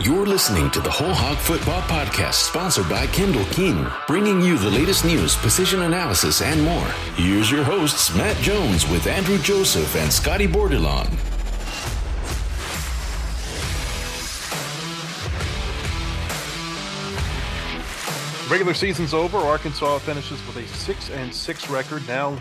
You're 0.00 0.26
listening 0.26 0.70
to 0.70 0.80
the 0.80 0.90
Whole 0.90 1.12
Hog 1.12 1.38
Football 1.38 1.80
Podcast, 1.82 2.34
sponsored 2.34 2.88
by 2.88 3.08
Kendall 3.08 3.44
King, 3.46 3.84
bringing 4.06 4.40
you 4.40 4.56
the 4.56 4.70
latest 4.70 5.04
news, 5.04 5.34
position 5.34 5.82
analysis, 5.82 6.40
and 6.40 6.62
more. 6.62 6.86
Here's 7.16 7.50
your 7.50 7.64
hosts, 7.64 8.14
Matt 8.14 8.36
Jones 8.36 8.88
with 8.88 9.08
Andrew 9.08 9.38
Joseph 9.38 9.96
and 9.96 10.12
Scotty 10.12 10.46
Bordelon. 10.46 11.08
Regular 18.48 18.74
season's 18.74 19.12
over. 19.12 19.38
Arkansas 19.38 19.98
finishes 19.98 20.40
with 20.46 20.58
a 20.58 20.66
six 20.68 21.10
and 21.10 21.34
six 21.34 21.68
record. 21.68 22.06
Now 22.06 22.38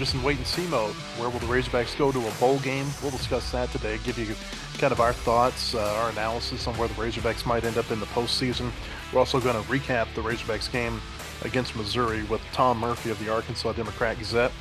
just 0.00 0.14
in 0.14 0.22
wait 0.22 0.38
and 0.38 0.46
see 0.46 0.66
mode. 0.68 0.94
Where 1.18 1.28
will 1.28 1.40
the 1.40 1.46
Razorbacks 1.46 1.96
go 1.98 2.10
to 2.10 2.18
a 2.26 2.30
bowl 2.40 2.58
game? 2.60 2.86
We'll 3.02 3.10
discuss 3.10 3.52
that 3.52 3.70
today. 3.70 3.98
Give 4.02 4.18
you 4.18 4.34
kind 4.78 4.94
of 4.94 5.00
our 5.00 5.12
thoughts, 5.12 5.74
uh, 5.74 5.94
our 5.96 6.08
analysis 6.08 6.66
on 6.66 6.74
where 6.78 6.88
the 6.88 6.94
Razorbacks 6.94 7.44
might 7.44 7.64
end 7.64 7.76
up 7.76 7.90
in 7.90 8.00
the 8.00 8.06
postseason. 8.06 8.72
We're 9.12 9.18
also 9.18 9.40
going 9.40 9.62
to 9.62 9.70
recap 9.70 10.06
the 10.14 10.22
Razorbacks 10.22 10.72
game 10.72 11.02
against 11.42 11.76
Missouri 11.76 12.22
with 12.24 12.40
Tom 12.52 12.78
Murphy 12.78 13.10
of 13.10 13.18
the 13.22 13.30
Arkansas 13.30 13.72
Democrat 13.72 14.18
Gazette, 14.18 14.52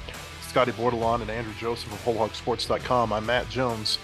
Scotty 0.42 0.74
Bordelon, 0.74 1.22
and 1.22 1.32
Andrew 1.32 1.54
Joseph 1.58 1.94
of 1.94 2.04
WholeHogSports.com. 2.04 3.14
I'm 3.14 3.26
Matt 3.26 3.48
Jones. 3.48 3.98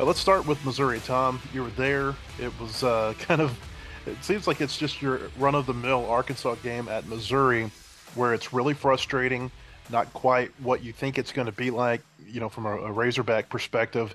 Uh, 0.00 0.06
let's 0.06 0.20
start 0.20 0.46
with 0.46 0.64
Missouri. 0.64 1.00
Tom, 1.00 1.38
you 1.52 1.64
were 1.64 1.70
there. 1.70 2.14
It 2.38 2.58
was 2.58 2.82
uh, 2.82 3.12
kind 3.18 3.42
of 3.42 3.60
it 4.06 4.24
seems 4.24 4.46
like 4.46 4.62
it's 4.62 4.78
just 4.78 5.02
your 5.02 5.20
run 5.38 5.54
of 5.54 5.66
the 5.66 5.74
mill 5.74 6.06
Arkansas 6.06 6.54
game 6.62 6.88
at 6.88 7.06
Missouri 7.06 7.70
where 8.14 8.32
it's 8.32 8.54
really 8.54 8.72
frustrating, 8.72 9.50
not 9.90 10.12
quite 10.12 10.50
what 10.60 10.82
you 10.82 10.92
think 10.92 11.18
it's 11.18 11.32
going 11.32 11.46
to 11.46 11.52
be 11.52 11.70
like, 11.70 12.02
you 12.26 12.40
know, 12.40 12.48
from 12.48 12.66
a, 12.66 12.76
a 12.76 12.92
Razorback 12.92 13.48
perspective. 13.48 14.14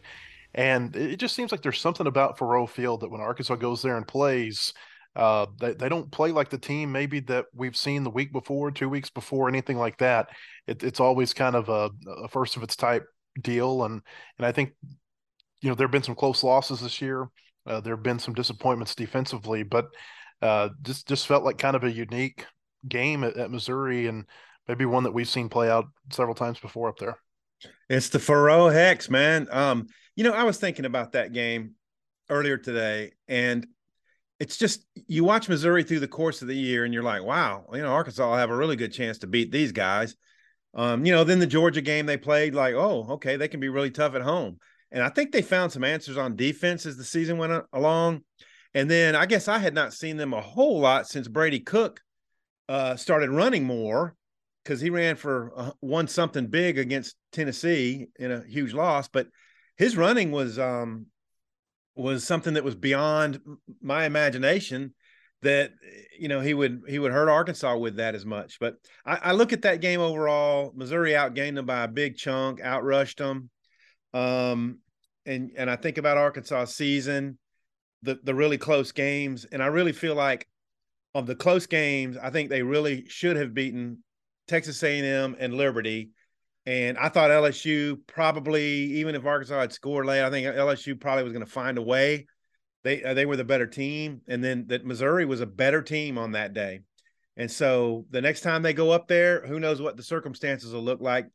And 0.53 0.95
it 0.95 1.17
just 1.17 1.35
seems 1.35 1.51
like 1.51 1.61
there's 1.61 1.79
something 1.79 2.07
about 2.07 2.37
Faurot 2.37 2.69
Field 2.69 3.01
that 3.01 3.09
when 3.09 3.21
Arkansas 3.21 3.55
goes 3.55 3.81
there 3.81 3.97
and 3.97 4.07
plays, 4.07 4.73
uh, 5.15 5.47
they, 5.59 5.73
they 5.73 5.89
don't 5.89 6.11
play 6.11 6.31
like 6.31 6.49
the 6.49 6.57
team 6.57 6.91
maybe 6.91 7.19
that 7.21 7.45
we've 7.55 7.77
seen 7.77 8.03
the 8.03 8.09
week 8.09 8.31
before, 8.31 8.71
two 8.71 8.89
weeks 8.89 9.09
before, 9.09 9.47
anything 9.47 9.77
like 9.77 9.97
that. 9.97 10.29
It, 10.67 10.83
it's 10.83 10.99
always 10.99 11.33
kind 11.33 11.55
of 11.55 11.69
a, 11.69 11.89
a 12.23 12.27
first 12.27 12.55
of 12.55 12.63
its 12.63 12.75
type 12.75 13.05
deal. 13.41 13.83
And, 13.83 14.01
and 14.37 14.45
I 14.45 14.51
think, 14.51 14.73
you 15.61 15.69
know, 15.69 15.75
there 15.75 15.87
have 15.87 15.91
been 15.91 16.03
some 16.03 16.15
close 16.15 16.43
losses 16.43 16.81
this 16.81 17.01
year. 17.01 17.27
Uh, 17.65 17.79
there 17.79 17.95
have 17.95 18.03
been 18.03 18.19
some 18.19 18.33
disappointments 18.33 18.95
defensively, 18.95 19.63
but 19.63 19.87
uh, 20.41 20.69
just 20.81 21.07
just 21.07 21.25
felt 21.25 21.45
like 21.45 21.57
kind 21.57 21.75
of 21.75 21.85
a 21.85 21.91
unique 21.91 22.45
game 22.87 23.23
at, 23.23 23.37
at, 23.37 23.49
Missouri, 23.49 24.07
and 24.07 24.25
maybe 24.67 24.85
one 24.85 25.03
that 25.03 25.13
we've 25.13 25.27
seen 25.27 25.49
play 25.49 25.69
out 25.69 25.85
several 26.11 26.35
times 26.35 26.59
before 26.59 26.89
up 26.89 26.97
there. 26.97 27.17
It's 27.89 28.09
the 28.09 28.19
Faurot 28.19 28.73
Hex, 28.73 29.09
man. 29.09 29.47
Um, 29.51 29.87
you 30.15 30.23
know, 30.23 30.33
I 30.33 30.43
was 30.43 30.57
thinking 30.57 30.85
about 30.85 31.13
that 31.13 31.33
game 31.33 31.75
earlier 32.29 32.57
today, 32.57 33.13
and 33.27 33.65
it's 34.39 34.57
just 34.57 34.85
you 35.07 35.23
watch 35.23 35.49
Missouri 35.49 35.83
through 35.83 35.99
the 36.01 36.07
course 36.07 36.41
of 36.41 36.47
the 36.47 36.55
year, 36.55 36.85
and 36.85 36.93
you're 36.93 37.03
like, 37.03 37.23
wow, 37.23 37.65
you 37.73 37.81
know, 37.81 37.91
Arkansas 37.91 38.27
will 38.27 38.37
have 38.37 38.49
a 38.49 38.55
really 38.55 38.75
good 38.75 38.93
chance 38.93 39.19
to 39.19 39.27
beat 39.27 39.51
these 39.51 39.71
guys. 39.71 40.15
Um, 40.75 41.05
you 41.05 41.13
know, 41.13 41.23
then 41.23 41.39
the 41.39 41.47
Georgia 41.47 41.81
game 41.81 42.05
they 42.05 42.17
played, 42.17 42.55
like, 42.55 42.73
oh, 42.73 43.05
okay, 43.11 43.37
they 43.37 43.47
can 43.47 43.59
be 43.59 43.69
really 43.69 43.91
tough 43.91 44.15
at 44.15 44.21
home. 44.21 44.57
And 44.91 45.03
I 45.03 45.09
think 45.09 45.31
they 45.31 45.41
found 45.41 45.71
some 45.71 45.83
answers 45.83 46.17
on 46.17 46.35
defense 46.35 46.85
as 46.85 46.97
the 46.97 47.03
season 47.03 47.37
went 47.37 47.63
along. 47.73 48.23
And 48.75 48.89
then 48.89 49.15
I 49.15 49.25
guess 49.25 49.47
I 49.47 49.59
had 49.59 49.73
not 49.73 49.93
seen 49.93 50.17
them 50.17 50.33
a 50.33 50.41
whole 50.41 50.79
lot 50.79 51.07
since 51.07 51.27
Brady 51.27 51.59
Cook 51.59 52.01
uh, 52.69 52.95
started 52.95 53.29
running 53.29 53.63
more 53.63 54.15
because 54.63 54.79
he 54.79 54.89
ran 54.89 55.15
for 55.15 55.51
uh, 55.55 55.71
one 55.79 56.07
something 56.07 56.47
big 56.47 56.77
against 56.77 57.15
Tennessee 57.31 58.07
in 58.17 58.31
a 58.31 58.43
huge 58.43 58.73
loss. 58.73 59.07
But 59.07 59.27
his 59.77 59.97
running 59.97 60.31
was 60.31 60.57
um, 60.57 61.07
was 61.95 62.23
something 62.23 62.53
that 62.53 62.63
was 62.63 62.75
beyond 62.75 63.39
my 63.81 64.05
imagination. 64.05 64.93
That 65.41 65.71
you 66.17 66.29
know 66.29 66.39
he 66.39 66.53
would 66.53 66.83
he 66.87 66.99
would 66.99 67.11
hurt 67.11 67.29
Arkansas 67.29 67.77
with 67.77 67.97
that 67.97 68.15
as 68.15 68.25
much. 68.25 68.59
But 68.59 68.75
I, 69.05 69.15
I 69.15 69.31
look 69.33 69.51
at 69.51 69.63
that 69.63 69.81
game 69.81 69.99
overall. 69.99 70.71
Missouri 70.73 71.11
outgained 71.11 71.55
them 71.55 71.65
by 71.65 71.83
a 71.83 71.89
big 71.89 72.15
chunk, 72.15 72.61
outrushed 72.61 73.17
them. 73.17 73.49
Um, 74.13 74.79
and 75.25 75.51
and 75.57 75.69
I 75.69 75.75
think 75.75 75.97
about 75.97 76.17
Arkansas 76.17 76.65
season, 76.65 77.37
the 78.03 78.19
the 78.23 78.33
really 78.33 78.57
close 78.57 78.93
games, 78.93 79.45
and 79.51 79.61
I 79.61 79.67
really 79.67 79.91
feel 79.91 80.15
like 80.15 80.47
of 81.13 81.27
the 81.27 81.35
close 81.35 81.67
games, 81.67 82.17
I 82.17 82.29
think 82.29 82.49
they 82.49 82.63
really 82.63 83.05
should 83.07 83.35
have 83.35 83.53
beaten 83.53 84.03
Texas 84.47 84.81
A&M 84.83 85.35
and 85.39 85.53
Liberty. 85.53 86.09
And 86.65 86.97
I 86.97 87.09
thought 87.09 87.29
LSU 87.29 87.97
probably, 88.07 88.63
even 88.63 89.15
if 89.15 89.25
Arkansas 89.25 89.59
had 89.59 89.73
scored 89.73 90.05
late, 90.05 90.23
I 90.23 90.29
think 90.29 90.47
LSU 90.47 90.99
probably 90.99 91.23
was 91.23 91.33
going 91.33 91.45
to 91.45 91.51
find 91.51 91.77
a 91.77 91.81
way. 91.81 92.27
They 92.83 93.03
uh, 93.03 93.13
they 93.13 93.25
were 93.25 93.37
the 93.37 93.43
better 93.43 93.67
team, 93.67 94.21
and 94.27 94.43
then 94.43 94.67
that 94.67 94.85
Missouri 94.85 95.25
was 95.25 95.41
a 95.41 95.45
better 95.45 95.81
team 95.81 96.17
on 96.17 96.33
that 96.33 96.53
day. 96.53 96.81
And 97.35 97.49
so 97.49 98.05
the 98.11 98.21
next 98.21 98.41
time 98.41 98.61
they 98.61 98.73
go 98.73 98.91
up 98.91 99.07
there, 99.07 99.45
who 99.45 99.59
knows 99.59 99.81
what 99.81 99.97
the 99.97 100.03
circumstances 100.03 100.73
will 100.73 100.83
look 100.83 101.01
like. 101.01 101.27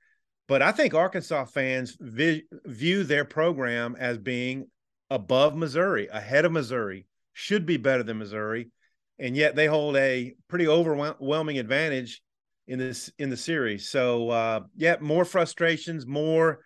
But 0.47 0.63
I 0.63 0.73
think 0.73 0.95
Arkansas 0.95 1.47
fans 1.47 1.97
vi- 2.01 2.45
view 2.65 3.05
their 3.05 3.25
program 3.25 3.97
as 3.99 4.17
being 4.17 4.67
above 5.11 5.57
Missouri, 5.57 6.09
ahead 6.09 6.45
of 6.45 6.53
Missouri, 6.53 7.07
should 7.33 7.67
be 7.67 7.77
better 7.77 8.03
than 8.03 8.19
Missouri, 8.19 8.71
and 9.19 9.37
yet 9.37 9.57
they 9.57 9.67
hold 9.67 9.97
a 9.97 10.35
pretty 10.49 10.69
overwhelming 10.69 11.59
advantage 11.59 12.23
in 12.69 12.79
this 12.79 13.11
in 13.19 13.31
the 13.31 13.37
series. 13.37 13.89
So 13.91 14.31
uh, 14.31 14.61
yeah, 14.77 14.97
more 15.01 15.25
frustrations, 15.25 16.07
more 16.07 16.65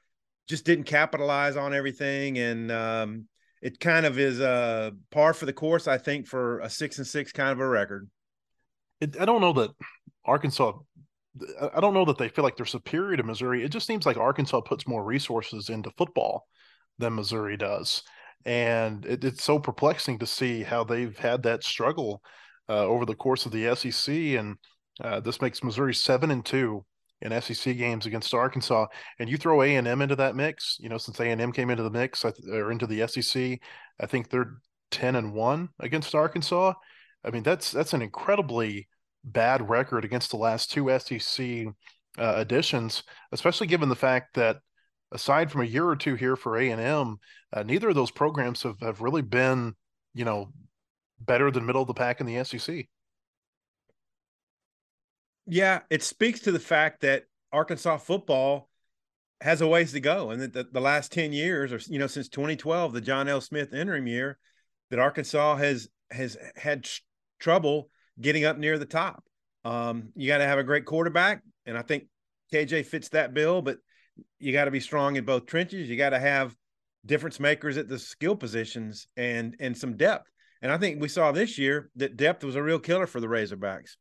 just 0.48 0.64
didn't 0.64 0.84
capitalize 0.84 1.56
on 1.56 1.72
everything, 1.72 2.38
and 2.38 2.70
um, 2.70 3.26
it 3.62 3.80
kind 3.80 4.04
of 4.04 4.18
is 4.18 4.40
a 4.40 4.48
uh, 4.48 4.90
par 5.10 5.32
for 5.32 5.46
the 5.46 5.52
course, 5.52 5.88
I 5.88 5.96
think, 5.96 6.26
for 6.26 6.58
a 6.60 6.68
six 6.68 6.98
and 6.98 7.06
six 7.06 7.32
kind 7.32 7.50
of 7.50 7.60
a 7.60 7.66
record. 7.66 8.10
It, 9.00 9.18
I 9.18 9.24
don't 9.24 9.40
know 9.40 9.52
that 9.54 9.70
Arkansas 10.24 10.72
I 11.74 11.80
don't 11.80 11.94
know 11.94 12.04
that 12.04 12.18
they 12.18 12.28
feel 12.28 12.44
like 12.44 12.56
they're 12.56 12.66
superior 12.66 13.16
to 13.16 13.22
Missouri. 13.22 13.64
It 13.64 13.70
just 13.70 13.86
seems 13.86 14.04
like 14.04 14.18
Arkansas 14.18 14.60
puts 14.60 14.86
more 14.86 15.02
resources 15.02 15.70
into 15.70 15.90
football 15.96 16.46
than 16.98 17.14
Missouri 17.14 17.56
does. 17.56 18.02
And 18.44 19.06
it, 19.06 19.24
it's 19.24 19.42
so 19.42 19.58
perplexing 19.58 20.18
to 20.18 20.26
see 20.26 20.62
how 20.62 20.84
they've 20.84 21.16
had 21.16 21.44
that 21.44 21.64
struggle 21.64 22.22
uh, 22.68 22.84
over 22.84 23.06
the 23.06 23.14
course 23.14 23.46
of 23.46 23.52
the 23.52 23.74
SEC. 23.74 24.14
And 24.14 24.56
uh, 25.00 25.20
this 25.20 25.40
makes 25.40 25.62
Missouri 25.62 25.94
seven 25.94 26.30
and 26.30 26.44
two 26.44 26.84
in 27.20 27.40
SEC 27.40 27.76
games 27.76 28.06
against 28.06 28.34
Arkansas. 28.34 28.86
And 29.18 29.30
you 29.30 29.36
throw 29.36 29.62
A 29.62 29.76
and 29.76 29.86
M 29.86 30.02
into 30.02 30.16
that 30.16 30.36
mix, 30.36 30.76
you 30.80 30.88
know, 30.88 30.98
since 30.98 31.18
A 31.20 31.30
and 31.30 31.40
M 31.40 31.52
came 31.52 31.70
into 31.70 31.82
the 31.82 31.90
mix 31.90 32.24
or 32.24 32.72
into 32.72 32.86
the 32.86 33.06
SEC, 33.06 33.60
I 34.00 34.06
think 34.06 34.28
they're 34.28 34.56
ten 34.90 35.16
and 35.16 35.32
one 35.32 35.70
against 35.80 36.14
Arkansas. 36.14 36.74
I 37.24 37.30
mean, 37.30 37.42
that's 37.42 37.70
that's 37.70 37.92
an 37.94 38.02
incredibly 38.02 38.88
bad 39.24 39.68
record 39.68 40.04
against 40.04 40.30
the 40.30 40.36
last 40.36 40.70
two 40.70 40.96
SEC 40.98 41.66
uh, 42.18 42.34
additions, 42.36 43.04
especially 43.30 43.68
given 43.68 43.88
the 43.88 43.96
fact 43.96 44.34
that 44.34 44.58
aside 45.12 45.50
from 45.50 45.60
a 45.60 45.66
year 45.66 45.86
or 45.86 45.96
two 45.96 46.14
here 46.14 46.36
for 46.36 46.58
A 46.58 46.70
and 46.70 46.80
M, 46.80 47.18
uh, 47.52 47.62
neither 47.62 47.90
of 47.90 47.94
those 47.94 48.10
programs 48.10 48.62
have, 48.62 48.80
have 48.80 49.00
really 49.00 49.22
been, 49.22 49.74
you 50.14 50.24
know, 50.24 50.52
better 51.20 51.50
than 51.50 51.66
middle 51.66 51.82
of 51.82 51.88
the 51.88 51.94
pack 51.94 52.20
in 52.20 52.26
the 52.26 52.42
SEC. 52.44 52.86
Yeah, 55.46 55.80
it 55.90 56.02
speaks 56.02 56.40
to 56.40 56.52
the 56.52 56.60
fact 56.60 57.02
that 57.02 57.24
Arkansas 57.52 57.98
football 57.98 58.68
has 59.40 59.60
a 59.60 59.66
ways 59.66 59.92
to 59.92 60.00
go, 60.00 60.30
and 60.30 60.40
that 60.40 60.52
the, 60.52 60.68
the 60.70 60.80
last 60.80 61.12
ten 61.12 61.32
years, 61.32 61.72
or 61.72 61.80
you 61.92 61.98
know, 61.98 62.06
since 62.06 62.28
2012, 62.28 62.92
the 62.92 63.00
John 63.00 63.28
L. 63.28 63.40
Smith 63.40 63.74
interim 63.74 64.06
year, 64.06 64.38
that 64.90 64.98
Arkansas 64.98 65.56
has 65.56 65.88
has 66.10 66.36
had 66.54 66.88
trouble 67.40 67.88
getting 68.20 68.44
up 68.44 68.58
near 68.58 68.78
the 68.78 68.86
top. 68.86 69.24
Um, 69.64 70.10
you 70.14 70.28
got 70.28 70.38
to 70.38 70.46
have 70.46 70.58
a 70.58 70.64
great 70.64 70.86
quarterback, 70.86 71.42
and 71.66 71.76
I 71.76 71.82
think 71.82 72.04
KJ 72.52 72.86
fits 72.86 73.08
that 73.10 73.34
bill. 73.34 73.62
But 73.62 73.78
you 74.38 74.52
got 74.52 74.66
to 74.66 74.70
be 74.70 74.80
strong 74.80 75.16
in 75.16 75.24
both 75.24 75.46
trenches. 75.46 75.88
You 75.88 75.96
got 75.96 76.10
to 76.10 76.18
have 76.18 76.54
difference 77.04 77.40
makers 77.40 77.76
at 77.76 77.88
the 77.88 77.98
skill 77.98 78.36
positions 78.36 79.08
and 79.16 79.56
and 79.58 79.76
some 79.76 79.96
depth. 79.96 80.30
And 80.60 80.70
I 80.70 80.78
think 80.78 81.00
we 81.00 81.08
saw 81.08 81.32
this 81.32 81.58
year 81.58 81.90
that 81.96 82.16
depth 82.16 82.44
was 82.44 82.54
a 82.54 82.62
real 82.62 82.78
killer 82.78 83.08
for 83.08 83.20
the 83.20 83.26
Razorbacks. 83.26 83.96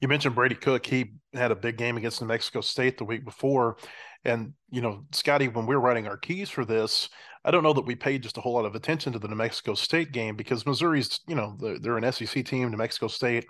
You 0.00 0.08
mentioned 0.08 0.34
Brady 0.34 0.54
Cook. 0.54 0.84
He 0.84 1.12
had 1.32 1.50
a 1.50 1.56
big 1.56 1.76
game 1.76 1.96
against 1.96 2.20
New 2.20 2.26
Mexico 2.26 2.60
State 2.60 2.98
the 2.98 3.04
week 3.04 3.24
before. 3.24 3.78
And, 4.24 4.52
you 4.70 4.80
know, 4.80 5.04
Scotty, 5.12 5.48
when 5.48 5.66
we 5.66 5.74
are 5.74 5.80
writing 5.80 6.06
our 6.06 6.16
keys 6.16 6.50
for 6.50 6.64
this, 6.64 7.08
I 7.44 7.50
don't 7.50 7.62
know 7.62 7.72
that 7.72 7.86
we 7.86 7.94
paid 7.94 8.22
just 8.22 8.38
a 8.38 8.40
whole 8.40 8.54
lot 8.54 8.64
of 8.64 8.74
attention 8.74 9.12
to 9.12 9.18
the 9.18 9.28
New 9.28 9.36
Mexico 9.36 9.74
State 9.74 10.12
game 10.12 10.36
because 10.36 10.66
Missouri's, 10.66 11.20
you 11.28 11.36
know, 11.36 11.56
they're, 11.60 11.78
they're 11.78 11.98
an 11.98 12.12
SEC 12.12 12.44
team. 12.44 12.70
New 12.70 12.76
Mexico 12.76 13.06
State 13.06 13.46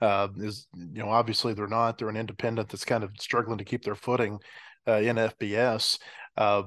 uh, 0.00 0.28
is, 0.38 0.66
you 0.74 1.02
know, 1.02 1.08
obviously 1.08 1.54
they're 1.54 1.68
not. 1.68 1.96
They're 1.96 2.08
an 2.08 2.16
independent 2.16 2.68
that's 2.68 2.84
kind 2.84 3.04
of 3.04 3.12
struggling 3.20 3.58
to 3.58 3.64
keep 3.64 3.84
their 3.84 3.94
footing 3.94 4.38
uh, 4.86 4.96
in 4.96 5.16
FBS. 5.16 5.98
Uh, 6.36 6.64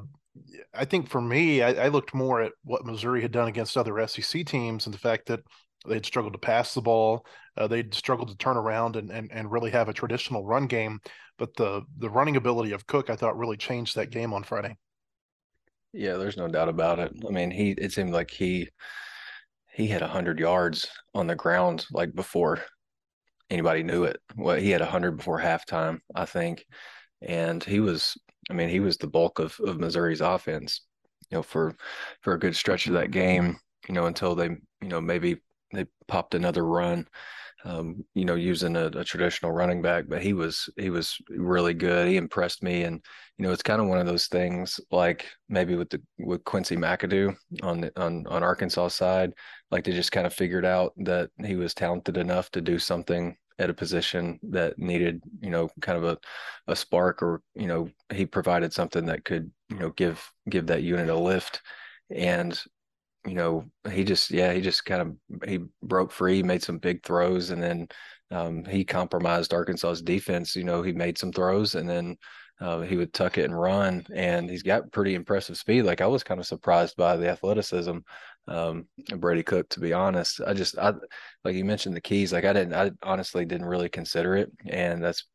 I 0.74 0.86
think 0.86 1.10
for 1.10 1.22
me, 1.22 1.62
I, 1.62 1.86
I, 1.86 1.88
looked 1.90 2.14
more 2.14 2.42
at 2.42 2.54
what 2.64 2.86
Missouri 2.86 3.22
had 3.22 3.32
done 3.32 3.48
against 3.48 3.78
other 3.78 4.08
SEC 4.08 4.46
teams 4.46 4.86
and 4.86 4.94
the 4.94 5.00
fact 5.00 5.26
that 5.28 5.42
they'd 5.88 6.06
struggled 6.06 6.34
to 6.34 6.40
pass 6.40 6.74
the 6.74 6.82
ball. 6.82 7.26
Uh, 7.58 7.68
they'd 7.68 7.94
struggled 7.94 8.30
to 8.30 8.38
turn 8.38 8.58
around 8.58 8.96
and, 8.96 9.12
and 9.12 9.32
and 9.32 9.52
really 9.52 9.72
have 9.72 9.90
a 9.90 9.94
traditional 9.94 10.46
run 10.46 10.68
game. 10.68 11.00
But 11.38 11.56
the 11.56 11.84
the 11.98 12.10
running 12.10 12.36
ability 12.36 12.72
of 12.74 12.88
Cook, 12.88 13.10
I 13.10 13.16
thought, 13.16 13.38
really 13.38 13.58
changed 13.58 13.96
that 13.96 14.12
game 14.12 14.34
on 14.34 14.44
Friday. 14.44 14.78
Yeah, 15.94 16.18
there's 16.18 16.38
no 16.38 16.48
doubt 16.48 16.70
about 16.70 17.00
it. 17.00 17.12
I 17.28 17.32
mean, 17.32 17.52
he 17.52 17.72
it 17.72 17.92
seemed 17.94 18.14
like 18.14 18.32
he 18.32 18.70
he 19.74 19.88
had 19.88 20.02
100 20.02 20.40
yards 20.40 20.88
on 21.14 21.28
the 21.28 21.36
ground 21.36 21.86
like 21.92 22.14
before 22.14 22.60
anybody 23.50 23.84
knew 23.84 24.04
it. 24.04 24.20
Well, 24.36 24.58
he 24.58 24.72
had 24.72 24.82
100 24.82 25.18
before 25.18 25.40
halftime, 25.40 26.00
I 26.14 26.26
think. 26.26 26.66
And 27.22 27.64
he 27.64 27.80
was 27.80 28.18
I 28.50 28.54
mean, 28.54 28.70
he 28.70 28.80
was 28.80 28.98
the 28.98 29.08
bulk 29.08 29.40
of 29.40 29.60
of 29.66 29.80
Missouri's 29.80 30.22
offense, 30.22 30.82
you 31.30 31.38
know, 31.38 31.44
for 31.44 31.76
for 32.22 32.34
a 32.34 32.40
good 32.40 32.56
stretch 32.56 32.88
of 32.88 32.94
that 32.94 33.12
game, 33.12 33.58
you 33.88 33.94
know, 33.96 34.06
until 34.06 34.36
they, 34.36 34.50
you 34.82 34.90
know, 34.90 35.02
maybe 35.02 35.38
they 35.72 35.86
popped 36.08 36.36
another 36.36 36.66
run 36.66 37.08
um, 37.66 38.06
you 38.14 38.26
know, 38.26 38.36
using 38.36 38.76
a, 38.76 38.86
a, 38.86 39.04
traditional 39.04 39.52
running 39.52 39.82
back, 39.82 40.06
but 40.08 40.22
he 40.22 40.34
was 40.34 40.70
he 40.78 40.90
was 40.90 41.18
really 41.30 41.74
good. 41.74 42.08
He 42.08 42.16
impressed 42.16 42.64
me, 42.64 42.84
and 42.84 43.04
you 43.38 43.46
know, 43.46 43.52
it's 43.52 43.64
kind 43.64 43.82
of 43.82 43.88
one 43.88 43.98
of 43.98 44.06
those 44.06 44.28
things 44.28 44.80
like 44.92 45.26
maybe 45.50 45.76
with 45.76 45.90
the 45.90 46.02
with 46.18 46.44
Quincey 46.46 46.78
McAdoo 46.78 47.36
on 47.62 47.82
the, 47.82 48.02
on 48.02 48.26
on 48.28 48.44
Arkansas 48.44 48.90
side, 48.90 49.34
like 49.72 49.84
they 49.84 49.92
just 49.92 50.12
kind 50.12 50.26
of 50.26 50.34
figured 50.34 50.66
out 50.66 50.94
that 50.98 51.32
he 51.46 51.56
was 51.56 51.74
talented 51.74 52.16
enough 52.18 52.50
to 52.52 52.62
do 52.62 52.80
something 52.80 53.36
at 53.58 53.70
a 53.70 53.74
position 53.74 54.40
that 54.44 54.80
needed, 54.80 55.22
you 55.42 55.50
know, 55.50 55.70
kind 55.82 55.98
of 55.98 56.06
a 56.06 56.18
a 56.68 56.76
spark, 56.76 57.22
or 57.22 57.42
you 57.56 57.68
know, 57.68 57.90
he 58.14 58.26
provided 58.26 58.72
something 58.72 59.06
that 59.08 59.26
could, 59.26 59.52
you 59.70 59.80
know, 59.80 59.90
give 59.92 60.26
give 60.50 60.68
that 60.68 60.84
unit 60.84 61.10
a 61.10 61.16
lift. 61.16 61.62
And 62.10 62.60
you 63.26 63.34
know, 63.36 63.66
he 63.92 64.04
just 64.04 64.32
yeah, 64.32 64.54
he 64.54 64.62
just 64.62 64.86
kind 64.86 65.02
of 65.02 65.50
he 65.50 65.60
broke 65.84 66.12
free, 66.12 66.44
made 66.44 66.64
some 66.64 66.78
big 66.78 67.04
throws, 67.04 67.50
and 67.50 67.62
then 67.62 67.88
um, 68.32 68.64
he 68.66 68.86
compromised 68.86 69.54
Arkansas's 69.54 70.02
defense. 70.02 70.56
You 70.56 70.64
know, 70.64 70.82
he 70.82 70.94
made 70.94 71.18
some 71.18 71.32
throws, 71.32 71.76
and 71.76 71.88
then 71.90 72.18
uh, 72.62 72.82
he 72.82 72.96
would 72.98 73.14
tuck 73.14 73.38
it 73.38 73.46
and 73.46 73.60
run, 73.60 74.06
and 74.14 74.50
he's 74.50 74.64
got 74.64 74.92
pretty 74.92 75.16
impressive 75.16 75.58
speed. 75.58 75.84
Like 75.84 76.02
I 76.02 76.08
was 76.08 76.24
kind 76.24 76.40
of 76.40 76.46
surprised 76.48 76.96
by 76.98 77.18
the 77.18 77.30
athleticism 77.30 77.98
um, 78.48 78.88
Brady 79.18 79.44
Cook. 79.44 79.70
To 79.70 79.80
be 79.80 79.94
honest, 79.94 80.42
I 80.46 80.54
just 80.54 80.78
I 80.78 80.94
like 81.44 81.56
you 81.56 81.66
mentioned 81.66 81.96
the 81.96 82.02
keys. 82.02 82.34
Like 82.34 82.46
I 82.46 82.54
didn't, 82.54 82.74
I 82.74 82.92
honestly 83.04 83.46
didn't 83.46 83.68
really 83.68 83.90
consider 83.90 84.36
it, 84.36 84.52
and 84.68 85.04
that's 85.04 85.26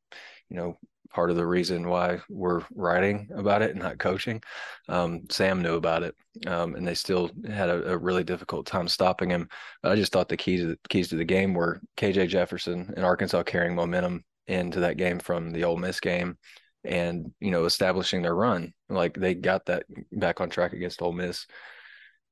you 0.49 0.57
know 0.57 0.79
part 1.15 1.31
of 1.31 1.37
the 1.37 1.47
reason 1.47 1.89
why 1.89 2.21
we're 2.29 2.63
writing 2.75 3.29
about 3.37 3.63
it 3.63 3.71
and 3.71 3.79
not 3.79 3.99
coaching. 3.99 4.43
Um, 4.89 5.23
Sam 5.31 5.63
knew 5.63 5.77
about 5.77 6.03
it, 6.03 6.17
um, 6.47 6.75
and 6.75 6.87
they 6.87 6.95
still 6.95 7.31
had 7.47 7.71
a, 7.71 7.93
a, 7.93 7.97
really 7.97 8.25
difficult 8.25 8.67
time 8.67 8.89
stopping 8.89 9.31
him. 9.31 9.49
But 9.83 9.93
I 9.93 9.97
just 9.97 10.13
thought 10.13 10.29
the 10.29 10.37
keys 10.37 10.61
to 10.61 10.67
the 10.67 10.79
keys 10.89 11.09
to 11.09 11.17
the 11.17 11.25
game 11.25 11.55
were 11.55 11.81
KJ 11.97 12.29
Jefferson 12.29 12.93
and 12.97 13.05
Arkansas 13.05 13.45
carrying 13.45 13.77
momentum 13.77 14.25
into 14.49 14.81
that 14.81 14.97
game 14.97 15.21
from 15.21 15.53
the 15.53 15.65
Ole 15.65 15.77
Miss 15.77 16.01
game, 16.01 16.37
and 16.83 17.33
you 17.41 17.53
know 17.53 17.65
establishing 17.65 18.21
their 18.21 18.35
run. 18.35 18.75
Like 18.89 19.15
they 19.15 19.35
got 19.35 19.67
that 19.67 19.85
back 20.11 20.41
on 20.41 20.51
track 20.51 20.73
against 20.73 21.01
Ole 21.01 21.13
Miss. 21.13 21.47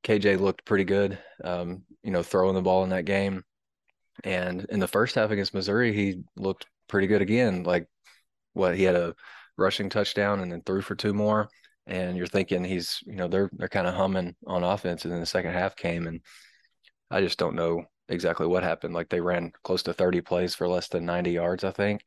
KJ 0.02 0.40
looked 0.40 0.64
pretty 0.64 0.85
good, 0.85 1.19
um, 1.44 1.85
you 2.02 2.11
know, 2.11 2.25
throwing 2.25 2.56
the 2.56 2.62
ball 2.62 2.82
in 2.82 2.90
that 2.90 3.05
game. 3.05 3.44
And 4.25 4.67
in 4.69 4.81
the 4.81 4.88
first 4.88 5.14
half 5.14 5.31
against 5.31 5.55
Missouri, 5.55 5.93
he 5.93 6.23
looked 6.37 6.67
pretty 6.88 7.06
good 7.06 7.23
again. 7.23 7.62
Like 7.62 7.87
what 8.52 8.76
he 8.76 8.84
had 8.84 8.96
a 8.96 9.14
rushing 9.56 9.88
touchdown 9.88 10.40
and 10.40 10.52
then 10.52 10.62
threw 10.62 10.82
for 10.82 10.94
two 10.94 11.14
more. 11.14 11.49
And 11.87 12.16
you're 12.16 12.26
thinking 12.26 12.64
he's, 12.64 13.00
you 13.06 13.16
know, 13.16 13.28
they're 13.28 13.50
they're 13.52 13.69
kind 13.69 13.87
of 13.87 13.94
humming 13.94 14.37
on 14.46 14.62
offense. 14.62 15.04
And 15.04 15.12
then 15.12 15.20
the 15.20 15.26
second 15.26 15.52
half 15.52 15.75
came, 15.75 16.06
and 16.06 16.20
I 17.10 17.20
just 17.20 17.38
don't 17.38 17.56
know 17.56 17.84
exactly 18.08 18.46
what 18.46 18.62
happened. 18.62 18.94
Like 18.94 19.08
they 19.08 19.20
ran 19.20 19.52
close 19.64 19.82
to 19.84 19.93
30 19.93 20.20
plays 20.20 20.54
for 20.54 20.69
less 20.69 20.88
than 20.88 21.04
90 21.04 21.32
yards, 21.32 21.64
I 21.64 21.72
think. 21.72 22.02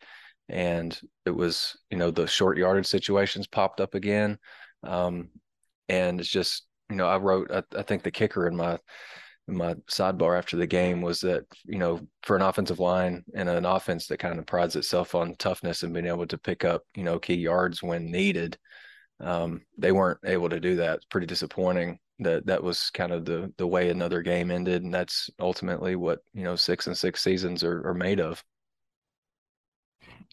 And 0.48 0.98
it 1.26 1.32
was, 1.32 1.76
you 1.90 1.98
know, 1.98 2.12
the 2.12 2.28
short 2.28 2.58
yardage 2.58 2.86
situations 2.86 3.48
popped 3.48 3.82
up 3.82 3.96
again. 3.96 4.38
Um, 4.84 5.30
and 5.90 6.20
it's 6.20 6.30
just, 6.30 6.66
you 6.90 6.96
know, 6.96 7.08
I 7.08 7.18
wrote, 7.18 7.52
I, 7.52 7.64
I 7.78 7.82
think 7.82 8.04
the 8.04 8.12
kicker 8.12 8.48
in 8.48 8.56
my 8.56 8.80
my 9.48 9.76
sidebar 9.90 10.38
after 10.38 10.58
the 10.58 10.68
game 10.68 11.02
was 11.02 11.20
that 11.22 11.44
you 11.66 11.78
know 11.78 12.00
for 12.24 12.36
an 12.36 12.42
offensive 12.42 12.80
line 12.80 13.24
and 13.36 13.48
an 13.48 13.66
offense 13.66 14.08
that 14.08 14.18
kind 14.18 14.40
of 14.40 14.46
prides 14.46 14.76
itself 14.76 15.14
on 15.14 15.36
toughness 15.36 15.84
and 15.84 15.94
being 15.94 16.08
able 16.08 16.26
to 16.26 16.38
pick 16.38 16.66
up 16.66 16.84
you 16.96 17.04
know 17.04 17.20
key 17.20 17.36
yards 17.36 17.84
when 17.84 18.12
needed 18.12 18.58
um, 19.20 19.62
they 19.78 19.92
weren't 19.92 20.20
able 20.26 20.50
to 20.50 20.60
do 20.60 20.76
that. 20.78 20.98
It's 20.98 21.06
pretty 21.06 21.28
disappointing 21.28 22.00
that 22.20 22.46
that 22.46 22.64
was 22.64 22.90
kind 22.92 23.12
of 23.12 23.26
the 23.26 23.54
the 23.58 23.68
way 23.68 23.90
another 23.90 24.22
game 24.22 24.50
ended 24.50 24.84
and 24.84 24.94
that's 24.94 25.30
ultimately 25.40 25.98
what 25.98 26.20
you 26.34 26.44
know 26.44 26.56
six 26.56 26.88
and 26.88 26.98
six 26.98 27.22
seasons 27.22 27.62
are, 27.62 27.86
are 27.86 27.94
made 27.94 28.22
of 28.22 28.42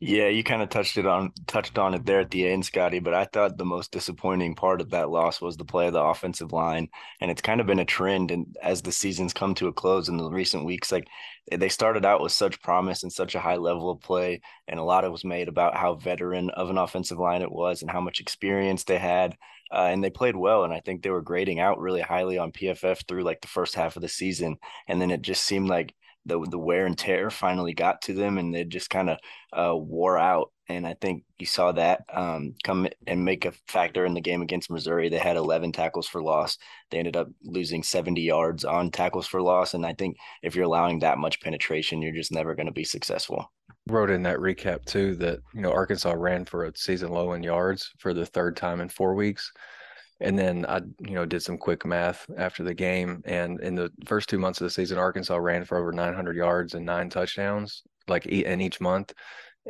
yeah, 0.04 0.26
you 0.26 0.42
kind 0.42 0.62
of 0.62 0.68
touched 0.68 0.98
it 0.98 1.06
on 1.06 1.32
touched 1.46 1.78
on 1.78 1.94
it 1.94 2.04
there 2.04 2.18
at 2.18 2.32
the 2.32 2.48
end, 2.48 2.66
Scotty. 2.66 2.98
But 2.98 3.14
I 3.14 3.24
thought 3.24 3.56
the 3.56 3.64
most 3.64 3.92
disappointing 3.92 4.56
part 4.56 4.80
of 4.80 4.90
that 4.90 5.10
loss 5.10 5.40
was 5.40 5.56
the 5.56 5.64
play 5.64 5.86
of 5.86 5.92
the 5.92 6.02
offensive 6.02 6.52
line, 6.52 6.88
and 7.20 7.30
it's 7.30 7.40
kind 7.40 7.60
of 7.60 7.68
been 7.68 7.78
a 7.78 7.84
trend. 7.84 8.32
And 8.32 8.56
as 8.60 8.82
the 8.82 8.90
seasons 8.90 9.32
come 9.32 9.54
to 9.54 9.68
a 9.68 9.72
close 9.72 10.08
in 10.08 10.16
the 10.16 10.28
recent 10.28 10.64
weeks, 10.64 10.90
like 10.90 11.06
they 11.52 11.68
started 11.68 12.04
out 12.04 12.20
with 12.20 12.32
such 12.32 12.60
promise 12.62 13.04
and 13.04 13.12
such 13.12 13.36
a 13.36 13.40
high 13.40 13.58
level 13.58 13.90
of 13.92 14.00
play, 14.00 14.40
and 14.66 14.80
a 14.80 14.82
lot 14.82 15.04
of 15.04 15.12
was 15.12 15.24
made 15.24 15.46
about 15.46 15.76
how 15.76 15.94
veteran 15.94 16.50
of 16.50 16.68
an 16.68 16.78
offensive 16.78 17.20
line 17.20 17.42
it 17.42 17.52
was 17.52 17.80
and 17.82 17.90
how 17.90 18.00
much 18.00 18.18
experience 18.18 18.82
they 18.82 18.98
had, 18.98 19.36
uh, 19.70 19.86
and 19.88 20.02
they 20.02 20.10
played 20.10 20.34
well. 20.34 20.64
And 20.64 20.72
I 20.72 20.80
think 20.80 21.02
they 21.02 21.10
were 21.10 21.22
grading 21.22 21.60
out 21.60 21.78
really 21.78 22.00
highly 22.00 22.38
on 22.38 22.50
PFF 22.50 23.06
through 23.06 23.22
like 23.22 23.40
the 23.40 23.46
first 23.46 23.76
half 23.76 23.94
of 23.94 24.02
the 24.02 24.08
season, 24.08 24.56
and 24.88 25.00
then 25.00 25.12
it 25.12 25.22
just 25.22 25.44
seemed 25.44 25.68
like 25.68 25.94
the 26.26 26.44
the 26.50 26.58
wear 26.58 26.86
and 26.86 26.96
tear 26.96 27.30
finally 27.30 27.74
got 27.74 28.02
to 28.02 28.14
them, 28.14 28.38
and 28.38 28.54
they 28.54 28.64
just 28.64 28.90
kind 28.90 29.10
of 29.10 29.18
uh, 29.52 29.76
wore 29.76 30.18
out. 30.18 30.52
And 30.68 30.86
I 30.86 30.94
think 31.00 31.24
you 31.38 31.46
saw 31.46 31.72
that 31.72 32.02
um, 32.12 32.54
come 32.62 32.86
and 33.06 33.24
make 33.24 33.44
a 33.44 33.52
factor 33.68 34.06
in 34.06 34.14
the 34.14 34.20
game 34.20 34.42
against 34.42 34.70
Missouri. 34.70 35.08
They 35.08 35.18
had 35.18 35.36
11 35.36 35.72
tackles 35.72 36.06
for 36.06 36.22
loss. 36.22 36.56
They 36.90 36.98
ended 36.98 37.16
up 37.16 37.28
losing 37.42 37.82
70 37.82 38.22
yards 38.22 38.64
on 38.64 38.90
tackles 38.90 39.26
for 39.26 39.42
loss. 39.42 39.74
And 39.74 39.84
I 39.84 39.92
think 39.92 40.16
if 40.42 40.54
you're 40.54 40.64
allowing 40.64 41.00
that 41.00 41.18
much 41.18 41.40
penetration, 41.40 42.00
you're 42.00 42.14
just 42.14 42.32
never 42.32 42.54
going 42.54 42.66
to 42.66 42.72
be 42.72 42.84
successful. 42.84 43.52
Wrote 43.88 44.10
in 44.10 44.22
that 44.22 44.38
recap 44.38 44.84
too 44.84 45.16
that 45.16 45.40
you 45.52 45.60
know 45.60 45.72
Arkansas 45.72 46.14
ran 46.16 46.44
for 46.44 46.64
a 46.64 46.76
season 46.76 47.10
low 47.10 47.32
in 47.32 47.42
yards 47.42 47.90
for 47.98 48.14
the 48.14 48.24
third 48.24 48.56
time 48.56 48.80
in 48.80 48.88
four 48.88 49.14
weeks. 49.14 49.52
And 50.22 50.38
then 50.38 50.64
I, 50.68 50.80
you 51.00 51.14
know, 51.14 51.26
did 51.26 51.42
some 51.42 51.58
quick 51.58 51.84
math 51.84 52.26
after 52.38 52.62
the 52.62 52.74
game. 52.74 53.22
And 53.24 53.60
in 53.60 53.74
the 53.74 53.90
first 54.06 54.28
two 54.28 54.38
months 54.38 54.60
of 54.60 54.64
the 54.64 54.70
season, 54.70 54.96
Arkansas 54.96 55.36
ran 55.36 55.64
for 55.64 55.76
over 55.76 55.92
900 55.92 56.36
yards 56.36 56.74
and 56.74 56.86
nine 56.86 57.10
touchdowns, 57.10 57.82
like 58.06 58.26
in 58.26 58.60
each 58.60 58.80
month. 58.80 59.12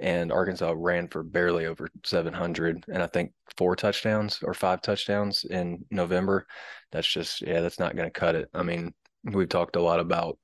And 0.01 0.31
Arkansas 0.31 0.75
ran 0.77 1.09
for 1.09 1.23
barely 1.23 1.67
over 1.67 1.89
700, 2.05 2.85
and 2.89 3.03
I 3.03 3.07
think 3.07 3.33
four 3.59 3.77
touchdowns 3.77 4.43
or 4.43 4.55
five 4.55 4.81
touchdowns 4.81 5.45
in 5.45 5.85
November. 5.91 6.47
That's 6.93 7.07
just, 7.07 7.43
yeah, 7.43 7.61
that's 7.61 7.79
not 7.79 7.95
going 7.95 8.09
to 8.09 8.21
cut 8.21 8.35
it. 8.35 8.49
I 8.55 8.63
mean, 8.63 8.95
we've 9.25 9.51
talked 9.51 9.77
a 9.77 9.83
lot 9.83 10.01
about, 10.01 10.39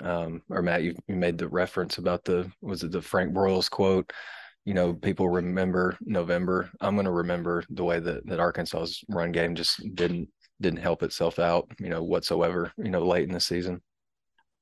um, 0.00 0.40
or 0.48 0.62
Matt, 0.62 0.84
you, 0.84 0.94
you 1.06 1.16
made 1.16 1.36
the 1.36 1.48
reference 1.48 1.98
about 1.98 2.24
the, 2.24 2.50
was 2.62 2.82
it 2.82 2.92
the 2.92 3.02
Frank 3.02 3.34
Broyles 3.34 3.70
quote? 3.70 4.10
You 4.64 4.74
know, 4.74 4.94
people 4.94 5.28
remember 5.28 5.96
November. 6.00 6.70
I'm 6.80 6.94
going 6.94 7.04
to 7.04 7.12
remember 7.12 7.64
the 7.70 7.84
way 7.84 8.00
that 8.00 8.26
that 8.26 8.40
Arkansas's 8.40 9.04
run 9.08 9.32
game 9.32 9.54
just 9.54 9.80
didn't 9.94 10.28
didn't 10.60 10.80
help 10.80 11.02
itself 11.02 11.38
out, 11.38 11.70
you 11.78 11.90
know, 11.90 12.02
whatsoever, 12.02 12.72
you 12.78 12.90
know, 12.90 13.04
late 13.04 13.28
in 13.28 13.34
the 13.34 13.40
season. 13.40 13.82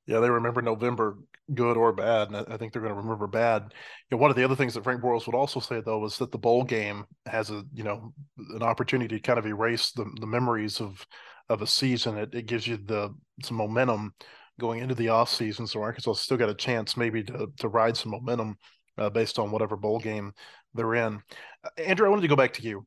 Yeah, 0.06 0.18
they 0.18 0.30
remember 0.30 0.62
November, 0.62 1.18
good 1.54 1.76
or 1.76 1.92
bad, 1.92 2.28
and 2.28 2.36
I 2.36 2.56
think 2.56 2.72
they're 2.72 2.82
going 2.82 2.94
to 2.94 3.00
remember 3.00 3.28
bad. 3.28 3.72
You 4.10 4.16
know, 4.16 4.20
one 4.20 4.30
of 4.30 4.36
the 4.36 4.42
other 4.42 4.56
things 4.56 4.74
that 4.74 4.82
Frank 4.82 5.00
Broyles 5.00 5.26
would 5.26 5.36
also 5.36 5.60
say 5.60 5.80
though 5.80 6.00
was 6.00 6.18
that 6.18 6.32
the 6.32 6.38
bowl 6.38 6.64
game 6.64 7.04
has 7.26 7.50
a 7.50 7.62
you 7.72 7.84
know 7.84 8.12
an 8.36 8.62
opportunity 8.62 9.16
to 9.16 9.22
kind 9.22 9.38
of 9.38 9.46
erase 9.46 9.92
the 9.92 10.04
the 10.20 10.26
memories 10.26 10.80
of 10.80 11.06
of 11.48 11.62
a 11.62 11.66
season. 11.66 12.18
It, 12.18 12.34
it 12.34 12.46
gives 12.46 12.66
you 12.66 12.78
the 12.78 13.14
some 13.44 13.56
momentum 13.56 14.14
going 14.58 14.80
into 14.80 14.96
the 14.96 15.10
off 15.10 15.28
season, 15.28 15.68
so 15.68 15.80
Arkansas 15.80 16.14
still 16.14 16.36
got 16.36 16.48
a 16.48 16.54
chance 16.54 16.96
maybe 16.96 17.22
to 17.22 17.46
to 17.58 17.68
ride 17.68 17.96
some 17.96 18.10
momentum 18.10 18.56
uh, 18.98 19.10
based 19.10 19.38
on 19.38 19.50
whatever 19.50 19.76
bowl 19.76 19.98
game 19.98 20.32
they're 20.74 20.94
in. 20.94 21.20
Uh, 21.64 21.68
Andrew, 21.78 22.06
I 22.06 22.10
wanted 22.10 22.22
to 22.22 22.28
go 22.28 22.36
back 22.36 22.52
to 22.54 22.62
you. 22.62 22.86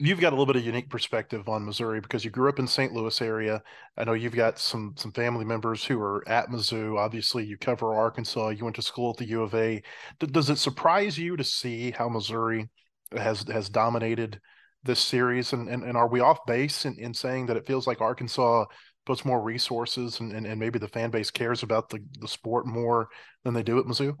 You've 0.00 0.20
got 0.20 0.28
a 0.28 0.36
little 0.36 0.46
bit 0.46 0.54
of 0.54 0.64
unique 0.64 0.90
perspective 0.90 1.48
on 1.48 1.64
Missouri 1.64 2.00
because 2.00 2.24
you 2.24 2.30
grew 2.30 2.48
up 2.48 2.60
in 2.60 2.68
St. 2.68 2.92
Louis 2.92 3.20
area. 3.20 3.60
I 3.96 4.04
know 4.04 4.12
you've 4.12 4.34
got 4.34 4.58
some 4.58 4.94
some 4.96 5.10
family 5.10 5.44
members 5.44 5.84
who 5.84 6.00
are 6.00 6.26
at 6.28 6.50
Mizzou. 6.50 6.96
Obviously, 6.96 7.44
you 7.44 7.58
cover 7.58 7.94
Arkansas. 7.94 8.50
You 8.50 8.62
went 8.62 8.76
to 8.76 8.82
school 8.82 9.10
at 9.10 9.16
the 9.16 9.26
U 9.26 9.42
of 9.42 9.54
A. 9.56 9.82
Does 10.20 10.50
it 10.50 10.58
surprise 10.58 11.18
you 11.18 11.36
to 11.36 11.42
see 11.42 11.90
how 11.90 12.08
Missouri 12.08 12.68
has 13.10 13.42
has 13.48 13.68
dominated 13.68 14.40
this 14.84 15.00
series? 15.00 15.52
And 15.52 15.68
and, 15.68 15.82
and 15.82 15.96
are 15.96 16.08
we 16.08 16.20
off 16.20 16.46
base 16.46 16.84
in, 16.84 16.96
in 17.00 17.12
saying 17.12 17.46
that 17.46 17.56
it 17.56 17.66
feels 17.66 17.88
like 17.88 18.00
Arkansas 18.00 18.66
puts 19.04 19.24
more 19.24 19.42
resources 19.42 20.20
and, 20.20 20.32
and, 20.32 20.46
and 20.46 20.60
maybe 20.60 20.78
the 20.78 20.86
fan 20.86 21.10
base 21.10 21.30
cares 21.30 21.62
about 21.64 21.88
the, 21.88 21.98
the 22.20 22.28
sport 22.28 22.66
more 22.66 23.08
than 23.42 23.54
they 23.54 23.62
do 23.64 23.80
at 23.80 23.86
Mizzou? 23.86 24.14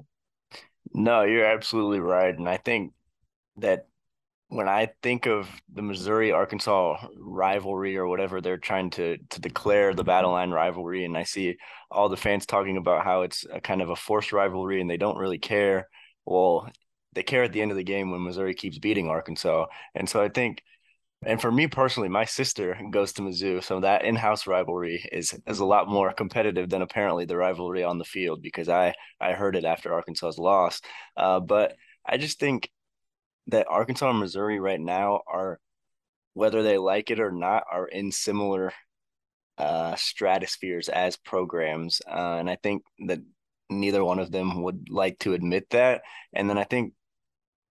No, 0.92 1.22
you're 1.22 1.44
absolutely 1.46 2.00
right. 2.00 2.36
And 2.36 2.48
I 2.48 2.56
think 2.56 2.92
that 3.58 3.86
when 4.48 4.68
I 4.68 4.90
think 5.02 5.26
of 5.26 5.48
the 5.72 5.82
Missouri 5.82 6.32
Arkansas 6.32 7.06
rivalry 7.18 7.96
or 7.96 8.08
whatever 8.08 8.40
they're 8.40 8.58
trying 8.58 8.90
to 8.92 9.18
to 9.30 9.40
declare 9.40 9.94
the 9.94 10.04
battle 10.04 10.32
line 10.32 10.50
rivalry, 10.52 11.04
and 11.04 11.16
I 11.18 11.24
see 11.24 11.58
all 11.90 12.08
the 12.08 12.16
fans 12.16 12.46
talking 12.46 12.76
about 12.78 13.04
how 13.04 13.22
it's 13.22 13.46
a 13.52 13.60
kind 13.60 13.82
of 13.82 13.90
a 13.90 13.96
forced 13.96 14.32
rivalry 14.32 14.80
and 14.80 14.90
they 14.90 14.98
don't 14.98 15.18
really 15.18 15.38
care. 15.38 15.88
Well, 16.26 16.70
they 17.14 17.22
care 17.24 17.44
at 17.44 17.52
the 17.52 17.62
end 17.62 17.72
of 17.72 17.76
the 17.76 17.84
game 17.84 18.10
when 18.10 18.24
Missouri 18.24 18.54
keeps 18.54 18.78
beating 18.78 19.08
Arkansas. 19.08 19.66
And 19.94 20.08
so 20.08 20.22
I 20.22 20.28
think 20.30 20.62
And 21.24 21.40
for 21.40 21.50
me 21.50 21.66
personally, 21.66 22.08
my 22.08 22.24
sister 22.24 22.78
goes 22.90 23.12
to 23.14 23.22
Mizzou, 23.22 23.62
so 23.62 23.80
that 23.80 24.04
in-house 24.04 24.46
rivalry 24.46 25.04
is 25.10 25.36
is 25.46 25.58
a 25.58 25.64
lot 25.64 25.88
more 25.88 26.12
competitive 26.12 26.70
than 26.70 26.82
apparently 26.82 27.24
the 27.24 27.36
rivalry 27.36 27.82
on 27.82 27.98
the 27.98 28.04
field 28.04 28.40
because 28.40 28.68
I 28.68 28.94
I 29.20 29.32
heard 29.32 29.56
it 29.56 29.64
after 29.64 29.92
Arkansas's 29.92 30.38
loss. 30.38 30.80
Uh, 31.16 31.40
but 31.40 31.74
I 32.06 32.18
just 32.18 32.38
think 32.38 32.70
that 33.48 33.66
Arkansas 33.68 34.08
and 34.10 34.20
Missouri 34.20 34.60
right 34.60 34.80
now 34.80 35.22
are, 35.26 35.58
whether 36.34 36.62
they 36.62 36.78
like 36.78 37.10
it 37.10 37.20
or 37.20 37.32
not, 37.32 37.64
are 37.70 37.88
in 37.88 38.12
similar 38.12 38.72
uh, 39.58 39.96
stratospheres 39.96 40.88
as 40.88 41.16
programs, 41.16 42.00
uh, 42.08 42.36
and 42.38 42.48
I 42.48 42.56
think 42.62 42.84
that 43.08 43.20
neither 43.70 44.04
one 44.04 44.18
of 44.18 44.30
them 44.30 44.62
would 44.62 44.88
like 44.88 45.18
to 45.20 45.34
admit 45.34 45.70
that. 45.70 46.02
And 46.32 46.48
then 46.48 46.58
I 46.58 46.64
think 46.64 46.94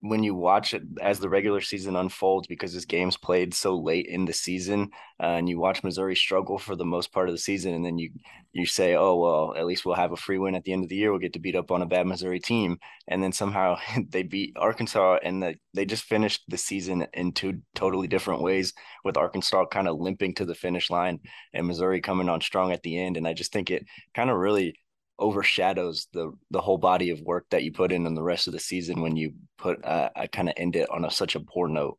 when 0.08 0.24
you 0.24 0.36
watch 0.36 0.74
it 0.74 0.84
as 1.02 1.20
the 1.20 1.30
regular 1.30 1.62
season 1.62 1.96
unfolds 1.96 2.48
because 2.48 2.74
this 2.74 2.86
game's 2.86 3.18
played 3.18 3.54
so 3.54 3.76
late 3.76 4.06
in 4.06 4.26
the 4.26 4.34
season 4.34 4.90
uh, 5.22 5.26
and 5.26 5.50
you 5.50 5.60
watch 5.60 5.84
Missouri 5.84 6.16
struggle 6.16 6.58
for 6.58 6.76
the 6.76 6.86
most 6.86 7.12
part 7.12 7.28
of 7.28 7.34
the 7.34 7.40
season 7.40 7.74
and 7.74 7.86
then 7.86 7.98
you 7.98 8.12
you 8.54 8.66
say 8.66 8.96
oh 8.96 9.16
well 9.16 9.54
at 9.58 9.66
least 9.66 9.86
we'll 9.86 9.96
have 9.96 10.12
a 10.12 10.18
free 10.18 10.38
win 10.38 10.56
at 10.56 10.64
the 10.64 10.74
end 10.74 10.84
of 10.84 10.90
the 10.90 10.96
year. 10.96 11.12
We'll 11.12 11.20
get 11.20 11.34
to 11.34 11.40
beat 11.40 11.56
up 11.56 11.72
on 11.72 11.82
a 11.82 11.86
bad 11.86 12.08
Missouri 12.08 12.40
team. 12.40 12.78
And 13.08 13.22
then 13.24 13.32
somehow 13.32 13.78
they 14.10 14.24
beat 14.24 14.56
Arkansas 14.58 15.20
and 15.24 15.42
the, 15.42 15.56
they 15.74 15.86
just 15.86 16.04
finished 16.04 16.44
the 16.48 16.58
season 16.58 17.08
in 17.14 17.32
two 17.32 17.62
totally 17.74 18.08
different 18.08 18.42
ways 18.42 18.74
with 19.04 19.18
Arkansas 19.18 19.66
kind 19.68 19.88
of 19.88 20.00
limping 20.00 20.36
to 20.36 20.46
the 20.46 20.56
finish 20.56 20.90
line 20.90 21.20
and 21.54 21.68
Missouri 21.68 22.02
coming 22.02 22.30
on 22.30 22.42
strong 22.42 22.72
at 22.72 22.84
the 22.84 23.00
end. 23.00 23.18
And 23.18 23.28
I 23.28 23.34
just 23.34 23.52
think 23.52 23.72
it 23.72 23.86
kind 24.14 24.30
of 24.30 24.38
really 24.38 24.80
overshadows 25.18 26.08
the 26.14 26.32
the 26.52 26.62
whole 26.62 26.78
body 26.78 27.10
of 27.10 27.22
work 27.22 27.46
that 27.50 27.64
you 27.64 27.72
put 27.72 27.92
in 27.92 28.06
in 28.06 28.16
the 28.16 28.24
rest 28.24 28.48
of 28.48 28.54
the 28.54 28.60
season 28.60 29.02
when 29.02 29.16
you 29.16 29.34
put 29.58 29.84
uh, 29.84 30.10
I 30.16 30.28
kind 30.28 30.50
of 30.50 30.56
end 30.58 30.76
it 30.76 30.90
on 30.90 31.06
a, 31.06 31.12
such 31.12 31.36
a 31.36 31.40
poor 31.40 31.68
note. 31.68 31.98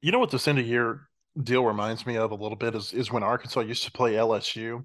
You 0.00 0.12
know 0.12 0.18
what 0.18 0.30
this 0.30 0.46
end 0.46 0.58
of 0.58 0.66
year 0.66 1.08
deal 1.42 1.64
reminds 1.64 2.06
me 2.06 2.16
of 2.16 2.30
a 2.30 2.36
little 2.36 2.56
bit 2.56 2.74
is 2.74 2.92
is 2.92 3.10
when 3.10 3.22
Arkansas 3.22 3.60
used 3.60 3.84
to 3.84 3.92
play 3.92 4.14
LSU, 4.14 4.84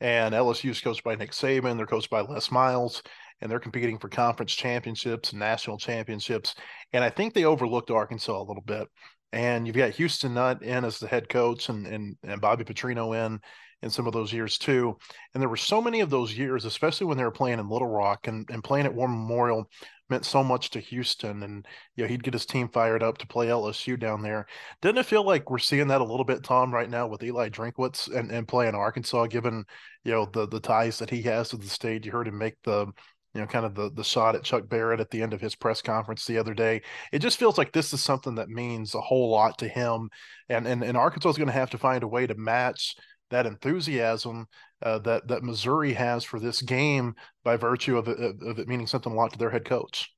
and 0.00 0.34
LSU 0.34 0.70
is 0.70 0.80
coached 0.80 1.04
by 1.04 1.14
Nick 1.14 1.32
Saban, 1.32 1.76
they're 1.76 1.86
coached 1.86 2.10
by 2.10 2.20
Les 2.20 2.50
Miles, 2.50 3.02
and 3.40 3.50
they're 3.50 3.60
competing 3.60 3.98
for 3.98 4.08
conference 4.08 4.54
championships 4.54 5.30
and 5.30 5.40
national 5.40 5.78
championships. 5.78 6.54
And 6.92 7.04
I 7.04 7.10
think 7.10 7.34
they 7.34 7.44
overlooked 7.44 7.90
Arkansas 7.90 8.40
a 8.40 8.42
little 8.42 8.62
bit. 8.62 8.88
And 9.32 9.66
you've 9.66 9.76
got 9.76 9.90
Houston 9.92 10.34
Nutt 10.34 10.62
in 10.62 10.84
as 10.84 10.98
the 10.98 11.08
head 11.08 11.28
coach 11.28 11.68
and 11.68 11.86
and, 11.86 12.16
and 12.22 12.40
Bobby 12.40 12.64
Petrino 12.64 13.26
in 13.26 13.40
in 13.84 13.90
some 13.90 14.06
of 14.06 14.14
those 14.14 14.32
years 14.32 14.56
too. 14.56 14.96
And 15.34 15.42
there 15.42 15.48
were 15.48 15.56
so 15.56 15.80
many 15.82 16.00
of 16.00 16.08
those 16.08 16.36
years, 16.36 16.64
especially 16.64 17.06
when 17.06 17.18
they 17.18 17.24
were 17.24 17.30
playing 17.30 17.58
in 17.58 17.68
Little 17.68 17.88
Rock 17.88 18.26
and, 18.26 18.48
and 18.50 18.64
playing 18.64 18.86
at 18.86 18.94
War 18.94 19.08
Memorial 19.08 19.68
meant 20.08 20.24
so 20.24 20.42
much 20.42 20.70
to 20.70 20.80
Houston. 20.80 21.42
And 21.42 21.66
you 21.94 22.04
know, 22.04 22.08
he'd 22.08 22.22
get 22.22 22.32
his 22.32 22.46
team 22.46 22.68
fired 22.68 23.02
up 23.02 23.18
to 23.18 23.26
play 23.26 23.48
LSU 23.48 23.98
down 23.98 24.22
there. 24.22 24.46
Didn't 24.80 24.98
it 24.98 25.06
feel 25.06 25.24
like 25.24 25.50
we're 25.50 25.58
seeing 25.58 25.88
that 25.88 26.00
a 26.00 26.04
little 26.04 26.24
bit, 26.24 26.42
Tom, 26.42 26.72
right 26.72 26.88
now 26.88 27.06
with 27.06 27.22
Eli 27.22 27.50
Drinkwitz 27.50 28.14
and, 28.14 28.30
and 28.30 28.48
playing 28.48 28.74
Arkansas, 28.74 29.26
given 29.26 29.64
you 30.02 30.12
know 30.12 30.26
the 30.26 30.46
the 30.48 30.60
ties 30.60 30.98
that 30.98 31.10
he 31.10 31.22
has 31.22 31.50
to 31.50 31.56
the 31.56 31.66
state. 31.68 32.06
You 32.06 32.12
heard 32.12 32.28
him 32.28 32.38
make 32.38 32.56
the 32.64 32.86
you 33.34 33.40
know, 33.40 33.46
kind 33.46 33.66
of 33.66 33.74
the 33.74 33.90
the 33.90 34.04
shot 34.04 34.36
at 34.36 34.44
Chuck 34.44 34.68
Barrett 34.68 35.00
at 35.00 35.10
the 35.10 35.20
end 35.20 35.32
of 35.32 35.40
his 35.40 35.54
press 35.54 35.82
conference 35.82 36.24
the 36.24 36.38
other 36.38 36.54
day. 36.54 36.82
It 37.12 37.18
just 37.18 37.38
feels 37.38 37.58
like 37.58 37.72
this 37.72 37.92
is 37.92 38.00
something 38.02 38.36
that 38.36 38.48
means 38.48 38.94
a 38.94 39.00
whole 39.00 39.30
lot 39.30 39.58
to 39.58 39.68
him, 39.68 40.10
and 40.48 40.66
and, 40.66 40.82
and 40.84 40.96
Arkansas 40.96 41.30
is 41.30 41.36
going 41.36 41.48
to 41.48 41.52
have 41.52 41.70
to 41.70 41.78
find 41.78 42.04
a 42.04 42.08
way 42.08 42.26
to 42.26 42.34
match 42.34 42.94
that 43.30 43.46
enthusiasm 43.46 44.46
uh, 44.82 45.00
that 45.00 45.26
that 45.28 45.42
Missouri 45.42 45.94
has 45.94 46.22
for 46.22 46.38
this 46.38 46.62
game 46.62 47.14
by 47.42 47.56
virtue 47.56 47.96
of 47.96 48.06
it, 48.06 48.18
of 48.18 48.58
it 48.58 48.68
meaning 48.68 48.86
something 48.86 49.12
a 49.12 49.16
lot 49.16 49.32
to 49.32 49.38
their 49.38 49.50
head 49.50 49.64
coach. 49.64 50.10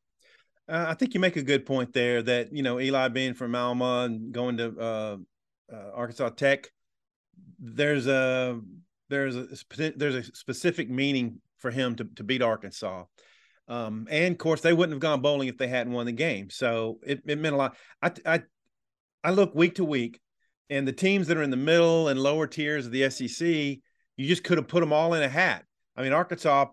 Uh, 0.69 0.87
I 0.89 0.95
think 0.95 1.15
you 1.15 1.21
make 1.21 1.37
a 1.37 1.43
good 1.43 1.65
point 1.65 1.95
there. 1.95 2.23
That 2.23 2.53
you 2.53 2.63
know 2.63 2.79
Eli 2.79 3.09
being 3.09 3.33
from 3.33 3.55
Alma 3.55 4.05
and 4.05 4.33
going 4.33 4.59
to 4.59 4.79
uh, 4.79 5.17
uh 5.73 5.91
Arkansas 5.95 6.31
Tech, 6.31 6.69
there's 7.59 8.07
a 8.07 8.61
there's 9.09 9.37
a 9.37 9.47
there's 9.97 10.15
a 10.15 10.25
specific 10.35 10.91
meaning 10.91 11.41
for 11.59 11.71
him 11.71 11.97
to 11.97 12.05
to 12.17 12.25
beat 12.25 12.43
Arkansas. 12.43 13.05
Um, 13.69 14.07
and 14.11 14.33
of 14.33 14.39
course, 14.39 14.61
they 14.61 14.73
wouldn't 14.73 14.95
have 14.95 15.01
gone 15.01 15.23
bowling 15.23 15.49
if 15.49 15.59
they 15.59 15.69
hadn't 15.69 15.93
won 15.93 16.07
the 16.07 16.13
game. 16.13 16.51
So 16.51 17.01
it, 17.05 17.23
it 17.27 17.39
meant 17.39 17.55
a 17.55 17.59
lot. 17.59 17.77
I, 18.01 18.13
I 18.25 18.43
I 19.25 19.31
look 19.31 19.55
week 19.55 19.77
to 19.77 19.85
week 19.85 20.21
and 20.69 20.87
the 20.87 20.93
teams 20.93 21.29
that 21.29 21.37
are 21.37 21.43
in 21.43 21.51
the 21.51 21.57
middle 21.57 22.09
and 22.09 22.21
lower 22.21 22.47
tiers 22.47 22.87
of 22.87 22.93
the 22.93 23.09
SEC, 23.11 23.47
you 23.47 24.29
just 24.29 24.45
could 24.45 24.59
have 24.59 24.69
put 24.69 24.81
them 24.81 24.93
all 24.93 25.15
in 25.15 25.23
a 25.23 25.29
hat. 25.29 25.65
I 25.97 26.03
mean, 26.03 26.13
Arkansas, 26.13 26.67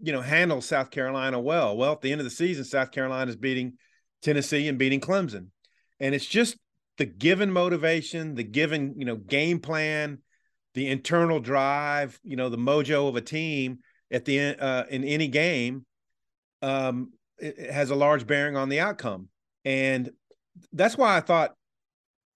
you 0.00 0.12
know, 0.12 0.20
handles 0.20 0.66
South 0.66 0.90
Carolina 0.90 1.40
well. 1.40 1.76
Well, 1.76 1.92
at 1.92 2.00
the 2.00 2.12
end 2.12 2.20
of 2.20 2.24
the 2.24 2.30
season, 2.30 2.64
South 2.64 2.90
Carolina 2.90 3.30
is 3.30 3.36
beating 3.36 3.74
Tennessee 4.22 4.68
and 4.68 4.78
beating 4.78 5.00
Clemson. 5.00 5.48
And 5.98 6.14
it's 6.14 6.26
just 6.26 6.56
the 6.98 7.06
given 7.06 7.50
motivation, 7.50 8.34
the 8.34 8.44
given, 8.44 8.94
you 8.98 9.04
know, 9.04 9.16
game 9.16 9.60
plan, 9.60 10.18
the 10.74 10.88
internal 10.88 11.40
drive, 11.40 12.20
you 12.22 12.36
know, 12.36 12.50
the 12.50 12.58
mojo 12.58 13.08
of 13.08 13.16
a 13.16 13.20
team 13.20 13.78
at 14.10 14.24
the 14.24 14.38
end 14.38 14.60
uh, 14.60 14.84
in 14.90 15.04
any 15.04 15.28
game 15.28 15.84
um, 16.62 17.12
it, 17.38 17.58
it 17.58 17.70
has 17.70 17.90
a 17.90 17.94
large 17.94 18.26
bearing 18.26 18.56
on 18.56 18.68
the 18.68 18.80
outcome. 18.80 19.28
And 19.64 20.10
that's 20.72 20.96
why 20.96 21.16
I 21.16 21.20
thought 21.20 21.54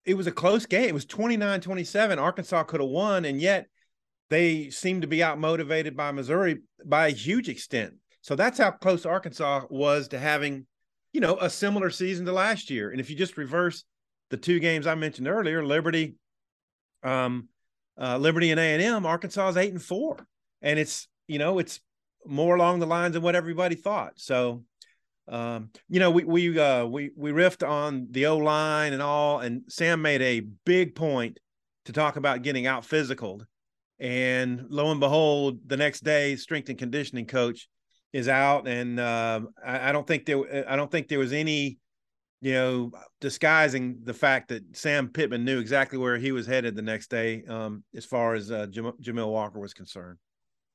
it 0.04 0.14
was 0.14 0.26
a 0.26 0.32
close 0.32 0.66
game. 0.66 0.88
It 0.88 0.94
was 0.94 1.04
29 1.04 1.60
27. 1.60 2.18
Arkansas 2.18 2.64
could 2.64 2.80
have 2.80 2.88
won, 2.88 3.24
and 3.24 3.40
yet 3.40 3.66
they 4.30 4.70
seemed 4.70 5.02
to 5.02 5.08
be 5.08 5.22
out 5.22 5.38
motivated 5.38 5.96
by 5.96 6.12
Missouri 6.12 6.58
by 6.84 7.08
a 7.08 7.12
huge 7.12 7.48
extent. 7.48 7.94
So 8.22 8.34
that's 8.34 8.58
how 8.58 8.70
close 8.70 9.06
Arkansas 9.06 9.66
was 9.70 10.08
to 10.08 10.18
having, 10.18 10.66
you 11.12 11.20
know, 11.20 11.38
a 11.38 11.48
similar 11.48 11.90
season 11.90 12.26
to 12.26 12.32
last 12.32 12.70
year. 12.70 12.90
And 12.90 13.00
if 13.00 13.10
you 13.10 13.16
just 13.16 13.36
reverse 13.36 13.84
the 14.30 14.36
two 14.36 14.58
games 14.58 14.86
I 14.86 14.94
mentioned 14.94 15.28
earlier, 15.28 15.64
Liberty, 15.64 16.16
um, 17.02 17.48
uh, 18.00 18.18
Liberty 18.18 18.50
and 18.50 18.60
A 18.60 18.74
and 18.74 18.82
M, 18.82 19.06
Arkansas 19.06 19.48
is 19.48 19.56
eight 19.56 19.72
and 19.72 19.82
four, 19.82 20.26
and 20.60 20.78
it's 20.78 21.08
you 21.28 21.38
know 21.38 21.58
it's 21.58 21.80
more 22.26 22.56
along 22.56 22.80
the 22.80 22.86
lines 22.86 23.14
of 23.14 23.22
what 23.22 23.36
everybody 23.36 23.76
thought. 23.76 24.14
So 24.16 24.64
um, 25.28 25.70
you 25.88 26.00
know, 26.00 26.10
we 26.10 26.24
we 26.24 26.58
uh, 26.58 26.86
we 26.86 27.10
we 27.14 27.30
riffed 27.32 27.66
on 27.66 28.08
the 28.10 28.26
O 28.26 28.38
line 28.38 28.92
and 28.92 29.02
all, 29.02 29.40
and 29.40 29.62
Sam 29.68 30.00
made 30.00 30.22
a 30.22 30.40
big 30.40 30.94
point 30.94 31.38
to 31.84 31.92
talk 31.92 32.16
about 32.16 32.42
getting 32.42 32.66
out 32.66 32.84
physical. 32.84 33.42
And 34.00 34.66
lo 34.70 34.90
and 34.90 35.00
behold, 35.00 35.60
the 35.66 35.76
next 35.76 36.02
day, 36.02 36.36
strength 36.36 36.68
and 36.68 36.78
conditioning 36.78 37.26
coach 37.26 37.68
is 38.12 38.28
out, 38.28 38.66
and 38.66 38.98
uh, 38.98 39.40
I, 39.64 39.90
I, 39.90 39.92
don't 39.92 40.06
think 40.06 40.24
there 40.24 40.70
I 40.70 40.76
don't 40.76 40.90
think 40.90 41.08
there 41.08 41.18
was 41.18 41.32
any, 41.32 41.78
you 42.40 42.52
know, 42.52 42.92
disguising 43.20 43.98
the 44.04 44.14
fact 44.14 44.48
that 44.48 44.76
Sam 44.76 45.08
Pittman 45.08 45.44
knew 45.44 45.58
exactly 45.58 45.98
where 45.98 46.16
he 46.16 46.32
was 46.32 46.46
headed 46.46 46.74
the 46.74 46.82
next 46.82 47.10
day, 47.10 47.44
um, 47.48 47.84
as 47.94 48.06
far 48.06 48.34
as 48.34 48.50
uh, 48.50 48.66
Jam- 48.66 48.96
Jamil 49.02 49.30
Walker 49.30 49.58
was 49.58 49.74
concerned. 49.74 50.18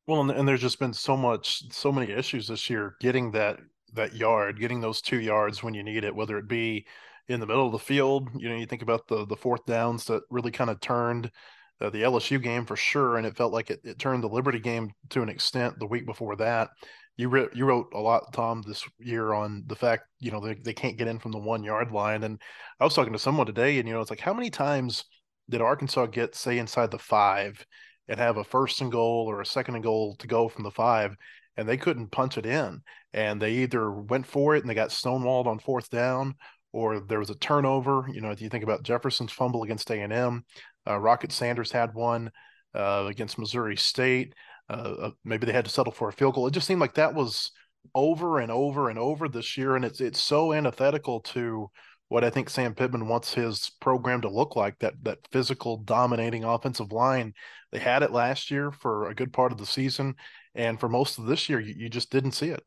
Well, 0.05 0.29
and, 0.29 0.47
there's 0.47 0.61
just 0.61 0.79
been 0.79 0.93
so 0.93 1.15
much, 1.15 1.71
so 1.71 1.91
many 1.91 2.11
issues 2.11 2.47
this 2.47 2.69
year 2.69 2.95
getting 2.99 3.31
that 3.31 3.59
that 3.93 4.15
yard, 4.15 4.59
getting 4.59 4.81
those 4.81 5.01
two 5.01 5.19
yards 5.19 5.63
when 5.63 5.73
you 5.73 5.83
need 5.83 6.03
it, 6.03 6.15
whether 6.15 6.37
it 6.37 6.47
be 6.47 6.85
in 7.27 7.39
the 7.39 7.45
middle 7.45 7.65
of 7.65 7.71
the 7.71 7.79
field. 7.79 8.29
You 8.35 8.49
know, 8.49 8.55
you 8.55 8.65
think 8.65 8.81
about 8.81 9.07
the 9.07 9.25
the 9.25 9.37
fourth 9.37 9.65
downs 9.65 10.05
that 10.05 10.23
really 10.29 10.51
kind 10.51 10.69
of 10.69 10.81
turned 10.81 11.31
uh, 11.79 11.89
the 11.89 12.03
LSU 12.03 12.41
game 12.41 12.65
for 12.65 12.75
sure, 12.75 13.17
and 13.17 13.25
it 13.25 13.37
felt 13.37 13.53
like 13.53 13.69
it, 13.69 13.79
it 13.83 13.99
turned 13.99 14.23
the 14.23 14.29
Liberty 14.29 14.59
game 14.59 14.91
to 15.11 15.21
an 15.21 15.29
extent 15.29 15.79
the 15.79 15.87
week 15.87 16.05
before 16.05 16.35
that. 16.37 16.69
You 17.15 17.29
re- 17.29 17.49
you 17.53 17.65
wrote 17.65 17.87
a 17.93 17.99
lot, 17.99 18.33
Tom, 18.33 18.63
this 18.65 18.83
year 18.99 19.33
on 19.33 19.63
the 19.67 19.75
fact 19.75 20.05
you 20.19 20.31
know 20.31 20.41
they, 20.41 20.55
they 20.55 20.73
can't 20.73 20.97
get 20.97 21.07
in 21.07 21.19
from 21.19 21.31
the 21.31 21.39
one 21.39 21.63
yard 21.63 21.91
line, 21.91 22.23
and 22.23 22.41
I 22.79 22.83
was 22.83 22.95
talking 22.95 23.13
to 23.13 23.19
someone 23.19 23.45
today, 23.45 23.79
and 23.79 23.87
you 23.87 23.93
know 23.93 24.01
it's 24.01 24.09
like 24.09 24.19
how 24.19 24.33
many 24.33 24.49
times 24.49 25.05
did 25.49 25.61
Arkansas 25.61 26.07
get 26.07 26.35
say 26.35 26.57
inside 26.57 26.91
the 26.91 26.99
five 26.99 27.65
and 28.07 28.19
have 28.19 28.37
a 28.37 28.43
first 28.43 28.81
and 28.81 28.91
goal 28.91 29.25
or 29.29 29.41
a 29.41 29.45
second 29.45 29.75
and 29.75 29.83
goal 29.83 30.15
to 30.17 30.27
go 30.27 30.49
from 30.49 30.63
the 30.63 30.71
five, 30.71 31.15
and 31.57 31.67
they 31.67 31.77
couldn't 31.77 32.11
punch 32.11 32.37
it 32.37 32.45
in. 32.45 32.81
And 33.13 33.41
they 33.41 33.53
either 33.53 33.91
went 33.91 34.25
for 34.25 34.55
it 34.55 34.61
and 34.61 34.69
they 34.69 34.73
got 34.75 34.89
stonewalled 34.89 35.45
on 35.45 35.59
fourth 35.59 35.89
down, 35.89 36.35
or 36.71 36.99
there 36.99 37.19
was 37.19 37.29
a 37.29 37.35
turnover. 37.35 38.07
You 38.11 38.21
know, 38.21 38.31
if 38.31 38.41
you 38.41 38.49
think 38.49 38.63
about 38.63 38.83
Jefferson's 38.83 39.31
fumble 39.31 39.63
against 39.63 39.89
A 39.91 40.01
and 40.01 40.11
M, 40.11 40.45
uh, 40.87 40.99
Rocket 40.99 41.31
Sanders 41.31 41.71
had 41.71 41.93
one 41.93 42.31
uh, 42.75 43.05
against 43.07 43.37
Missouri 43.37 43.77
State. 43.77 44.33
Uh, 44.69 44.95
uh, 44.99 45.11
maybe 45.23 45.45
they 45.45 45.53
had 45.53 45.65
to 45.65 45.71
settle 45.71 45.93
for 45.93 46.09
a 46.09 46.13
field 46.13 46.35
goal. 46.35 46.47
It 46.47 46.53
just 46.53 46.67
seemed 46.67 46.81
like 46.81 46.95
that 46.95 47.13
was 47.13 47.51
over 47.93 48.39
and 48.39 48.51
over 48.51 48.89
and 48.89 48.97
over 48.97 49.27
this 49.27 49.57
year, 49.57 49.75
and 49.75 49.85
it's 49.85 50.01
it's 50.01 50.23
so 50.23 50.53
antithetical 50.53 51.19
to 51.19 51.69
what 52.13 52.23
I 52.23 52.29
think 52.29 52.49
Sam 52.49 52.75
Pittman 52.75 53.07
wants 53.07 53.33
his 53.33 53.71
program 53.81 54.21
to 54.21 54.29
look 54.29 54.55
like 54.55 54.77
that 54.79 54.93
that 55.03 55.27
physical 55.31 55.77
dominating 55.77 56.43
offensive 56.43 56.91
line. 56.91 57.33
They 57.71 57.79
had 57.79 58.03
it 58.03 58.11
last 58.11 58.51
year 58.51 58.71
for 58.71 59.09
a 59.09 59.15
good 59.15 59.33
part 59.33 59.51
of 59.51 59.57
the 59.57 59.65
season 59.65 60.15
and 60.55 60.79
for 60.79 60.87
most 60.87 61.17
of 61.17 61.25
this 61.25 61.49
year, 61.49 61.59
you, 61.59 61.73
you 61.75 61.89
just 61.89 62.11
didn't 62.11 62.33
see 62.33 62.49
it. 62.49 62.63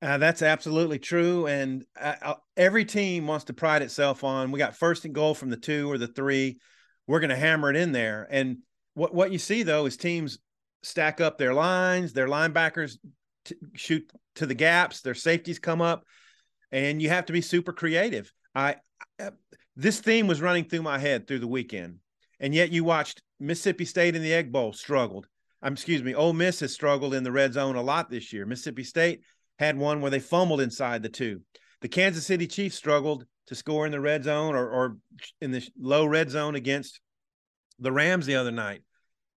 Uh, 0.00 0.18
that's 0.18 0.42
absolutely 0.42 0.98
true. 0.98 1.46
And 1.46 1.84
uh, 2.00 2.14
uh, 2.22 2.34
every 2.56 2.84
team 2.84 3.26
wants 3.26 3.46
to 3.46 3.54
pride 3.54 3.82
itself 3.82 4.22
on 4.22 4.50
we 4.50 4.58
got 4.58 4.76
first 4.76 5.04
and 5.04 5.14
goal 5.14 5.34
from 5.34 5.50
the 5.50 5.56
two 5.56 5.90
or 5.90 5.98
the 5.98 6.06
three. 6.06 6.58
We're 7.06 7.20
going 7.20 7.30
to 7.30 7.36
hammer 7.36 7.70
it 7.70 7.76
in 7.76 7.92
there. 7.92 8.28
And 8.30 8.58
what, 8.94 9.14
what 9.14 9.32
you 9.32 9.38
see, 9.38 9.62
though, 9.62 9.86
is 9.86 9.96
teams 9.96 10.38
stack 10.82 11.20
up 11.20 11.38
their 11.38 11.54
lines, 11.54 12.12
their 12.12 12.28
linebackers 12.28 12.98
t- 13.46 13.56
shoot 13.74 14.10
to 14.36 14.46
the 14.46 14.54
gaps, 14.54 15.00
their 15.00 15.14
safeties 15.14 15.58
come 15.58 15.80
up, 15.80 16.04
and 16.70 17.00
you 17.00 17.08
have 17.08 17.26
to 17.26 17.32
be 17.32 17.40
super 17.40 17.72
creative. 17.72 18.32
I, 18.54 18.76
uh, 19.20 19.30
this 19.76 20.00
theme 20.00 20.26
was 20.26 20.40
running 20.40 20.64
through 20.64 20.82
my 20.82 20.98
head 20.98 21.26
through 21.26 21.40
the 21.40 21.46
weekend. 21.46 21.98
And 22.40 22.54
yet 22.54 22.70
you 22.70 22.84
watched 22.84 23.22
Mississippi 23.40 23.84
State 23.84 24.16
in 24.16 24.22
the 24.22 24.32
Egg 24.32 24.52
Bowl 24.52 24.72
struggled. 24.72 25.26
Um, 25.62 25.72
excuse 25.72 26.02
me, 26.02 26.14
Ole 26.14 26.32
Miss 26.32 26.60
has 26.60 26.74
struggled 26.74 27.14
in 27.14 27.24
the 27.24 27.32
red 27.32 27.54
zone 27.54 27.76
a 27.76 27.82
lot 27.82 28.10
this 28.10 28.32
year. 28.32 28.44
Mississippi 28.44 28.84
State 28.84 29.22
had 29.58 29.78
one 29.78 30.00
where 30.00 30.10
they 30.10 30.20
fumbled 30.20 30.60
inside 30.60 31.02
the 31.02 31.08
two. 31.08 31.40
The 31.80 31.88
Kansas 31.88 32.26
City 32.26 32.46
Chiefs 32.46 32.76
struggled 32.76 33.24
to 33.46 33.54
score 33.54 33.86
in 33.86 33.92
the 33.92 34.00
red 34.00 34.24
zone 34.24 34.54
or, 34.54 34.68
or 34.68 34.96
in 35.40 35.50
the 35.50 35.66
low 35.78 36.04
red 36.06 36.30
zone 36.30 36.54
against 36.54 37.00
the 37.78 37.92
Rams 37.92 38.26
the 38.26 38.36
other 38.36 38.50
night. 38.50 38.82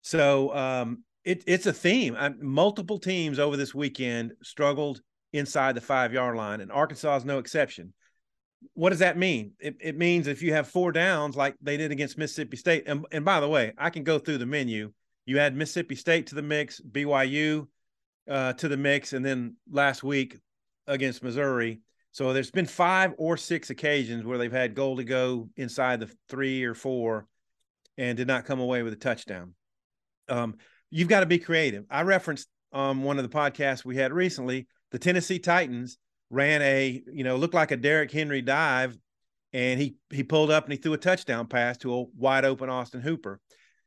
So 0.03 0.55
um, 0.55 1.05
it, 1.25 1.43
it's 1.47 1.67
a 1.67 1.73
theme. 1.73 2.17
I, 2.19 2.31
multiple 2.41 2.99
teams 2.99 3.39
over 3.39 3.57
this 3.57 3.75
weekend 3.75 4.33
struggled 4.43 5.01
inside 5.33 5.75
the 5.75 5.81
five 5.81 6.13
yard 6.13 6.37
line, 6.37 6.61
and 6.61 6.71
Arkansas 6.71 7.17
is 7.17 7.25
no 7.25 7.39
exception. 7.39 7.93
What 8.75 8.91
does 8.91 8.99
that 9.01 9.17
mean? 9.17 9.53
It, 9.59 9.77
it 9.81 9.97
means 9.97 10.27
if 10.27 10.43
you 10.43 10.53
have 10.53 10.69
four 10.69 10.93
downs 10.93 11.37
like 11.37 11.55
they 11.61 11.77
did 11.77 11.93
against 11.93 12.19
Mississippi 12.19 12.57
State, 12.57 12.85
and, 12.87 13.05
and 13.13 13.25
by 13.25 13.41
the 13.41 13.49
way, 13.49 13.73
I 13.79 13.91
can 13.91 14.05
go 14.05 14.19
through 14.19 14.39
the 14.39 14.47
menu. 14.47 14.93
You 15.25 15.39
add 15.39 15.57
Mississippi 15.57 15.95
State 15.95 16.29
to 16.29 16.35
the 16.35 16.43
mix, 16.43 16.81
BYU 16.81 17.67
uh, 18.31 18.53
to 18.55 18.69
the 18.69 18.77
mix, 18.77 19.13
and 19.13 19.25
then 19.25 19.57
last 19.71 20.03
week 20.03 20.39
against 20.87 21.23
Missouri. 21.23 21.81
So 22.13 22.33
there's 22.33 22.51
been 22.51 22.67
five 22.67 23.13
or 23.19 23.37
six 23.37 23.71
occasions 23.71 24.25
where 24.25 24.39
they've 24.39 24.51
had 24.51 24.75
goal 24.75 24.97
to 24.97 25.05
go 25.05 25.51
inside 25.57 26.01
the 26.01 26.11
three 26.29 26.65
or 26.65 26.75
four 26.75 27.27
and 27.99 28.17
did 28.17 28.27
not 28.27 28.45
come 28.45 28.61
away 28.61 28.83
with 28.83 28.93
a 28.93 28.97
touchdown. 28.97 29.55
Um, 30.29 30.57
you've 30.91 31.09
got 31.09 31.21
to 31.21 31.27
be 31.27 31.39
creative. 31.39 31.85
I 31.91 32.03
referenced 32.03 32.49
um, 32.73 33.05
one 33.05 33.19
of 33.19 33.23
the 33.29 33.37
podcasts 33.37 33.85
we 33.85 33.97
had 33.97 34.13
recently. 34.13 34.67
The 34.93 34.99
Tennessee 34.99 35.39
Titans 35.39 35.99
ran 36.31 36.63
a, 36.63 37.03
you 37.13 37.25
know, 37.25 37.37
looked 37.37 37.55
like 37.55 37.71
a 37.71 37.77
Derrick 37.77 38.11
Henry 38.11 38.43
dive, 38.43 38.97
and 39.53 39.81
he 39.81 39.97
he 40.11 40.23
pulled 40.23 40.51
up 40.51 40.65
and 40.65 40.73
he 40.73 40.79
threw 40.79 40.93
a 40.93 40.99
touchdown 40.99 41.47
pass 41.47 41.79
to 41.79 41.95
a 41.95 42.05
wide 42.17 42.45
open 42.45 42.69
Austin 42.69 43.01
Hooper. 43.01 43.41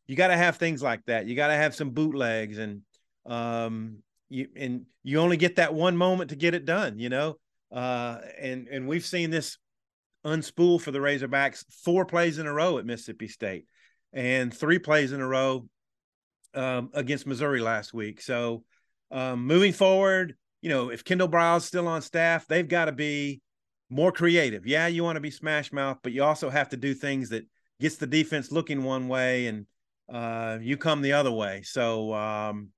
You 0.08 0.16
got 0.16 0.28
to 0.28 0.38
have 0.38 0.58
things 0.58 0.82
like 0.82 1.06
that. 1.06 1.28
You 1.28 1.36
got 1.36 1.48
to 1.48 1.54
have 1.54 1.76
some 1.76 1.92
bootlegs, 1.92 2.58
and 2.58 2.82
um, 3.26 3.98
you 4.30 4.48
and 4.56 4.86
you 5.04 5.20
only 5.20 5.38
get 5.38 5.58
that 5.58 5.74
one 5.74 5.98
moment 5.98 6.32
to 6.32 6.36
get 6.36 6.54
it 6.56 6.66
done. 6.66 6.98
You 6.98 7.10
know, 7.10 7.36
uh, 7.72 8.20
and 8.40 8.68
and 8.68 8.88
we've 8.88 9.06
seen 9.06 9.30
this 9.30 9.58
unspool 10.26 10.82
for 10.82 10.92
the 10.92 11.00
Razorbacks 11.00 11.64
four 11.84 12.06
plays 12.06 12.40
in 12.40 12.48
a 12.48 12.54
row 12.54 12.78
at 12.78 12.86
Mississippi 12.86 13.28
State, 13.28 13.66
and 14.14 14.54
three 14.54 14.80
plays 14.80 15.12
in 15.12 15.22
a 15.22 15.28
row 15.28 15.68
um, 16.54 16.90
against 16.94 17.28
Missouri 17.28 17.62
last 17.62 17.94
week. 17.94 18.22
So 18.22 18.64
um, 19.12 19.46
moving 19.46 19.74
forward, 19.74 20.36
you 20.62 20.70
know, 20.70 20.90
if 20.90 21.04
Kendal 21.04 21.30
Briles 21.30 21.62
still 21.62 21.88
on 21.88 22.02
staff, 22.02 22.48
they've 22.48 22.68
got 22.68 22.86
to 22.86 22.92
be 22.92 23.42
more 23.90 24.12
creative. 24.12 24.66
Yeah, 24.66 24.88
you 24.88 25.04
want 25.04 25.16
to 25.16 25.22
be 25.22 25.32
smash 25.32 25.72
mouth, 25.72 26.00
but 26.04 26.12
you 26.12 26.24
also 26.24 26.50
have 26.50 26.70
to 26.70 26.78
do 26.78 26.94
things 26.94 27.30
that 27.30 27.46
gets 27.80 27.98
the 27.98 28.08
defense 28.08 28.52
looking 28.52 28.84
one 28.84 29.08
way 29.08 29.48
and 29.48 29.66
uh, 30.12 30.58
you 30.62 30.78
come 30.78 31.02
the 31.02 31.14
other 31.14 31.32
way. 31.32 31.62
So 31.64 32.14
um, 32.14 32.70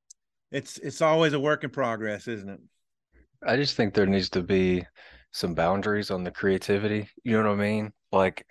it's 0.52 0.78
it's 0.78 1.02
always 1.02 1.34
a 1.34 1.40
work 1.40 1.64
in 1.64 1.70
progress, 1.70 2.28
isn't 2.28 2.50
it? 2.50 2.60
I 3.46 3.56
just 3.56 3.76
think 3.76 3.94
there 3.94 4.06
needs 4.06 4.30
to 4.32 4.44
be 4.44 4.86
some 5.32 5.56
boundaries 5.56 6.12
on 6.12 6.24
the 6.24 6.32
creativity. 6.32 7.10
You 7.24 7.42
know 7.42 7.50
what 7.50 7.60
I 7.60 7.64
mean? 7.64 7.94
Like 8.12 8.46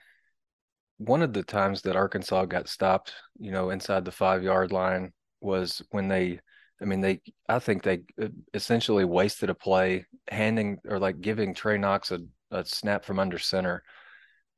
one 0.99 1.22
of 1.22 1.32
the 1.32 1.42
times 1.42 1.82
that 1.82 1.96
Arkansas 1.96 2.46
got 2.46 2.68
stopped, 2.68 3.12
you 3.38 3.52
know, 3.52 3.70
inside 3.70 4.04
the 4.04 4.12
five 4.12 4.42
yard 4.42 4.72
line 4.72 5.12
was 5.40 5.82
when 5.90 6.08
they, 6.08 6.40
I 6.80 6.84
mean, 6.87 7.00
they, 7.00 7.20
I 7.49 7.58
think 7.58 7.82
they 7.82 8.00
uh, 8.20 8.28
essentially 8.54 9.04
wasted 9.04 9.50
a 9.50 9.54
play, 9.54 10.06
handing 10.28 10.78
or 10.88 10.99
like 10.99 11.20
giving 11.20 11.54
Trey 11.54 11.78
Knox 11.78 12.10
a, 12.10 12.20
a 12.50 12.64
snap 12.64 13.04
from 13.04 13.18
under 13.18 13.38
center. 13.38 13.82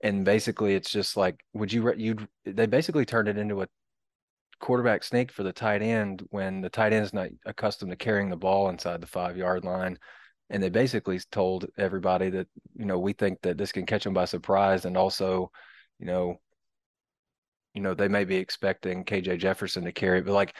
And 0.02 0.24
basically, 0.24 0.74
it's 0.74 0.90
just 0.90 1.16
like, 1.16 1.44
would 1.52 1.72
you, 1.72 1.92
you'd, 1.96 2.26
they 2.44 2.66
basically 2.66 3.04
turned 3.04 3.28
it 3.28 3.38
into 3.38 3.62
a 3.62 3.68
quarterback 4.60 5.02
sneak 5.04 5.32
for 5.32 5.42
the 5.42 5.52
tight 5.52 5.82
end 5.82 6.24
when 6.30 6.60
the 6.60 6.70
tight 6.70 6.92
end 6.92 7.04
is 7.04 7.12
not 7.12 7.28
accustomed 7.46 7.90
to 7.90 7.96
carrying 7.96 8.30
the 8.30 8.36
ball 8.36 8.68
inside 8.68 9.00
the 9.00 9.06
five 9.06 9.36
yard 9.36 9.64
line. 9.64 9.98
And 10.50 10.62
they 10.62 10.70
basically 10.70 11.18
told 11.30 11.66
everybody 11.78 12.30
that, 12.30 12.46
you 12.76 12.84
know, 12.84 12.98
we 12.98 13.12
think 13.12 13.40
that 13.42 13.58
this 13.58 13.72
can 13.72 13.86
catch 13.86 14.04
them 14.04 14.14
by 14.14 14.26
surprise. 14.26 14.84
And 14.84 14.96
also, 14.96 15.50
you 15.98 16.06
know, 16.06 16.40
you 17.74 17.80
know, 17.80 17.94
they 17.94 18.08
may 18.08 18.24
be 18.24 18.36
expecting 18.36 19.04
KJ 19.04 19.38
Jefferson 19.38 19.84
to 19.84 19.92
carry 19.92 20.18
it, 20.18 20.26
but 20.26 20.34
like, 20.34 20.54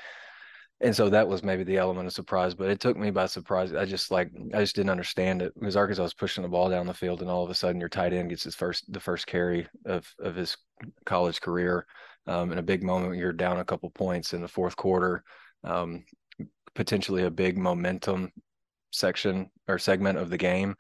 and 0.83 0.95
so 0.95 1.09
that 1.09 1.29
was 1.29 1.45
maybe 1.45 1.63
the 1.63 1.79
element 1.79 2.09
of 2.09 2.13
surprise, 2.13 2.55
but 2.55 2.69
it 2.69 2.81
took 2.81 2.97
me 2.97 3.11
by 3.11 3.27
surprise. 3.27 3.73
I 3.73 3.85
just 3.85 4.11
like, 4.11 4.33
I 4.53 4.59
just 4.59 4.75
didn't 4.75 4.91
understand 4.91 5.41
it 5.41 5.55
because 5.55 5.77
Arkansas 5.77 6.03
was 6.03 6.15
pushing 6.15 6.43
the 6.43 6.49
ball 6.49 6.69
down 6.69 6.87
the 6.87 6.95
field 6.95 7.21
and 7.21 7.31
all 7.31 7.45
of 7.45 7.51
a 7.51 7.55
sudden 7.55 7.81
your 7.81 7.89
tight 7.89 8.13
end 8.13 8.31
gets 8.31 8.43
his 8.43 8.57
first, 8.57 8.93
the 8.93 8.99
first 8.99 9.29
carry 9.29 9.69
of, 9.87 10.13
of 10.19 10.35
his 10.35 10.57
college 11.07 11.41
career. 11.41 11.87
Um, 12.27 12.51
in 12.51 12.59
a 12.59 12.63
big 12.63 12.83
moment, 12.83 13.17
you're 13.17 13.33
down 13.33 13.61
a 13.61 13.65
couple 13.65 13.91
points 13.91 14.35
in 14.35 14.43
the 14.43 14.49
fourth 14.49 14.77
quarter, 14.77 15.23
um, 15.63 16.05
potentially 16.75 17.23
a 17.23 17.31
big 17.31 17.57
momentum 17.57 18.33
section 18.91 19.51
or 19.69 19.79
segment 19.79 20.19
of 20.19 20.31
the 20.31 20.39
game. 20.39 20.75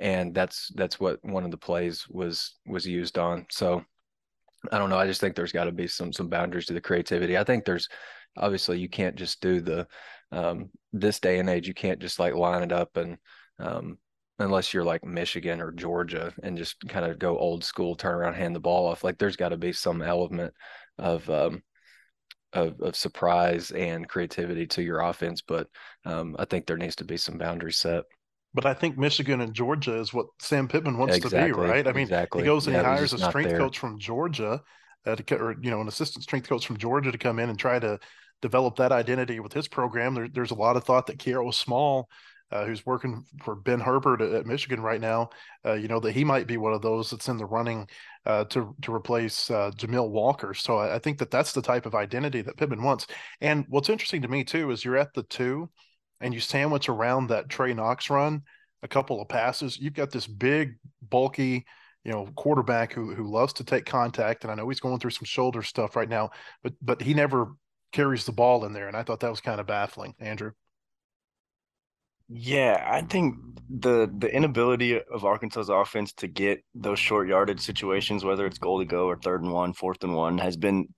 And 0.00 0.34
that's, 0.34 0.72
that's 0.74 0.98
what 0.98 1.20
one 1.22 1.44
of 1.44 1.52
the 1.52 1.56
plays 1.56 2.06
was, 2.08 2.56
was 2.66 2.86
used 2.86 3.18
on. 3.18 3.46
So, 3.50 3.84
I 4.72 4.78
don't 4.78 4.90
know. 4.90 4.98
I 4.98 5.06
just 5.06 5.20
think 5.20 5.36
there's 5.36 5.52
got 5.52 5.64
to 5.64 5.72
be 5.72 5.86
some 5.86 6.10
some 6.10 6.28
boundaries 6.28 6.66
to 6.66 6.72
the 6.72 6.80
creativity. 6.80 7.36
I 7.36 7.44
think 7.44 7.64
there's 7.64 7.88
obviously 8.36 8.78
you 8.78 8.88
can't 8.88 9.16
just 9.16 9.40
do 9.40 9.60
the 9.60 9.86
um, 10.32 10.70
this 10.92 11.20
day 11.20 11.38
and 11.38 11.48
age. 11.48 11.68
You 11.68 11.74
can't 11.74 12.00
just 12.00 12.18
like 12.18 12.34
line 12.34 12.62
it 12.62 12.72
up 12.72 12.96
and 12.96 13.18
um, 13.58 13.98
unless 14.38 14.74
you're 14.74 14.84
like 14.84 15.04
Michigan 15.04 15.60
or 15.60 15.70
Georgia 15.70 16.32
and 16.42 16.58
just 16.58 16.76
kind 16.88 17.04
of 17.04 17.18
go 17.18 17.38
old 17.38 17.62
school, 17.64 17.94
turn 17.94 18.14
around, 18.14 18.34
hand 18.34 18.54
the 18.54 18.60
ball 18.60 18.86
off. 18.86 19.04
Like 19.04 19.18
there's 19.18 19.36
got 19.36 19.50
to 19.50 19.56
be 19.56 19.72
some 19.72 20.02
element 20.02 20.52
of 20.98 21.28
um, 21.30 21.62
of, 22.52 22.80
of 22.80 22.96
surprise 22.96 23.70
and 23.72 24.08
creativity 24.08 24.66
to 24.68 24.82
your 24.82 25.00
offense, 25.00 25.42
but 25.42 25.66
um, 26.04 26.36
I 26.38 26.44
think 26.44 26.66
there 26.66 26.76
needs 26.76 26.96
to 26.96 27.04
be 27.04 27.16
some 27.16 27.36
boundaries 27.36 27.78
set. 27.78 28.04
But 28.54 28.66
I 28.66 28.74
think 28.74 28.96
Michigan 28.96 29.40
and 29.40 29.52
Georgia 29.52 29.98
is 29.98 30.14
what 30.14 30.26
Sam 30.40 30.68
Pittman 30.68 30.96
wants 30.96 31.16
exactly, 31.16 31.50
to 31.50 31.56
be, 31.56 31.68
right? 31.68 31.88
I 31.88 31.92
mean, 31.92 32.02
exactly. 32.02 32.42
he 32.42 32.46
goes 32.46 32.68
and 32.68 32.76
yeah, 32.76 32.82
he 32.82 32.86
hires 32.86 33.12
a 33.12 33.18
strength 33.18 33.50
there. 33.50 33.58
coach 33.58 33.78
from 33.78 33.98
Georgia, 33.98 34.62
uh, 35.04 35.16
to, 35.16 35.36
or 35.36 35.56
you 35.60 35.72
know, 35.72 35.80
an 35.80 35.88
assistant 35.88 36.22
strength 36.22 36.48
coach 36.48 36.64
from 36.64 36.76
Georgia 36.76 37.10
to 37.10 37.18
come 37.18 37.40
in 37.40 37.50
and 37.50 37.58
try 37.58 37.80
to 37.80 37.98
develop 38.42 38.76
that 38.76 38.92
identity 38.92 39.40
with 39.40 39.52
his 39.52 39.68
program. 39.68 40.14
There, 40.14 40.28
there's 40.28 40.50
a 40.50 40.56
lot 40.56 40.76
of 40.76 40.84
thought 40.84 41.06
that 41.06 41.18
Kiero 41.18 41.52
Small, 41.52 42.08
uh, 42.50 42.64
who's 42.64 42.84
working 42.84 43.24
for 43.42 43.54
Ben 43.54 43.80
Herbert 43.80 44.20
at, 44.20 44.32
at 44.32 44.46
Michigan 44.46 44.80
right 44.80 45.00
now, 45.00 45.30
uh, 45.64 45.72
you 45.72 45.88
know, 45.88 46.00
that 46.00 46.12
he 46.12 46.24
might 46.24 46.46
be 46.46 46.56
one 46.56 46.72
of 46.72 46.82
those 46.82 47.10
that's 47.10 47.28
in 47.28 47.36
the 47.36 47.46
running 47.46 47.88
uh, 48.26 48.44
to 48.46 48.74
to 48.82 48.94
replace 48.94 49.50
uh, 49.50 49.70
Jamil 49.76 50.10
Walker. 50.10 50.54
So 50.54 50.78
I, 50.78 50.96
I 50.96 50.98
think 50.98 51.18
that 51.18 51.30
that's 51.30 51.52
the 51.52 51.62
type 51.62 51.86
of 51.86 51.94
identity 51.94 52.42
that 52.42 52.56
Pittman 52.56 52.82
wants. 52.82 53.06
And 53.40 53.64
what's 53.68 53.88
interesting 53.88 54.22
to 54.22 54.28
me 54.28 54.44
too 54.44 54.70
is 54.70 54.84
you're 54.84 54.96
at 54.96 55.14
the 55.14 55.24
two 55.24 55.70
and 56.20 56.32
you 56.32 56.40
sandwich 56.40 56.88
around 56.88 57.28
that 57.28 57.48
Trey 57.48 57.74
Knox 57.74 58.08
run 58.10 58.42
a 58.84 58.88
couple 58.88 59.20
of 59.20 59.28
passes, 59.28 59.78
you've 59.78 59.94
got 59.94 60.10
this 60.10 60.26
big, 60.26 60.76
bulky, 61.02 61.64
you 62.04 62.12
know, 62.12 62.28
quarterback 62.36 62.92
who 62.92 63.14
who 63.14 63.30
loves 63.30 63.54
to 63.54 63.64
take 63.64 63.86
contact. 63.86 64.44
And 64.44 64.52
I 64.52 64.54
know 64.54 64.68
he's 64.68 64.78
going 64.78 65.00
through 65.00 65.10
some 65.10 65.24
shoulder 65.24 65.62
stuff 65.62 65.96
right 65.96 66.08
now, 66.08 66.30
but 66.62 66.74
but 66.82 67.00
he 67.00 67.14
never 67.14 67.54
carries 67.94 68.26
the 68.26 68.32
ball 68.32 68.66
in 68.66 68.74
there. 68.74 68.88
And 68.88 68.96
I 68.96 69.02
thought 69.02 69.20
that 69.20 69.30
was 69.30 69.40
kind 69.40 69.60
of 69.60 69.66
baffling, 69.66 70.14
Andrew. 70.20 70.52
Yeah, 72.28 72.82
I 72.90 73.02
think 73.02 73.36
the 73.68 74.10
the 74.18 74.34
inability 74.34 74.98
of 74.98 75.24
Arkansas's 75.24 75.68
offense 75.68 76.12
to 76.14 76.26
get 76.26 76.64
those 76.74 76.98
short 76.98 77.28
yardage 77.28 77.60
situations, 77.60 78.24
whether 78.24 78.46
it's 78.46 78.58
goal 78.58 78.78
to 78.78 78.86
go 78.86 79.06
or 79.06 79.16
third 79.16 79.42
and 79.42 79.52
one, 79.52 79.74
fourth 79.74 80.02
and 80.02 80.14
one, 80.14 80.38
has 80.38 80.56
been 80.56 80.88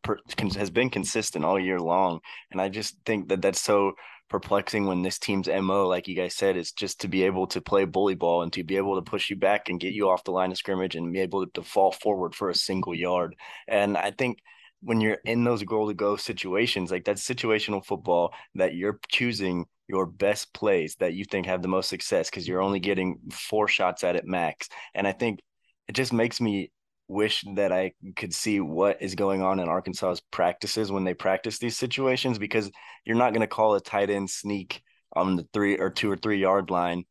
has 0.56 0.70
been 0.70 0.88
consistent 0.88 1.44
all 1.44 1.58
year 1.58 1.80
long, 1.80 2.20
and 2.52 2.60
I 2.60 2.68
just 2.68 2.96
think 3.04 3.28
that 3.28 3.42
that's 3.42 3.60
so 3.60 3.94
perplexing 4.28 4.86
when 4.86 5.02
this 5.02 5.18
team's 5.18 5.48
mo, 5.48 5.88
like 5.88 6.08
you 6.08 6.14
guys 6.14 6.34
said, 6.34 6.56
is 6.56 6.72
just 6.72 7.00
to 7.00 7.08
be 7.08 7.24
able 7.24 7.46
to 7.48 7.60
play 7.60 7.84
bully 7.84 8.14
ball 8.14 8.42
and 8.42 8.52
to 8.52 8.64
be 8.64 8.76
able 8.76 8.96
to 8.96 9.10
push 9.10 9.28
you 9.30 9.36
back 9.36 9.68
and 9.68 9.80
get 9.80 9.94
you 9.94 10.08
off 10.08 10.24
the 10.24 10.32
line 10.32 10.50
of 10.52 10.58
scrimmage 10.58 10.96
and 10.96 11.12
be 11.12 11.20
able 11.20 11.46
to 11.46 11.62
fall 11.62 11.92
forward 11.92 12.34
for 12.34 12.50
a 12.50 12.54
single 12.54 12.94
yard. 12.94 13.34
And 13.68 13.96
I 13.96 14.10
think 14.12 14.38
when 14.82 15.00
you're 15.00 15.18
in 15.24 15.44
those 15.44 15.62
goal 15.62 15.88
to 15.88 15.94
go 15.94 16.16
situations, 16.16 16.90
like 16.90 17.04
that's 17.04 17.26
situational 17.26 17.84
football 17.84 18.32
that 18.54 18.74
you're 18.74 19.00
choosing 19.08 19.66
your 19.88 20.06
best 20.06 20.52
plays 20.52 20.96
that 20.96 21.14
you 21.14 21.24
think 21.24 21.46
have 21.46 21.62
the 21.62 21.68
most 21.68 21.88
success 21.88 22.28
because 22.28 22.46
you're 22.46 22.62
only 22.62 22.80
getting 22.80 23.18
four 23.30 23.68
shots 23.68 24.04
at 24.04 24.16
it 24.16 24.26
max. 24.26 24.68
And 24.94 25.06
I 25.06 25.12
think 25.12 25.40
it 25.88 25.92
just 25.92 26.12
makes 26.12 26.40
me 26.40 26.70
wish 27.08 27.44
that 27.54 27.72
I 27.72 27.92
could 28.16 28.34
see 28.34 28.60
what 28.60 29.00
is 29.00 29.14
going 29.14 29.42
on 29.42 29.60
in 29.60 29.68
Arkansas's 29.68 30.22
practices 30.32 30.90
when 30.90 31.04
they 31.04 31.14
practice 31.14 31.58
these 31.58 31.78
situations 31.78 32.38
because 32.38 32.70
you're 33.04 33.16
not 33.16 33.32
going 33.32 33.42
to 33.42 33.46
call 33.46 33.74
a 33.74 33.80
tight 33.80 34.10
end 34.10 34.28
sneak 34.28 34.82
on 35.14 35.36
the 35.36 35.46
three 35.52 35.78
or 35.78 35.90
two 35.90 36.10
or 36.10 36.16
three 36.16 36.38
yard 36.38 36.70
line 36.70 37.04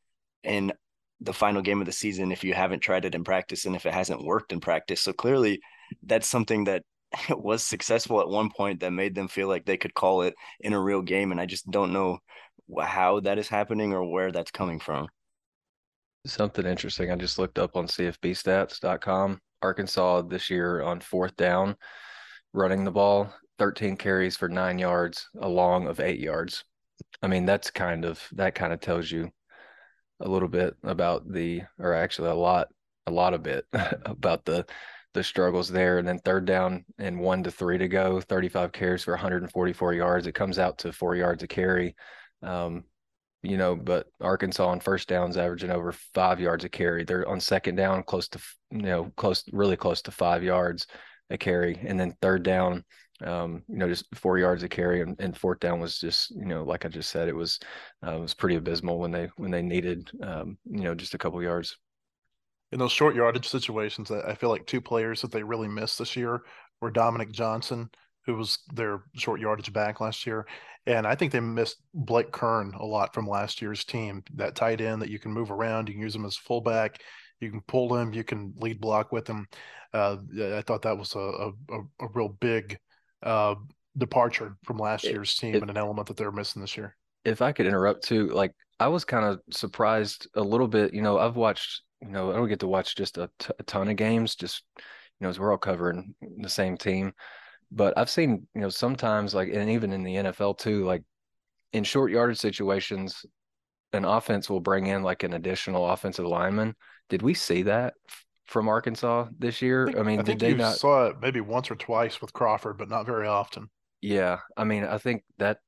in 0.43 0.73
the 1.21 1.33
final 1.33 1.61
game 1.61 1.79
of 1.79 1.85
the 1.85 1.93
season 1.93 2.31
if 2.31 2.43
you 2.43 2.53
haven't 2.53 2.81
tried 2.81 3.05
it 3.05 3.15
in 3.15 3.23
practice 3.23 3.65
and 3.65 3.75
if 3.75 3.85
it 3.85 3.93
hasn't 3.93 4.23
worked 4.23 4.51
in 4.51 4.59
practice. 4.59 5.01
So 5.01 5.13
clearly 5.13 5.61
that's 6.03 6.27
something 6.27 6.65
that 6.65 6.83
was 7.29 7.63
successful 7.63 8.21
at 8.21 8.29
one 8.29 8.49
point 8.49 8.79
that 8.79 8.91
made 8.91 9.15
them 9.15 9.27
feel 9.27 9.47
like 9.47 9.65
they 9.65 9.77
could 9.77 9.93
call 9.93 10.21
it 10.21 10.35
in 10.59 10.73
a 10.73 10.81
real 10.81 11.01
game. 11.01 11.31
And 11.31 11.39
I 11.39 11.45
just 11.45 11.69
don't 11.69 11.93
know 11.93 12.19
how 12.81 13.19
that 13.21 13.37
is 13.37 13.47
happening 13.47 13.93
or 13.93 14.03
where 14.03 14.31
that's 14.31 14.51
coming 14.51 14.79
from. 14.79 15.07
Something 16.25 16.65
interesting. 16.65 17.11
I 17.11 17.15
just 17.15 17.37
looked 17.37 17.59
up 17.59 17.75
on 17.75 17.87
CFBstats.com. 17.87 19.39
Arkansas 19.61 20.21
this 20.23 20.49
year 20.49 20.83
on 20.83 20.99
fourth 20.99 21.35
down, 21.35 21.75
running 22.53 22.83
the 22.83 22.91
ball, 22.91 23.33
13 23.57 23.97
carries 23.97 24.37
for 24.37 24.47
nine 24.47 24.77
yards, 24.77 25.27
a 25.39 25.49
long 25.49 25.87
of 25.87 25.99
eight 25.99 26.19
yards. 26.19 26.63
I 27.21 27.27
mean, 27.27 27.45
that's 27.45 27.71
kind 27.71 28.05
of 28.05 28.21
that 28.33 28.53
kind 28.53 28.73
of 28.73 28.79
tells 28.79 29.09
you 29.09 29.31
a 30.19 30.29
little 30.29 30.47
bit 30.47 30.75
about 30.83 31.31
the, 31.31 31.63
or 31.79 31.93
actually 31.93 32.29
a 32.29 32.35
lot, 32.35 32.67
a 33.07 33.11
lot 33.11 33.33
of 33.33 33.43
bit 33.43 33.65
about 33.73 34.45
the 34.45 34.65
the 35.15 35.23
struggles 35.23 35.69
there. 35.69 35.97
And 35.97 36.07
then 36.07 36.19
third 36.19 36.45
down 36.45 36.85
and 36.99 37.19
one 37.19 37.41
to 37.43 37.51
three 37.51 37.79
to 37.79 37.87
go, 37.87 38.21
35 38.21 38.71
carries 38.71 39.03
for 39.03 39.13
144 39.13 39.93
yards. 39.93 40.27
It 40.27 40.33
comes 40.33 40.59
out 40.59 40.77
to 40.79 40.93
four 40.93 41.15
yards 41.15 41.41
a 41.41 41.47
carry. 41.47 41.95
Um, 42.43 42.83
you 43.41 43.57
know, 43.57 43.75
but 43.75 44.07
Arkansas 44.21 44.67
on 44.67 44.79
first 44.79 45.07
downs 45.07 45.37
averaging 45.37 45.71
over 45.71 45.91
five 46.13 46.39
yards 46.39 46.65
a 46.65 46.69
carry. 46.69 47.03
They're 47.03 47.27
on 47.27 47.39
second 47.39 47.75
down 47.75 48.03
close 48.03 48.27
to, 48.29 48.39
you 48.71 48.81
know, 48.81 49.11
close, 49.15 49.43
really 49.51 49.77
close 49.77 50.01
to 50.03 50.11
five 50.11 50.43
yards 50.43 50.87
a 51.29 51.37
carry. 51.37 51.79
And 51.83 51.99
then 51.99 52.15
third 52.21 52.43
down, 52.43 52.83
um, 53.23 53.63
you 53.67 53.77
know, 53.77 53.87
just 53.87 54.05
four 54.15 54.37
yards 54.37 54.63
a 54.63 54.69
carry. 54.69 55.01
And, 55.01 55.15
and, 55.19 55.37
fourth 55.37 55.59
down 55.59 55.79
was 55.79 55.99
just, 55.99 56.31
you 56.31 56.45
know, 56.45 56.63
like 56.63 56.85
I 56.85 56.89
just 56.89 57.09
said, 57.09 57.27
it 57.27 57.35
was, 57.35 57.59
uh, 58.05 58.15
it 58.15 58.19
was 58.19 58.33
pretty 58.33 58.55
abysmal 58.55 58.99
when 58.99 59.11
they, 59.11 59.29
when 59.37 59.51
they 59.51 59.61
needed, 59.61 60.09
um, 60.21 60.57
you 60.65 60.81
know, 60.81 60.95
just 60.95 61.13
a 61.13 61.19
couple 61.19 61.41
yards. 61.41 61.77
In 62.71 62.79
those 62.79 62.91
short 62.91 63.15
yardage 63.15 63.47
situations, 63.47 64.11
I 64.11 64.33
feel 64.33 64.49
like 64.49 64.65
two 64.65 64.81
players 64.81 65.21
that 65.21 65.31
they 65.31 65.43
really 65.43 65.67
missed 65.67 65.99
this 65.99 66.15
year 66.15 66.41
were 66.81 66.91
Dominique 66.91 67.31
Johnson 67.31 67.89
who 68.25 68.35
was 68.35 68.59
their 68.73 69.03
short 69.15 69.39
yardage 69.39 69.71
back 69.71 70.01
last 70.01 70.25
year. 70.25 70.45
And 70.87 71.07
I 71.07 71.15
think 71.15 71.31
they 71.31 71.39
missed 71.39 71.77
Blake 71.93 72.31
Kern 72.31 72.73
a 72.73 72.85
lot 72.85 73.13
from 73.13 73.27
last 73.27 73.61
year's 73.61 73.83
team. 73.83 74.23
That 74.35 74.55
tight 74.55 74.81
end 74.81 75.01
that 75.01 75.09
you 75.09 75.19
can 75.19 75.31
move 75.31 75.51
around, 75.51 75.87
you 75.87 75.95
can 75.95 76.01
use 76.01 76.15
him 76.15 76.25
as 76.25 76.35
fullback, 76.35 77.01
you 77.39 77.49
can 77.49 77.61
pull 77.67 77.95
him, 77.95 78.13
you 78.13 78.23
can 78.23 78.53
lead 78.57 78.79
block 78.81 79.11
with 79.11 79.27
him. 79.27 79.47
Uh, 79.93 80.17
I 80.53 80.61
thought 80.61 80.81
that 80.83 80.97
was 80.97 81.15
a 81.15 81.19
a, 81.19 81.79
a 82.01 82.07
real 82.13 82.29
big 82.29 82.77
uh, 83.23 83.55
departure 83.97 84.57
from 84.63 84.77
last 84.77 85.05
year's 85.05 85.35
team 85.35 85.55
it, 85.55 85.61
and 85.61 85.69
an 85.69 85.77
element 85.77 86.07
that 86.07 86.17
they're 86.17 86.31
missing 86.31 86.61
this 86.61 86.77
year. 86.77 86.95
If 87.23 87.41
I 87.41 87.51
could 87.51 87.65
interrupt 87.65 88.03
too, 88.03 88.27
like 88.29 88.51
I 88.79 88.87
was 88.87 89.05
kind 89.05 89.25
of 89.25 89.39
surprised 89.51 90.27
a 90.35 90.41
little 90.41 90.67
bit. 90.67 90.93
You 90.93 91.01
know, 91.01 91.17
I've 91.17 91.35
watched. 91.35 91.81
You 92.05 92.11
know, 92.11 92.31
I 92.31 92.35
don't 92.35 92.49
get 92.49 92.59
to 92.59 92.67
watch 92.67 92.95
just 92.95 93.17
a, 93.17 93.29
t- 93.39 93.53
a 93.57 93.63
ton 93.63 93.89
of 93.89 93.95
games. 93.95 94.35
Just 94.35 94.63
you 94.77 94.83
know, 95.21 95.29
as 95.29 95.39
we're 95.39 95.51
all 95.51 95.57
covering 95.57 96.13
the 96.39 96.49
same 96.49 96.77
team 96.77 97.13
but 97.71 97.97
I've 97.97 98.09
seen, 98.09 98.47
you 98.53 98.61
know, 98.61 98.69
sometimes 98.69 99.33
like, 99.33 99.49
and 99.53 99.69
even 99.69 99.91
in 99.91 100.03
the 100.03 100.15
NFL 100.15 100.57
too, 100.57 100.85
like 100.85 101.03
in 101.73 101.83
short 101.83 102.11
yardage 102.11 102.37
situations, 102.37 103.25
an 103.93 104.05
offense 104.05 104.49
will 104.49 104.59
bring 104.59 104.87
in 104.87 105.03
like 105.03 105.23
an 105.23 105.33
additional 105.33 105.89
offensive 105.89 106.25
lineman. 106.25 106.75
Did 107.09 107.21
we 107.21 107.33
see 107.33 107.63
that 107.63 107.93
from 108.45 108.67
Arkansas 108.67 109.27
this 109.37 109.61
year? 109.61 109.83
I, 109.83 109.91
think, 109.91 109.99
I 109.99 110.03
mean, 110.03 110.19
I 110.19 110.23
did 110.23 110.39
they 110.39 110.53
not 110.53 110.75
saw 110.75 111.07
it 111.07 111.17
maybe 111.21 111.41
once 111.41 111.71
or 111.71 111.75
twice 111.75 112.21
with 112.21 112.33
Crawford, 112.33 112.77
but 112.77 112.89
not 112.89 113.05
very 113.05 113.27
often. 113.27 113.69
Yeah, 114.01 114.39
I 114.55 114.63
mean, 114.63 114.83
I 114.83 114.97
think 114.97 115.23
that, 115.39 115.59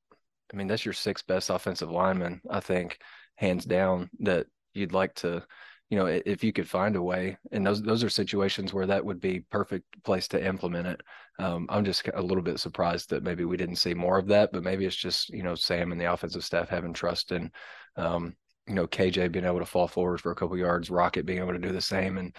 I 0.53 0.57
mean, 0.57 0.67
that's 0.67 0.85
your 0.85 0.93
sixth 0.93 1.25
best 1.27 1.49
offensive 1.49 1.89
lineman. 1.89 2.41
I 2.49 2.59
think 2.59 2.99
hands 3.35 3.65
down 3.65 4.09
that 4.19 4.47
you'd 4.73 4.93
like 4.93 5.15
to 5.15 5.43
you 5.89 5.97
know, 5.97 6.05
if 6.07 6.43
you 6.43 6.51
could 6.51 6.67
find 6.67 6.97
a 6.97 7.01
way, 7.01 7.37
and 7.51 7.65
those 7.65 7.81
those 7.81 8.03
are 8.03 8.09
situations 8.09 8.73
where 8.73 8.87
that 8.87 9.05
would 9.05 9.21
be 9.21 9.45
perfect 9.49 9.85
place 10.03 10.27
to 10.29 10.45
implement 10.45 10.87
it. 10.87 11.01
Um, 11.39 11.65
I'm 11.69 11.85
just 11.85 12.07
a 12.13 12.21
little 12.21 12.43
bit 12.43 12.59
surprised 12.59 13.09
that 13.11 13.23
maybe 13.23 13.45
we 13.45 13.55
didn't 13.55 13.77
see 13.77 13.93
more 13.93 14.17
of 14.17 14.27
that, 14.27 14.51
but 14.51 14.63
maybe 14.63 14.85
it's 14.85 14.95
just 14.95 15.29
you 15.29 15.43
know 15.43 15.55
Sam 15.55 15.93
and 15.93 16.01
the 16.01 16.11
offensive 16.11 16.43
staff 16.43 16.67
having 16.67 16.91
trust 16.93 17.31
in, 17.31 17.51
um, 17.95 18.35
you 18.67 18.73
know, 18.73 18.85
KJ 18.85 19.31
being 19.31 19.45
able 19.45 19.59
to 19.59 19.65
fall 19.65 19.87
forward 19.87 20.19
for 20.19 20.31
a 20.31 20.35
couple 20.35 20.57
yards, 20.57 20.89
Rocket 20.89 21.25
being 21.25 21.39
able 21.39 21.53
to 21.53 21.59
do 21.59 21.71
the 21.71 21.81
same, 21.81 22.17
and 22.17 22.35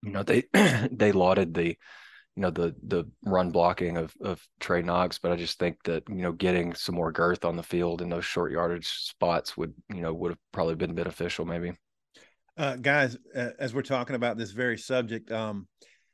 you 0.02 0.10
know 0.10 0.22
they 0.22 0.44
they 0.92 1.12
lauded 1.12 1.54
the 1.54 1.68
you 1.68 2.42
know 2.42 2.50
the 2.50 2.74
the 2.82 3.04
run 3.24 3.50
blocking 3.50 3.96
of 3.96 4.12
of 4.20 4.46
Trey 4.60 4.82
Knox, 4.82 5.18
but 5.18 5.32
I 5.32 5.36
just 5.36 5.58
think 5.58 5.78
that 5.84 6.02
you 6.08 6.16
know 6.16 6.32
getting 6.32 6.74
some 6.74 6.96
more 6.96 7.12
girth 7.12 7.46
on 7.46 7.56
the 7.56 7.62
field 7.62 8.02
in 8.02 8.10
those 8.10 8.26
short 8.26 8.52
yardage 8.52 8.88
spots 8.88 9.56
would 9.56 9.72
you 9.88 10.02
know 10.02 10.12
would 10.12 10.32
have 10.32 10.40
probably 10.52 10.74
been 10.74 10.94
beneficial 10.94 11.46
maybe. 11.46 11.72
Uh, 12.56 12.76
guys, 12.76 13.16
uh, 13.34 13.50
as 13.58 13.74
we're 13.74 13.82
talking 13.82 14.14
about 14.16 14.36
this 14.36 14.52
very 14.52 14.78
subject, 14.78 15.32
um, 15.32 15.66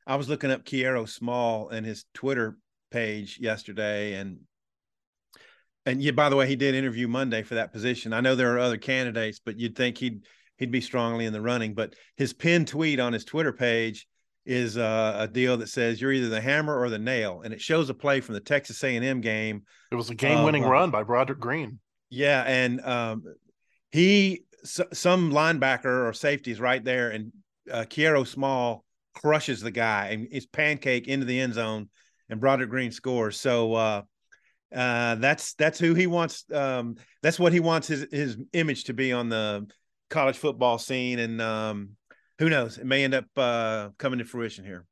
I 0.06 0.16
was 0.16 0.28
looking 0.28 0.50
up 0.50 0.64
Kiero 0.64 1.08
Small 1.08 1.68
and 1.68 1.84
his 1.84 2.04
Twitter 2.14 2.56
page 2.90 3.38
yesterday, 3.40 4.14
and 4.14 4.38
and 5.84 6.02
yeah, 6.02 6.12
by 6.12 6.28
the 6.28 6.36
way, 6.36 6.46
he 6.46 6.56
did 6.56 6.74
interview 6.74 7.08
Monday 7.08 7.42
for 7.42 7.56
that 7.56 7.72
position. 7.72 8.12
I 8.12 8.20
know 8.20 8.34
there 8.34 8.54
are 8.54 8.58
other 8.58 8.78
candidates, 8.78 9.40
but 9.44 9.58
you'd 9.58 9.76
think 9.76 9.98
he'd 9.98 10.24
he'd 10.56 10.70
be 10.70 10.80
strongly 10.80 11.26
in 11.26 11.32
the 11.32 11.40
running. 11.42 11.74
But 11.74 11.94
his 12.16 12.32
pinned 12.32 12.68
tweet 12.68 13.00
on 13.00 13.12
his 13.12 13.24
Twitter 13.24 13.52
page 13.52 14.06
is 14.46 14.78
uh, 14.78 15.16
a 15.18 15.28
deal 15.28 15.58
that 15.58 15.68
says 15.68 16.00
you're 16.00 16.12
either 16.12 16.28
the 16.28 16.40
hammer 16.40 16.78
or 16.78 16.88
the 16.88 16.98
nail, 16.98 17.42
and 17.44 17.52
it 17.52 17.60
shows 17.60 17.90
a 17.90 17.94
play 17.94 18.20
from 18.20 18.34
the 18.34 18.40
Texas 18.40 18.82
A&M 18.82 19.20
game. 19.20 19.62
It 19.92 19.94
was 19.94 20.08
a 20.08 20.14
game-winning 20.14 20.64
uh, 20.64 20.68
run 20.68 20.90
by 20.90 21.02
Broderick 21.02 21.40
Green. 21.40 21.80
Yeah, 22.08 22.42
and 22.46 22.80
um, 22.80 23.24
he 23.92 24.44
some 24.64 25.32
linebacker 25.32 26.08
or 26.08 26.12
safety 26.12 26.50
is 26.50 26.60
right 26.60 26.82
there, 26.82 27.10
and 27.10 27.32
uh, 27.70 27.84
Kiero 27.88 28.26
Small 28.26 28.84
crushes 29.14 29.60
the 29.60 29.70
guy 29.70 30.08
and 30.08 30.28
it's 30.30 30.46
pancake 30.46 31.08
into 31.08 31.26
the 31.26 31.40
end 31.40 31.54
zone, 31.54 31.88
and 32.28 32.40
Broderick 32.40 32.70
Green 32.70 32.92
scores. 32.92 33.38
So 33.38 33.74
uh, 33.74 34.02
uh, 34.74 35.16
that's 35.16 35.54
that's 35.54 35.78
who 35.78 35.94
he 35.94 36.06
wants. 36.06 36.44
Um, 36.52 36.96
that's 37.22 37.38
what 37.38 37.52
he 37.52 37.60
wants 37.60 37.88
his 37.88 38.06
his 38.10 38.38
image 38.52 38.84
to 38.84 38.94
be 38.94 39.12
on 39.12 39.28
the 39.28 39.66
college 40.08 40.36
football 40.36 40.78
scene, 40.78 41.18
and 41.18 41.40
um, 41.40 41.90
who 42.38 42.48
knows, 42.48 42.78
it 42.78 42.86
may 42.86 43.04
end 43.04 43.14
up 43.14 43.26
uh, 43.36 43.88
coming 43.98 44.18
to 44.18 44.24
fruition 44.24 44.64
here. 44.64 44.86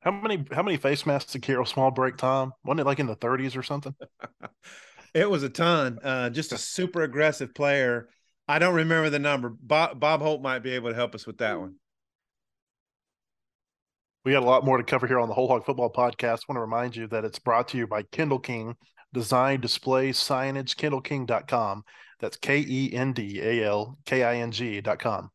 How 0.00 0.10
many 0.10 0.44
how 0.52 0.62
many 0.62 0.78
face 0.78 1.04
masks 1.06 1.32
did 1.32 1.42
Kiero 1.42 1.66
Small 1.66 1.90
break, 1.90 2.16
Tom? 2.16 2.52
Wasn't 2.64 2.80
it 2.80 2.86
like 2.86 3.00
in 3.00 3.06
the 3.06 3.16
30s 3.16 3.56
or 3.56 3.62
something? 3.62 3.94
it 5.14 5.28
was 5.28 5.42
a 5.42 5.48
ton. 5.48 5.98
Uh, 6.02 6.30
just 6.30 6.52
a 6.52 6.58
super 6.58 7.02
aggressive 7.02 7.54
player 7.54 8.08
I 8.50 8.58
don't 8.58 8.74
remember 8.74 9.10
the 9.10 9.20
number. 9.20 9.48
Bob, 9.48 10.00
Bob 10.00 10.20
Holt 10.22 10.42
might 10.42 10.58
be 10.58 10.72
able 10.72 10.90
to 10.90 10.96
help 10.96 11.14
us 11.14 11.24
with 11.24 11.38
that 11.38 11.60
one. 11.60 11.76
We 14.24 14.32
got 14.32 14.42
a 14.42 14.46
lot 14.46 14.64
more 14.64 14.76
to 14.76 14.82
cover 14.82 15.06
here 15.06 15.20
on 15.20 15.28
the 15.28 15.34
Whole 15.34 15.46
Hog 15.46 15.64
Football 15.64 15.92
Podcast. 15.92 16.40
I 16.40 16.46
want 16.48 16.56
to 16.56 16.60
remind 16.60 16.96
you 16.96 17.06
that 17.06 17.24
it's 17.24 17.38
brought 17.38 17.68
to 17.68 17.78
you 17.78 17.86
by 17.86 18.02
Kendall 18.02 18.40
King 18.40 18.74
Design, 19.12 19.60
Display, 19.60 20.10
Signage, 20.10 20.74
KendallKing.com. 20.74 21.84
That's 22.18 22.36
K 22.38 22.64
E 22.66 22.90
N 22.92 23.12
D 23.12 23.40
A 23.40 23.64
L 23.68 23.96
K 24.04 24.24
I 24.24 24.38
N 24.38 24.50
G.com. 24.50 25.30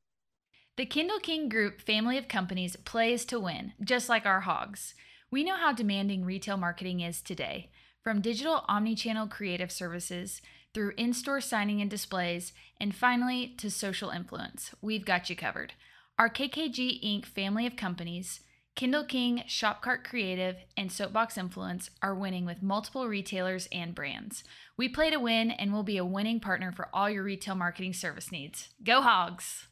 The 0.75 0.85
Kendall 0.85 1.19
King 1.19 1.47
Group 1.47 1.79
family 1.79 2.17
of 2.17 2.27
companies 2.27 2.75
plays 2.75 3.23
to 3.27 3.39
win, 3.39 3.71
just 3.81 4.09
like 4.09 4.25
our 4.25 4.41
hogs. 4.41 4.93
We 5.31 5.45
know 5.45 5.55
how 5.55 5.71
demanding 5.71 6.25
retail 6.25 6.57
marketing 6.57 6.99
is 6.99 7.21
today. 7.21 7.69
From 8.03 8.19
digital 8.19 8.65
omni-channel 8.67 9.27
creative 9.29 9.71
services 9.71 10.41
through 10.75 10.93
in 10.97 11.13
store 11.13 11.41
signing 11.41 11.81
and 11.81 11.89
displays, 11.89 12.53
and 12.79 12.93
finally 12.93 13.55
to 13.57 13.71
social 13.71 14.11
influence. 14.11 14.75
We've 14.81 15.05
got 15.05 15.27
you 15.29 15.35
covered. 15.35 15.73
Our 16.19 16.29
KKG 16.29 17.03
Inc. 17.03 17.25
family 17.25 17.65
of 17.65 17.75
companies, 17.75 18.41
Kendall 18.75 19.05
King, 19.05 19.41
Shopcart 19.47 20.03
Creative, 20.03 20.57
and 20.75 20.91
Soapbox 20.91 21.37
Influence 21.37 21.89
are 22.01 22.13
winning 22.13 22.45
with 22.45 22.61
multiple 22.61 23.07
retailers 23.07 23.69
and 23.71 23.95
brands. 23.95 24.43
We 24.75 24.89
play 24.89 25.09
to 25.09 25.17
win 25.17 25.49
and 25.49 25.71
will 25.71 25.83
be 25.83 25.97
a 25.97 26.05
winning 26.05 26.41
partner 26.41 26.73
for 26.73 26.89
all 26.93 27.09
your 27.09 27.23
retail 27.23 27.55
marketing 27.55 27.93
service 27.93 28.31
needs. 28.31 28.69
Go 28.83 29.01
Hogs! 29.01 29.67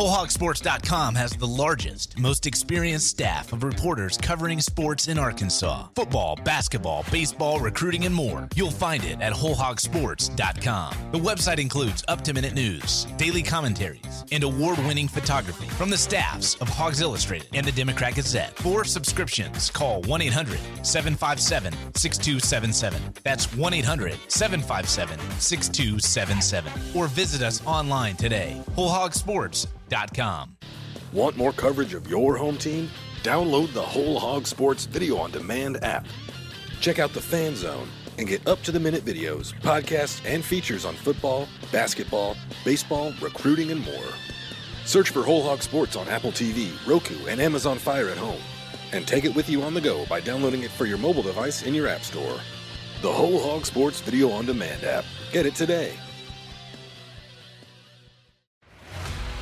WholeHogSports.com 0.00 1.14
has 1.16 1.32
the 1.32 1.46
largest, 1.46 2.18
most 2.18 2.46
experienced 2.46 3.06
staff 3.06 3.52
of 3.52 3.62
reporters 3.62 4.16
covering 4.16 4.58
sports 4.58 5.08
in 5.08 5.18
Arkansas 5.18 5.88
football, 5.94 6.36
basketball, 6.36 7.04
baseball, 7.12 7.60
recruiting, 7.60 8.06
and 8.06 8.14
more. 8.14 8.48
You'll 8.54 8.70
find 8.70 9.04
it 9.04 9.20
at 9.20 9.34
WholeHogSports.com. 9.34 10.94
The 11.12 11.18
website 11.18 11.58
includes 11.58 12.02
up 12.08 12.22
to 12.22 12.32
minute 12.32 12.54
news, 12.54 13.04
daily 13.18 13.42
commentaries, 13.42 14.24
and 14.32 14.42
award 14.42 14.78
winning 14.78 15.06
photography 15.06 15.66
from 15.66 15.90
the 15.90 15.98
staffs 15.98 16.54
of 16.62 16.68
Hogs 16.70 17.02
Illustrated 17.02 17.48
and 17.52 17.66
the 17.66 17.72
Democrat 17.72 18.14
Gazette. 18.14 18.56
For 18.56 18.86
subscriptions, 18.86 19.70
call 19.70 20.00
1 20.04 20.22
800 20.22 20.58
757 20.82 21.74
6277. 21.94 23.02
That's 23.22 23.54
1 23.54 23.74
800 23.74 24.18
757 24.28 25.18
6277. 25.38 26.72
Or 26.94 27.06
visit 27.06 27.42
us 27.42 27.60
online 27.66 28.16
today. 28.16 28.62
Whole 28.74 28.88
Want 31.12 31.36
more 31.36 31.52
coverage 31.52 31.94
of 31.94 32.08
your 32.08 32.36
home 32.36 32.56
team? 32.56 32.88
Download 33.22 33.72
the 33.72 33.82
Whole 33.82 34.20
Hog 34.20 34.46
Sports 34.46 34.86
Video 34.86 35.16
on 35.16 35.32
Demand 35.32 35.82
app. 35.82 36.06
Check 36.80 36.98
out 37.00 37.12
the 37.12 37.20
Fan 37.20 37.56
Zone 37.56 37.88
and 38.16 38.28
get 38.28 38.46
up 38.46 38.62
to 38.62 38.72
the 38.72 38.78
minute 38.78 39.04
videos, 39.04 39.52
podcasts, 39.60 40.22
and 40.24 40.44
features 40.44 40.84
on 40.84 40.94
football, 40.94 41.48
basketball, 41.72 42.36
baseball, 42.64 43.12
recruiting, 43.20 43.72
and 43.72 43.84
more. 43.84 44.12
Search 44.84 45.10
for 45.10 45.22
Whole 45.22 45.42
Hog 45.42 45.60
Sports 45.60 45.96
on 45.96 46.08
Apple 46.08 46.30
TV, 46.30 46.70
Roku, 46.86 47.26
and 47.26 47.40
Amazon 47.40 47.78
Fire 47.78 48.08
at 48.08 48.16
home. 48.16 48.40
And 48.92 49.06
take 49.06 49.24
it 49.24 49.34
with 49.34 49.48
you 49.48 49.62
on 49.62 49.74
the 49.74 49.80
go 49.80 50.06
by 50.06 50.20
downloading 50.20 50.62
it 50.62 50.70
for 50.70 50.86
your 50.86 50.98
mobile 50.98 51.22
device 51.22 51.64
in 51.64 51.74
your 51.74 51.88
App 51.88 52.02
Store. 52.02 52.38
The 53.02 53.12
Whole 53.12 53.40
Hog 53.40 53.66
Sports 53.66 54.00
Video 54.00 54.30
on 54.30 54.46
Demand 54.46 54.84
app. 54.84 55.04
Get 55.32 55.46
it 55.46 55.54
today. 55.54 55.96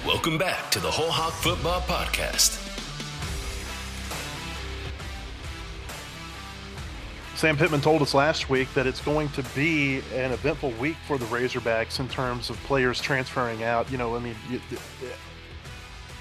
Welcome 0.08 0.38
back 0.38 0.70
to 0.70 0.80
the 0.80 0.90
Whole 0.90 1.10
Hog 1.10 1.34
Football 1.34 1.82
Podcast. 1.82 2.56
Sam 7.36 7.58
Pittman 7.58 7.82
told 7.82 8.00
us 8.00 8.14
last 8.14 8.48
week 8.48 8.72
that 8.72 8.86
it's 8.86 9.02
going 9.02 9.28
to 9.28 9.42
be 9.54 9.98
an 10.14 10.32
eventful 10.32 10.70
week 10.80 10.96
for 11.06 11.18
the 11.18 11.26
Razorbacks 11.26 12.00
in 12.00 12.08
terms 12.08 12.48
of 12.48 12.56
players 12.64 13.02
transferring 13.02 13.64
out. 13.64 13.92
You 13.92 13.98
know, 13.98 14.16
I 14.16 14.20
mean, 14.20 14.34
you, 14.48 14.62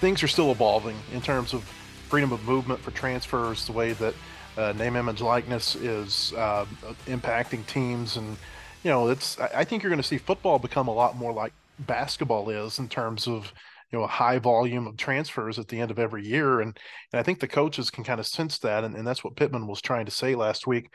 things 0.02 0.22
are 0.22 0.28
still 0.28 0.52
evolving 0.52 0.98
in 1.14 1.22
terms 1.22 1.54
of 1.54 1.64
freedom 2.10 2.34
of 2.34 2.44
movement 2.44 2.82
for 2.82 2.92
transfers, 2.92 3.68
the 3.68 3.72
way 3.72 3.94
that 3.94 4.14
uh, 4.58 4.74
name, 4.74 4.98
image, 4.98 5.22
likeness 5.22 5.76
is 5.76 6.34
uh, 6.34 6.66
impacting 7.06 7.66
teams, 7.68 8.18
and 8.18 8.36
you 8.84 8.92
know, 8.92 9.08
it's. 9.08 9.40
I 9.40 9.64
think 9.64 9.82
you're 9.82 9.92
going 9.92 10.02
to 10.02 10.08
see 10.08 10.18
football 10.18 10.60
become 10.60 10.90
a 10.90 10.94
lot 10.94 11.16
more 11.16 11.32
like 11.32 11.54
basketball 11.80 12.50
is 12.50 12.80
in 12.80 12.90
terms 12.90 13.28
of 13.28 13.54
you 13.92 13.98
know 13.98 14.06
a 14.06 14.08
high 14.08 14.40
volume 14.40 14.88
of 14.88 14.98
transfers 14.98 15.60
at 15.60 15.68
the 15.68 15.80
end 15.80 15.92
of 15.92 16.00
every 16.00 16.26
year 16.26 16.62
and 16.62 16.78
and 17.12 17.20
I 17.20 17.24
think 17.24 17.40
the 17.40 17.48
coaches 17.48 17.90
can 17.90 18.04
kind 18.04 18.20
of 18.20 18.28
sense 18.28 18.60
that 18.60 18.84
and, 18.84 18.96
and 18.96 19.08
that's 19.08 19.24
what 19.24 19.36
Pittman 19.36 19.68
was 19.68 19.82
trying 19.82 20.06
to 20.06 20.12
say 20.12 20.36
last 20.36 20.68
week 20.68 20.94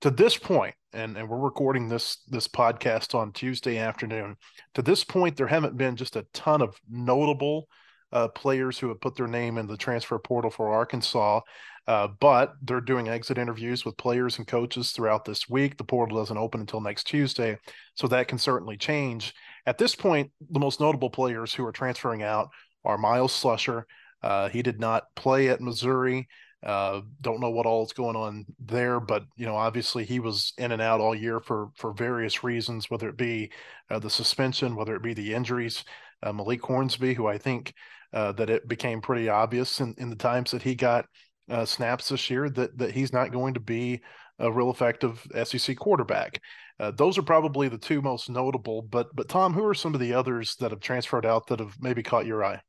to 0.00 0.10
this 0.10 0.36
point 0.36 0.74
and 0.92 1.16
and 1.16 1.28
we're 1.28 1.38
recording 1.38 1.88
this 1.88 2.18
this 2.28 2.48
podcast 2.48 3.14
on 3.14 3.32
Tuesday 3.32 3.78
afternoon 3.78 4.36
to 4.74 4.82
this 4.82 5.04
point 5.04 5.36
there 5.36 5.46
haven't 5.46 5.76
been 5.76 5.96
just 5.96 6.16
a 6.16 6.26
ton 6.32 6.62
of 6.62 6.76
notable 6.90 7.68
uh, 8.12 8.28
players 8.28 8.78
who 8.78 8.88
have 8.88 9.00
put 9.00 9.16
their 9.16 9.26
name 9.26 9.58
in 9.58 9.66
the 9.66 9.76
transfer 9.76 10.18
portal 10.18 10.50
for 10.50 10.72
Arkansas. 10.72 11.40
Uh, 11.88 12.08
but 12.20 12.54
they're 12.62 12.80
doing 12.80 13.08
exit 13.08 13.38
interviews 13.38 13.84
with 13.84 13.96
players 13.96 14.38
and 14.38 14.46
coaches 14.46 14.92
throughout 14.92 15.24
this 15.24 15.48
week. 15.48 15.76
The 15.76 15.84
portal 15.84 16.18
doesn't 16.18 16.38
open 16.38 16.60
until 16.60 16.80
next 16.80 17.04
Tuesday, 17.04 17.58
so 17.94 18.06
that 18.08 18.28
can 18.28 18.38
certainly 18.38 18.76
change. 18.76 19.34
At 19.66 19.78
this 19.78 19.94
point, 19.94 20.30
the 20.50 20.60
most 20.60 20.80
notable 20.80 21.10
players 21.10 21.52
who 21.52 21.64
are 21.66 21.72
transferring 21.72 22.22
out 22.22 22.50
are 22.84 22.98
Myles 22.98 23.32
Slusher. 23.32 23.84
Uh, 24.22 24.48
he 24.48 24.62
did 24.62 24.78
not 24.78 25.04
play 25.16 25.48
at 25.48 25.60
Missouri. 25.60 26.28
Uh, 26.62 27.00
don't 27.20 27.40
know 27.40 27.50
what 27.50 27.66
all 27.66 27.84
is 27.84 27.92
going 27.92 28.14
on 28.14 28.46
there, 28.60 29.00
but 29.00 29.24
you 29.36 29.46
know, 29.46 29.56
obviously 29.56 30.04
he 30.04 30.20
was 30.20 30.52
in 30.58 30.70
and 30.70 30.80
out 30.80 31.00
all 31.00 31.14
year 31.14 31.40
for 31.40 31.70
for 31.74 31.92
various 31.92 32.44
reasons, 32.44 32.88
whether 32.88 33.08
it 33.08 33.16
be 33.16 33.50
uh, 33.90 33.98
the 33.98 34.10
suspension, 34.10 34.76
whether 34.76 34.94
it 34.94 35.02
be 35.02 35.14
the 35.14 35.34
injuries. 35.34 35.84
Uh, 36.22 36.32
Malik 36.32 36.62
Hornsby, 36.62 37.14
who 37.14 37.26
I 37.26 37.36
think 37.36 37.74
uh, 38.12 38.30
that 38.32 38.48
it 38.48 38.68
became 38.68 39.00
pretty 39.00 39.28
obvious 39.28 39.80
in, 39.80 39.94
in 39.98 40.08
the 40.08 40.14
times 40.14 40.52
that 40.52 40.62
he 40.62 40.76
got 40.76 41.06
uh, 41.52 41.64
snaps 41.64 42.08
this 42.08 42.30
year 42.30 42.48
that 42.50 42.76
that 42.78 42.92
he's 42.92 43.12
not 43.12 43.32
going 43.32 43.54
to 43.54 43.60
be 43.60 44.00
a 44.38 44.50
real 44.50 44.70
effective 44.70 45.26
SEC 45.44 45.76
quarterback. 45.76 46.40
Uh, 46.80 46.90
those 46.90 47.18
are 47.18 47.22
probably 47.22 47.68
the 47.68 47.78
two 47.78 48.00
most 48.00 48.30
notable. 48.30 48.82
But 48.82 49.14
but 49.14 49.28
Tom, 49.28 49.52
who 49.52 49.64
are 49.64 49.74
some 49.74 49.94
of 49.94 50.00
the 50.00 50.14
others 50.14 50.56
that 50.56 50.70
have 50.70 50.80
transferred 50.80 51.26
out 51.26 51.46
that 51.48 51.60
have 51.60 51.76
maybe 51.80 52.02
caught 52.02 52.26
your 52.26 52.44
eye? 52.44 52.60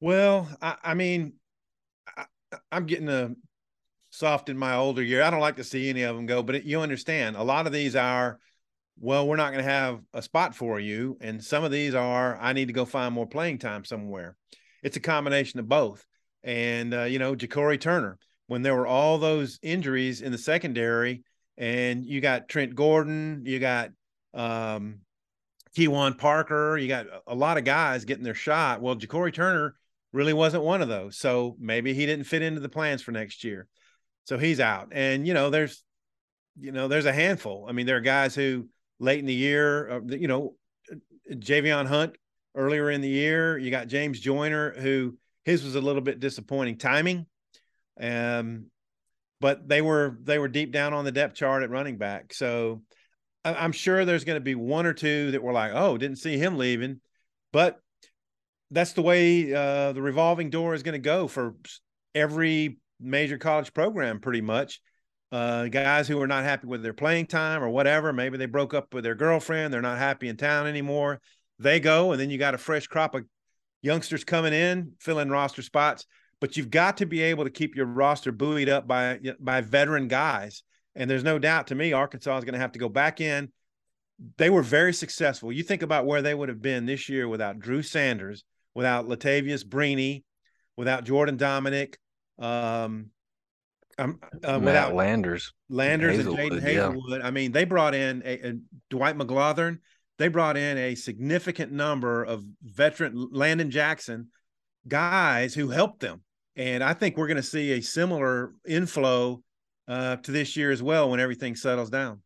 Well, 0.00 0.48
I, 0.60 0.76
I 0.82 0.94
mean, 0.94 1.34
I, 2.16 2.26
am 2.72 2.86
getting 2.86 3.08
a 3.08 3.34
soft 4.10 4.48
in 4.48 4.58
my 4.58 4.74
older 4.74 5.02
year. 5.02 5.22
I 5.22 5.30
don't 5.30 5.40
like 5.40 5.56
to 5.56 5.64
see 5.64 5.88
any 5.88 6.02
of 6.02 6.16
them 6.16 6.26
go, 6.26 6.42
but 6.42 6.56
it, 6.56 6.64
you 6.64 6.80
understand 6.80 7.36
a 7.36 7.42
lot 7.42 7.66
of 7.66 7.72
these 7.72 7.96
are 7.96 8.38
well, 8.98 9.28
we're 9.28 9.36
not 9.36 9.52
going 9.52 9.64
to 9.64 9.70
have 9.70 10.00
a 10.14 10.22
spot 10.22 10.54
for 10.54 10.80
you. 10.80 11.18
And 11.20 11.42
some 11.44 11.64
of 11.64 11.70
these 11.70 11.94
are, 11.94 12.38
I 12.40 12.52
need 12.52 12.68
to 12.68 12.72
go 12.72 12.84
find 12.84 13.14
more 13.14 13.26
playing 13.26 13.58
time 13.58 13.84
somewhere. 13.84 14.36
It's 14.82 14.96
a 14.96 15.00
combination 15.00 15.60
of 15.60 15.68
both. 15.68 16.06
And, 16.46 16.94
uh, 16.94 17.02
you 17.02 17.18
know, 17.18 17.34
Ja'Cory 17.34 17.78
Turner, 17.78 18.16
when 18.46 18.62
there 18.62 18.76
were 18.76 18.86
all 18.86 19.18
those 19.18 19.58
injuries 19.62 20.22
in 20.22 20.32
the 20.32 20.38
secondary, 20.38 21.24
and 21.58 22.06
you 22.06 22.20
got 22.20 22.48
Trent 22.48 22.74
Gordon, 22.74 23.42
you 23.44 23.58
got 23.58 23.90
um, 24.32 25.00
Keuan 25.76 26.16
Parker, 26.16 26.78
you 26.78 26.86
got 26.86 27.06
a 27.26 27.34
lot 27.34 27.58
of 27.58 27.64
guys 27.64 28.04
getting 28.04 28.22
their 28.22 28.34
shot. 28.34 28.80
Well, 28.80 28.94
Ja'Cory 28.94 29.34
Turner 29.34 29.74
really 30.12 30.32
wasn't 30.32 30.62
one 30.62 30.82
of 30.82 30.88
those. 30.88 31.18
So 31.18 31.56
maybe 31.58 31.92
he 31.92 32.06
didn't 32.06 32.26
fit 32.26 32.42
into 32.42 32.60
the 32.60 32.68
plans 32.68 33.02
for 33.02 33.10
next 33.10 33.42
year. 33.42 33.66
So 34.24 34.38
he's 34.38 34.60
out. 34.60 34.88
And, 34.92 35.26
you 35.26 35.34
know, 35.34 35.50
there's, 35.50 35.82
you 36.58 36.72
know, 36.72 36.88
there's 36.88 37.06
a 37.06 37.12
handful. 37.12 37.66
I 37.68 37.72
mean, 37.72 37.86
there 37.86 37.96
are 37.96 38.00
guys 38.00 38.34
who, 38.34 38.68
late 39.00 39.18
in 39.18 39.26
the 39.26 39.34
year. 39.34 39.90
Uh, 39.90 40.00
you 40.08 40.28
know, 40.28 40.54
Javion 41.30 41.86
Hunt 41.86 42.16
earlier 42.54 42.90
in 42.90 43.00
the 43.00 43.08
year. 43.08 43.58
You 43.58 43.70
got 43.70 43.88
James 43.88 44.20
Joyner, 44.20 44.72
who 44.78 45.18
his 45.46 45.64
was 45.64 45.76
a 45.76 45.80
little 45.80 46.02
bit 46.02 46.20
disappointing 46.20 46.76
timing. 46.76 47.26
Um, 47.98 48.66
but 49.40 49.66
they 49.68 49.80
were 49.80 50.18
they 50.22 50.38
were 50.38 50.48
deep 50.48 50.72
down 50.72 50.92
on 50.92 51.04
the 51.04 51.12
depth 51.12 51.36
chart 51.36 51.62
at 51.62 51.70
running 51.70 51.96
back. 51.96 52.34
So 52.34 52.82
I'm 53.44 53.72
sure 53.72 54.04
there's 54.04 54.24
going 54.24 54.36
to 54.36 54.44
be 54.44 54.54
one 54.54 54.86
or 54.86 54.92
two 54.92 55.30
that 55.30 55.42
were 55.42 55.52
like, 55.52 55.72
oh, 55.74 55.96
didn't 55.96 56.18
see 56.18 56.36
him 56.36 56.58
leaving. 56.58 57.00
But 57.52 57.78
that's 58.70 58.92
the 58.92 59.02
way 59.02 59.54
uh, 59.54 59.92
the 59.92 60.02
revolving 60.02 60.50
door 60.50 60.74
is 60.74 60.82
going 60.82 60.94
to 60.94 60.98
go 60.98 61.28
for 61.28 61.54
every 62.14 62.78
major 63.00 63.38
college 63.38 63.72
program, 63.72 64.20
pretty 64.20 64.40
much 64.40 64.80
uh, 65.30 65.66
guys 65.66 66.08
who 66.08 66.20
are 66.20 66.26
not 66.26 66.44
happy 66.44 66.66
with 66.66 66.82
their 66.82 66.92
playing 66.92 67.26
time 67.26 67.62
or 67.62 67.68
whatever. 67.68 68.12
Maybe 68.12 68.36
they 68.36 68.46
broke 68.46 68.74
up 68.74 68.92
with 68.92 69.04
their 69.04 69.14
girlfriend. 69.14 69.72
They're 69.72 69.80
not 69.80 69.98
happy 69.98 70.28
in 70.28 70.36
town 70.36 70.66
anymore. 70.66 71.20
They 71.58 71.78
go, 71.78 72.12
and 72.12 72.20
then 72.20 72.30
you 72.30 72.38
got 72.38 72.54
a 72.54 72.58
fresh 72.58 72.86
crop 72.86 73.14
of 73.14 73.24
youngsters 73.86 74.24
coming 74.24 74.52
in, 74.52 74.92
filling 75.00 75.30
roster 75.30 75.62
spots. 75.62 76.04
But 76.40 76.56
you've 76.56 76.70
got 76.70 76.98
to 76.98 77.06
be 77.06 77.22
able 77.22 77.44
to 77.44 77.50
keep 77.50 77.74
your 77.74 77.86
roster 77.86 78.30
buoyed 78.30 78.68
up 78.68 78.86
by 78.86 79.18
by 79.40 79.62
veteran 79.62 80.08
guys. 80.08 80.62
And 80.94 81.08
there's 81.08 81.24
no 81.24 81.38
doubt 81.38 81.68
to 81.68 81.74
me, 81.74 81.92
Arkansas 81.92 82.38
is 82.38 82.44
going 82.44 82.54
to 82.54 82.60
have 82.60 82.72
to 82.72 82.78
go 82.78 82.88
back 82.88 83.20
in. 83.20 83.50
They 84.38 84.50
were 84.50 84.62
very 84.62 84.92
successful. 84.92 85.52
You 85.52 85.62
think 85.62 85.82
about 85.82 86.06
where 86.06 86.22
they 86.22 86.34
would 86.34 86.48
have 86.48 86.62
been 86.62 86.86
this 86.86 87.08
year 87.08 87.28
without 87.28 87.58
Drew 87.58 87.82
Sanders, 87.82 88.44
without 88.74 89.06
Latavious 89.06 89.62
Brini, 89.62 90.24
without 90.76 91.04
Jordan 91.04 91.36
Domineck, 91.36 91.96
um, 92.38 93.10
um, 93.98 94.18
uh, 94.44 94.58
without 94.62 94.94
Landers, 94.94 95.52
Landers 95.68 96.18
and 96.18 96.28
Jadon 96.28 96.62
Haselwood. 96.62 97.20
Yeah. 97.20 97.26
I 97.26 97.30
mean, 97.30 97.52
they 97.52 97.64
brought 97.64 97.94
in 97.94 98.22
a, 98.24 98.50
a, 98.50 98.52
Dwight 98.90 99.16
McGlothern. 99.16 99.78
They 100.18 100.28
brought 100.28 100.56
in 100.56 100.78
a 100.78 100.94
significant 100.94 101.72
number 101.72 102.24
of 102.24 102.44
veteran 102.62 103.28
Landon 103.30 103.70
Jackson 103.70 104.28
guys 104.88 105.54
who 105.54 105.68
helped 105.68 106.00
them, 106.00 106.22
and 106.56 106.82
I 106.82 106.94
think 106.94 107.16
we're 107.16 107.26
going 107.26 107.36
to 107.36 107.42
see 107.42 107.72
a 107.72 107.82
similar 107.82 108.52
inflow 108.66 109.42
uh, 109.88 110.16
to 110.16 110.32
this 110.32 110.56
year 110.56 110.70
as 110.72 110.82
well 110.82 111.10
when 111.10 111.20
everything 111.20 111.54
settles 111.54 111.90
down. 111.90 112.22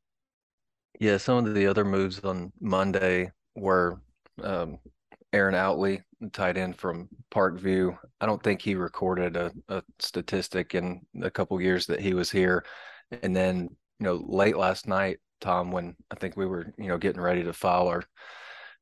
Yeah, 1.00 1.16
some 1.16 1.46
of 1.46 1.54
the 1.54 1.66
other 1.66 1.84
moves 1.84 2.20
on 2.20 2.52
Monday 2.60 3.32
were 3.56 4.00
um, 4.42 4.78
Aaron 5.32 5.54
Outley, 5.54 6.02
tight 6.32 6.56
end 6.56 6.76
from 6.76 7.08
Parkview. 7.32 7.96
I 8.20 8.26
don't 8.26 8.42
think 8.42 8.60
he 8.60 8.74
recorded 8.74 9.36
a, 9.36 9.50
a 9.68 9.82
statistic 9.98 10.74
in 10.74 11.00
a 11.22 11.30
couple 11.30 11.60
years 11.60 11.86
that 11.86 12.00
he 12.00 12.14
was 12.14 12.30
here. 12.30 12.64
And 13.22 13.34
then, 13.34 13.68
you 13.98 14.04
know, 14.04 14.22
late 14.26 14.56
last 14.56 14.86
night, 14.86 15.18
Tom, 15.40 15.70
when 15.70 15.96
I 16.10 16.14
think 16.16 16.36
we 16.36 16.46
were, 16.46 16.72
you 16.78 16.88
know, 16.88 16.98
getting 16.98 17.20
ready 17.20 17.44
to 17.44 17.52
file 17.52 17.88
our 17.88 18.02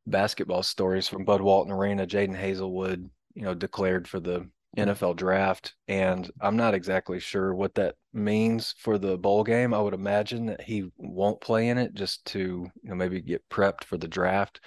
basketball 0.07 0.63
stories 0.63 1.09
from 1.09 1.25
Bud 1.25 1.41
Walton 1.41 1.73
Arena, 1.73 2.07
Jadon 2.07 2.39
Haselwood, 2.39 3.09
you 3.35 3.43
know, 3.43 3.55
declared 3.55 4.09
for 4.09 4.21
the 4.21 4.49
NFL 4.77 5.17
draft. 5.17 5.75
And 5.87 6.31
I'm 6.41 6.57
not 6.57 6.75
exactly 6.75 7.21
sure 7.21 7.55
what 7.55 7.75
that 7.75 7.95
means 8.13 8.75
for 8.79 8.99
the 8.99 9.17
bowl 9.17 9.45
game. 9.45 9.75
I 9.75 9.81
would 9.81 9.95
imagine 9.95 10.47
that 10.47 10.61
he 10.61 10.91
won't 10.97 11.41
play 11.41 11.69
in 11.69 11.79
it 11.79 11.95
just 11.95 12.25
to, 12.27 12.39
you 12.83 12.89
know, 12.89 12.95
maybe 12.95 13.21
get 13.21 13.49
prepped 13.51 13.85
for 13.85 13.97
the 13.97 14.09
draft. 14.09 14.61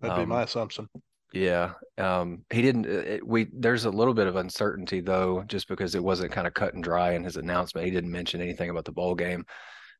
That'd 0.00 0.18
um, 0.18 0.24
be 0.24 0.26
my 0.26 0.42
assumption. 0.42 0.88
Yeah, 1.32 1.72
um, 1.98 2.44
he 2.50 2.62
didn't. 2.62 2.86
Uh, 2.86 3.14
it, 3.14 3.26
we 3.26 3.48
there's 3.52 3.84
a 3.84 3.90
little 3.90 4.14
bit 4.14 4.26
of 4.26 4.36
uncertainty 4.36 5.00
though, 5.00 5.42
just 5.46 5.68
because 5.68 5.94
it 5.94 6.02
wasn't 6.02 6.32
kind 6.32 6.46
of 6.46 6.54
cut 6.54 6.74
and 6.74 6.82
dry 6.82 7.12
in 7.12 7.24
his 7.24 7.36
announcement. 7.36 7.84
He 7.84 7.90
didn't 7.90 8.12
mention 8.12 8.40
anything 8.40 8.70
about 8.70 8.84
the 8.84 8.92
bowl 8.92 9.14
game. 9.14 9.44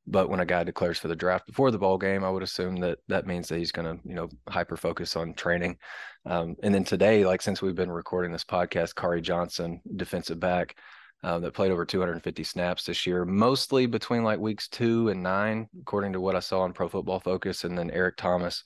But 0.07 0.29
when 0.29 0.41
a 0.41 0.47
guy 0.47 0.63
declares 0.65 0.99
for 0.99 1.09
the 1.09 1.17
draft 1.17 1.47
before 1.47 1.71
the 1.71 1.79
ball 1.79 1.99
game, 1.99 2.23
I 2.23 2.31
would 2.31 2.43
assume 2.43 2.77
that 2.77 2.99
that 3.09 3.27
means 3.27 3.49
that 3.49 3.59
he's 3.59 3.73
going 3.73 3.87
to, 3.87 4.09
you 4.09 4.15
know, 4.15 4.29
hyper 4.49 4.77
focus 4.77 5.17
on 5.17 5.35
training. 5.35 5.79
Um, 6.25 6.57
and 6.63 6.75
then 6.75 6.85
today, 6.85 7.25
like 7.25 7.43
since 7.43 7.61
we've 7.61 7.75
been 7.75 7.91
recording 7.91 8.31
this 8.31 8.45
podcast, 8.45 8.95
Khari 8.95 9.23
Johnson, 9.23 9.81
defensive 9.97 10.39
back, 10.39 10.77
um, 11.23 11.43
that 11.43 11.55
played 11.55 11.73
over 11.73 11.85
250 11.85 12.45
snaps 12.45 12.85
this 12.85 13.07
year, 13.07 13.25
mostly 13.25 13.87
between 13.87 14.23
like 14.23 14.39
weeks 14.39 14.69
two 14.69 15.09
and 15.09 15.23
nine, 15.23 15.69
according 15.81 16.13
to 16.13 16.21
what 16.21 16.37
I 16.37 16.41
saw 16.41 16.61
on 16.61 16.73
Pro 16.73 16.89
Football 16.89 17.21
Focus. 17.21 17.65
And 17.65 17.77
then 17.77 17.91
Eric 17.91 18.17
Thomas, 18.17 18.63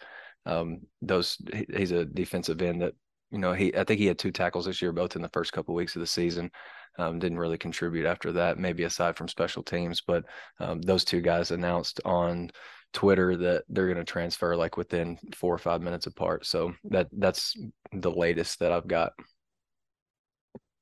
um, 0.46 0.80
those 1.00 1.38
he, 1.52 1.66
he's 1.74 1.92
a 1.92 2.04
defensive 2.04 2.60
end 2.60 2.82
that 2.82 2.94
you 3.30 3.38
know 3.38 3.52
he 3.52 3.74
I 3.74 3.84
think 3.84 4.00
he 4.00 4.06
had 4.06 4.18
two 4.18 4.32
tackles 4.32 4.66
this 4.66 4.82
year, 4.82 4.92
both 4.92 5.16
in 5.16 5.22
the 5.22 5.30
first 5.30 5.52
couple 5.52 5.74
of 5.74 5.76
weeks 5.76 5.94
of 5.96 6.00
the 6.00 6.06
season. 6.06 6.50
Um, 7.00 7.18
didn't 7.18 7.38
really 7.38 7.58
contribute 7.58 8.06
after 8.06 8.32
that, 8.32 8.58
maybe 8.58 8.84
aside 8.84 9.16
from 9.16 9.28
special 9.28 9.62
teams. 9.62 10.02
But 10.06 10.24
um, 10.58 10.82
those 10.82 11.04
two 11.04 11.20
guys 11.20 11.50
announced 11.50 12.00
on 12.04 12.50
Twitter 12.92 13.36
that 13.36 13.64
they're 13.68 13.86
going 13.86 13.96
to 13.96 14.04
transfer 14.04 14.56
like 14.56 14.76
within 14.76 15.18
four 15.34 15.54
or 15.54 15.58
five 15.58 15.80
minutes 15.80 16.06
apart. 16.06 16.44
So 16.46 16.74
that 16.84 17.08
that's 17.12 17.56
the 17.92 18.10
latest 18.10 18.58
that 18.58 18.72
I've 18.72 18.88
got. 18.88 19.12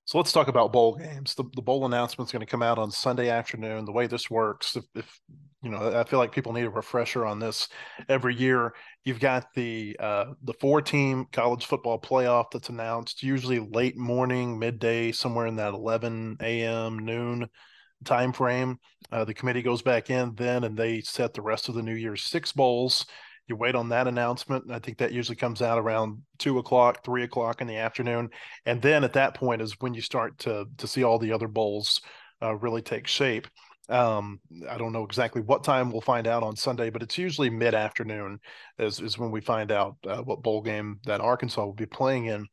So 0.08 0.16
let's 0.16 0.32
talk 0.32 0.48
about 0.48 0.72
bowl 0.72 0.96
games. 0.96 1.34
The, 1.34 1.44
the 1.54 1.60
bowl 1.60 1.84
announcement 1.84 2.30
is 2.30 2.32
going 2.32 2.40
to 2.40 2.50
come 2.50 2.62
out 2.62 2.78
on 2.78 2.90
Sunday 2.90 3.28
afternoon. 3.28 3.84
The 3.84 3.92
way 3.92 4.06
this 4.06 4.30
works, 4.30 4.74
if, 4.74 4.84
if 4.94 5.20
you 5.62 5.68
know, 5.68 6.00
I 6.00 6.02
feel 6.04 6.18
like 6.18 6.32
people 6.32 6.54
need 6.54 6.64
a 6.64 6.70
refresher 6.70 7.26
on 7.26 7.38
this 7.38 7.68
every 8.08 8.34
year. 8.34 8.72
You've 9.04 9.20
got 9.20 9.52
the 9.54 9.94
uh, 10.00 10.32
the 10.44 10.54
four 10.54 10.80
team 10.80 11.26
college 11.30 11.66
football 11.66 12.00
playoff 12.00 12.46
that's 12.50 12.70
announced 12.70 13.22
usually 13.22 13.58
late 13.58 13.98
morning, 13.98 14.58
midday, 14.58 15.12
somewhere 15.12 15.46
in 15.46 15.56
that 15.56 15.74
11 15.74 16.38
a.m. 16.40 17.00
noon 17.00 17.46
time 18.06 18.32
frame. 18.32 18.78
Uh, 19.12 19.26
the 19.26 19.34
committee 19.34 19.60
goes 19.60 19.82
back 19.82 20.08
in 20.08 20.34
then 20.36 20.64
and 20.64 20.74
they 20.74 21.02
set 21.02 21.34
the 21.34 21.42
rest 21.42 21.68
of 21.68 21.74
the 21.74 21.82
New 21.82 21.92
Year's 21.92 22.22
Six 22.22 22.50
bowls. 22.52 23.04
You 23.48 23.56
wait 23.56 23.74
on 23.74 23.88
that 23.88 24.06
announcement. 24.06 24.70
I 24.70 24.78
think 24.78 24.98
that 24.98 25.12
usually 25.12 25.36
comes 25.36 25.62
out 25.62 25.78
around 25.78 26.22
two 26.38 26.58
o'clock, 26.58 27.02
three 27.02 27.24
o'clock 27.24 27.60
in 27.60 27.66
the 27.66 27.76
afternoon, 27.76 28.28
and 28.66 28.80
then 28.80 29.04
at 29.04 29.14
that 29.14 29.34
point 29.34 29.62
is 29.62 29.80
when 29.80 29.94
you 29.94 30.02
start 30.02 30.38
to 30.40 30.66
to 30.76 30.86
see 30.86 31.02
all 31.02 31.18
the 31.18 31.32
other 31.32 31.48
bowls 31.48 32.00
uh, 32.42 32.54
really 32.54 32.82
take 32.82 33.06
shape. 33.06 33.48
Um, 33.88 34.40
I 34.68 34.76
don't 34.76 34.92
know 34.92 35.04
exactly 35.04 35.40
what 35.40 35.64
time 35.64 35.90
we'll 35.90 36.02
find 36.02 36.26
out 36.26 36.42
on 36.42 36.56
Sunday, 36.56 36.90
but 36.90 37.02
it's 37.02 37.16
usually 37.16 37.48
mid 37.48 37.74
afternoon 37.74 38.38
is, 38.78 39.00
is 39.00 39.18
when 39.18 39.30
we 39.30 39.40
find 39.40 39.72
out 39.72 39.96
uh, 40.06 40.18
what 40.18 40.42
bowl 40.42 40.60
game 40.60 41.00
that 41.06 41.22
Arkansas 41.22 41.64
will 41.64 41.72
be 41.72 41.86
playing 41.86 42.26
in. 42.26 42.46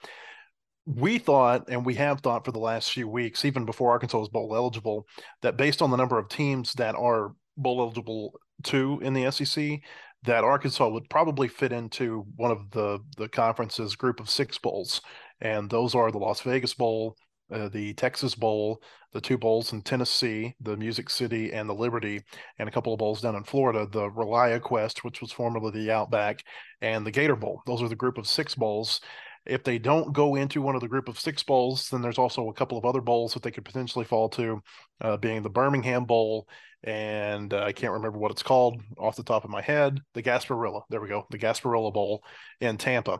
We 0.85 1.17
thought, 1.17 1.65
and 1.67 1.85
we 1.85 1.95
have 1.95 2.21
thought 2.21 2.45
for 2.45 2.51
the 2.51 2.59
last 2.59 2.91
few 2.91 3.09
weeks, 3.09 3.43
even 3.43 3.65
before 3.65 3.91
Arkansas 3.91 4.19
was 4.19 4.29
bowl 4.29 4.55
eligible, 4.55 5.07
that 5.41 5.57
based 5.57 5.81
on 5.81 5.91
the 5.91 5.97
number 5.97 6.17
of 6.17 6.29
teams 6.29 6.71
that 6.73 6.95
are 6.95 7.33
bowl 7.57 7.81
eligible 7.81 8.39
two 8.63 8.99
in 9.01 9.13
the 9.13 9.29
SEC, 9.31 9.81
that 10.25 10.43
Arkansas 10.43 10.87
would 10.87 11.09
probably 11.09 11.47
fit 11.47 11.71
into 11.71 12.25
one 12.35 12.51
of 12.51 12.71
the 12.71 12.99
the 13.17 13.29
conference's 13.29 13.95
group 13.95 14.19
of 14.19 14.29
six 14.29 14.57
bowls, 14.57 15.01
and 15.41 15.69
those 15.69 15.95
are 15.95 16.11
the 16.11 16.17
Las 16.17 16.41
Vegas 16.41 16.73
Bowl, 16.73 17.15
uh, 17.51 17.69
the 17.69 17.93
Texas 17.93 18.35
Bowl, 18.35 18.81
the 19.13 19.21
two 19.21 19.37
bowls 19.37 19.71
in 19.73 19.81
Tennessee, 19.81 20.55
the 20.61 20.75
Music 20.77 21.09
City 21.09 21.53
and 21.53 21.69
the 21.69 21.73
Liberty, 21.73 22.21
and 22.59 22.67
a 22.67 22.71
couple 22.71 22.93
of 22.93 22.99
bowls 22.99 23.21
down 23.21 23.35
in 23.35 23.43
Florida, 23.43 23.87
the 23.91 24.09
ReliaQuest, 24.09 24.99
which 24.99 25.21
was 25.21 25.31
formerly 25.31 25.71
the 25.71 25.91
Outback, 25.91 26.43
and 26.81 27.05
the 27.05 27.11
Gator 27.11 27.35
Bowl. 27.35 27.61
Those 27.65 27.81
are 27.81 27.89
the 27.89 27.95
group 27.95 28.17
of 28.17 28.27
six 28.27 28.55
bowls. 28.55 29.01
If 29.45 29.63
they 29.63 29.77
don't 29.77 30.11
go 30.11 30.35
into 30.35 30.61
one 30.61 30.73
of 30.73 30.81
the 30.81 30.87
group 30.87 31.07
of 31.07 31.19
six 31.19 31.43
bowls, 31.43 31.89
then 31.89 32.01
there's 32.01 32.17
also 32.17 32.49
a 32.49 32.53
couple 32.53 32.79
of 32.79 32.85
other 32.85 33.01
bowls 33.01 33.33
that 33.33 33.43
they 33.43 33.51
could 33.51 33.65
potentially 33.65 34.05
fall 34.05 34.27
to, 34.29 34.59
uh, 35.01 35.17
being 35.17 35.43
the 35.43 35.49
Birmingham 35.49 36.05
Bowl 36.05 36.47
and 36.85 37.51
uh, 37.51 37.63
I 37.63 37.71
can't 37.71 37.93
remember 37.93 38.19
what 38.19 38.31
it's 38.31 38.43
called 38.43 38.79
off 38.97 39.15
the 39.15 39.23
top 39.23 39.43
of 39.43 39.49
my 39.49 39.61
head. 39.61 39.99
The 40.13 40.21
Gasparilla. 40.21 40.83
There 40.89 41.01
we 41.01 41.09
go. 41.09 41.25
The 41.31 41.39
Gasparilla 41.39 41.91
Bowl 41.91 42.23
in 42.61 42.77
Tampa. 42.77 43.19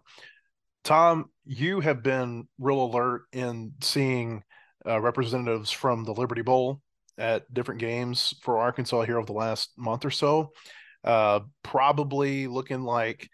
Tom, 0.84 1.26
you 1.46 1.80
have 1.80 2.04
been 2.04 2.48
real 2.60 2.86
alert 2.86 3.24
in 3.34 3.74
seeing 3.82 4.44
uh, 4.88 5.02
representatives 5.02 5.72
from 5.72 6.04
the 6.04 6.14
Liberty 6.14 6.44
Bowl 6.44 6.80
at 7.18 7.52
different 7.52 7.82
games 7.82 8.36
for 8.44 8.60
Arkansas 8.60 9.02
here 9.02 9.18
over 9.18 9.26
the 9.26 9.34
last 9.34 9.72
month 9.78 10.06
or 10.06 10.12
so. 10.12 10.52
Uh, 11.04 11.40
probably 11.64 12.46
looking 12.46 12.84
like 12.84 13.28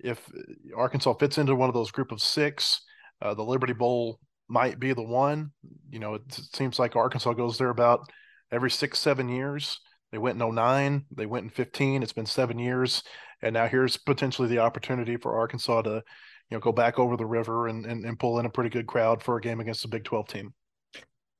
if 0.00 0.30
Arkansas 0.76 1.14
fits 1.14 1.38
into 1.38 1.54
one 1.54 1.70
of 1.70 1.74
those 1.74 1.90
group 1.90 2.12
of 2.12 2.20
six, 2.20 2.82
uh, 3.22 3.32
the 3.32 3.42
Liberty 3.42 3.72
Bowl 3.72 4.20
might 4.48 4.78
be 4.78 4.92
the 4.92 5.02
one. 5.02 5.50
You 5.90 5.98
know, 5.98 6.14
it, 6.14 6.22
it 6.28 6.54
seems 6.54 6.78
like 6.78 6.94
Arkansas 6.94 7.32
goes 7.32 7.56
there 7.56 7.70
about 7.70 8.10
every 8.52 8.70
six, 8.70 8.98
seven 8.98 9.28
years. 9.28 9.80
They 10.12 10.18
went 10.18 10.40
in 10.40 10.54
09, 10.54 11.04
they 11.14 11.26
went 11.26 11.44
in 11.44 11.50
15. 11.50 12.02
It's 12.02 12.12
been 12.12 12.26
seven 12.26 12.58
years. 12.58 13.02
And 13.42 13.54
now 13.54 13.66
here's 13.66 13.96
potentially 13.96 14.48
the 14.48 14.58
opportunity 14.58 15.16
for 15.16 15.38
Arkansas 15.38 15.82
to, 15.82 15.90
you 15.90 16.56
know, 16.56 16.60
go 16.60 16.72
back 16.72 16.98
over 16.98 17.16
the 17.16 17.26
river 17.26 17.68
and, 17.68 17.84
and, 17.84 18.04
and 18.04 18.18
pull 18.18 18.38
in 18.38 18.46
a 18.46 18.50
pretty 18.50 18.70
good 18.70 18.86
crowd 18.86 19.22
for 19.22 19.36
a 19.36 19.40
game 19.40 19.60
against 19.60 19.84
a 19.84 19.88
Big 19.88 20.04
12 20.04 20.28
team. 20.28 20.54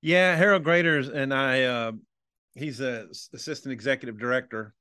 Yeah, 0.01 0.37
Harold 0.37 0.65
Graders 0.65 1.09
and 1.09 1.35
I, 1.35 1.63
uh, 1.63 1.93
he's 2.55 2.81
a 2.81 3.07
assistant 3.33 3.73
executive 3.73 4.19
director. 4.19 4.75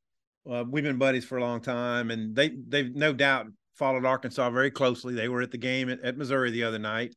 Uh, 0.50 0.64
we've 0.68 0.84
been 0.84 0.98
buddies 0.98 1.26
for 1.26 1.38
a 1.38 1.42
long 1.42 1.62
time, 1.62 2.10
and 2.12 2.36
they 2.36 2.50
they've 2.50 2.96
no 2.96 3.14
doubt 3.14 3.48
followed 3.76 4.06
Arkansas 4.06 4.50
very 4.50 4.72
closely. 4.72 5.14
They 5.14 5.28
were 5.28 5.42
at 5.42 5.52
the 5.52 5.58
game 5.58 5.90
at, 5.90 6.00
at 6.02 6.18
Missouri 6.18 6.52
the 6.52 6.64
other 6.64 6.80
night. 6.80 7.16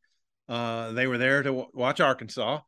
Uh, 0.48 0.92
they 0.92 1.06
were 1.06 1.18
there 1.18 1.42
to 1.42 1.48
w- 1.50 1.68
watch 1.72 2.00
Arkansas, 2.00 2.60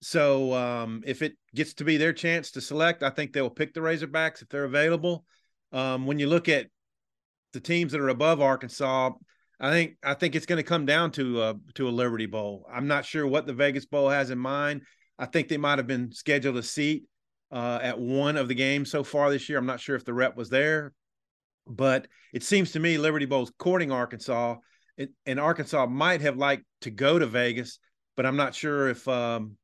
so 0.00 0.52
um, 0.54 1.02
if 1.06 1.22
it 1.22 1.34
gets 1.54 1.74
to 1.74 1.84
be 1.84 1.96
their 1.96 2.12
chance 2.12 2.50
to 2.52 2.60
select, 2.60 3.02
I 3.02 3.10
think 3.10 3.32
they'll 3.32 3.50
pick 3.50 3.74
the 3.74 3.80
Razorbacks 3.80 4.42
if 4.42 4.48
they're 4.48 4.64
available. 4.64 5.24
Um, 5.72 6.06
when 6.06 6.18
you 6.18 6.28
look 6.28 6.48
at 6.48 6.66
the 7.52 7.60
teams 7.60 7.92
that 7.92 8.00
are 8.00 8.08
above 8.08 8.40
Arkansas, 8.40 9.12
I 9.58 9.70
think 9.70 9.96
I 10.02 10.14
think 10.14 10.34
it's 10.34 10.46
going 10.46 10.58
to 10.58 10.68
come 10.68 10.84
down 10.84 11.12
to 11.12 11.42
a, 11.42 11.54
to 11.74 11.88
a 11.88 11.90
Liberty 11.90 12.26
Bowl. 12.26 12.66
I'm 12.72 12.86
not 12.86 13.06
sure 13.06 13.26
what 13.26 13.46
the 13.46 13.54
Vegas 13.54 13.86
Bowl 13.86 14.08
has 14.08 14.30
in 14.30 14.38
mind. 14.38 14.82
I 15.18 15.26
think 15.26 15.48
they 15.48 15.56
might 15.56 15.78
have 15.78 15.86
been 15.86 16.12
scheduled 16.12 16.58
a 16.58 16.62
seat 16.62 17.04
uh, 17.50 17.78
at 17.82 17.98
one 17.98 18.36
of 18.36 18.48
the 18.48 18.54
games 18.54 18.90
so 18.90 19.02
far 19.02 19.30
this 19.30 19.48
year. 19.48 19.58
I'm 19.58 19.66
not 19.66 19.80
sure 19.80 19.96
if 19.96 20.04
the 20.04 20.12
rep 20.12 20.36
was 20.36 20.50
there, 20.50 20.92
but 21.66 22.06
it 22.34 22.42
seems 22.42 22.72
to 22.72 22.80
me 22.80 22.98
Liberty 22.98 23.24
Bowl's 23.24 23.52
courting 23.58 23.90
Arkansas, 23.90 24.56
it, 24.98 25.10
and 25.24 25.40
Arkansas 25.40 25.86
might 25.86 26.20
have 26.20 26.36
liked 26.36 26.64
to 26.82 26.90
go 26.90 27.18
to 27.18 27.26
Vegas, 27.26 27.78
but 28.14 28.26
I'm 28.26 28.36
not 28.36 28.54
sure 28.54 28.90
if 28.90 29.08
um, 29.08 29.56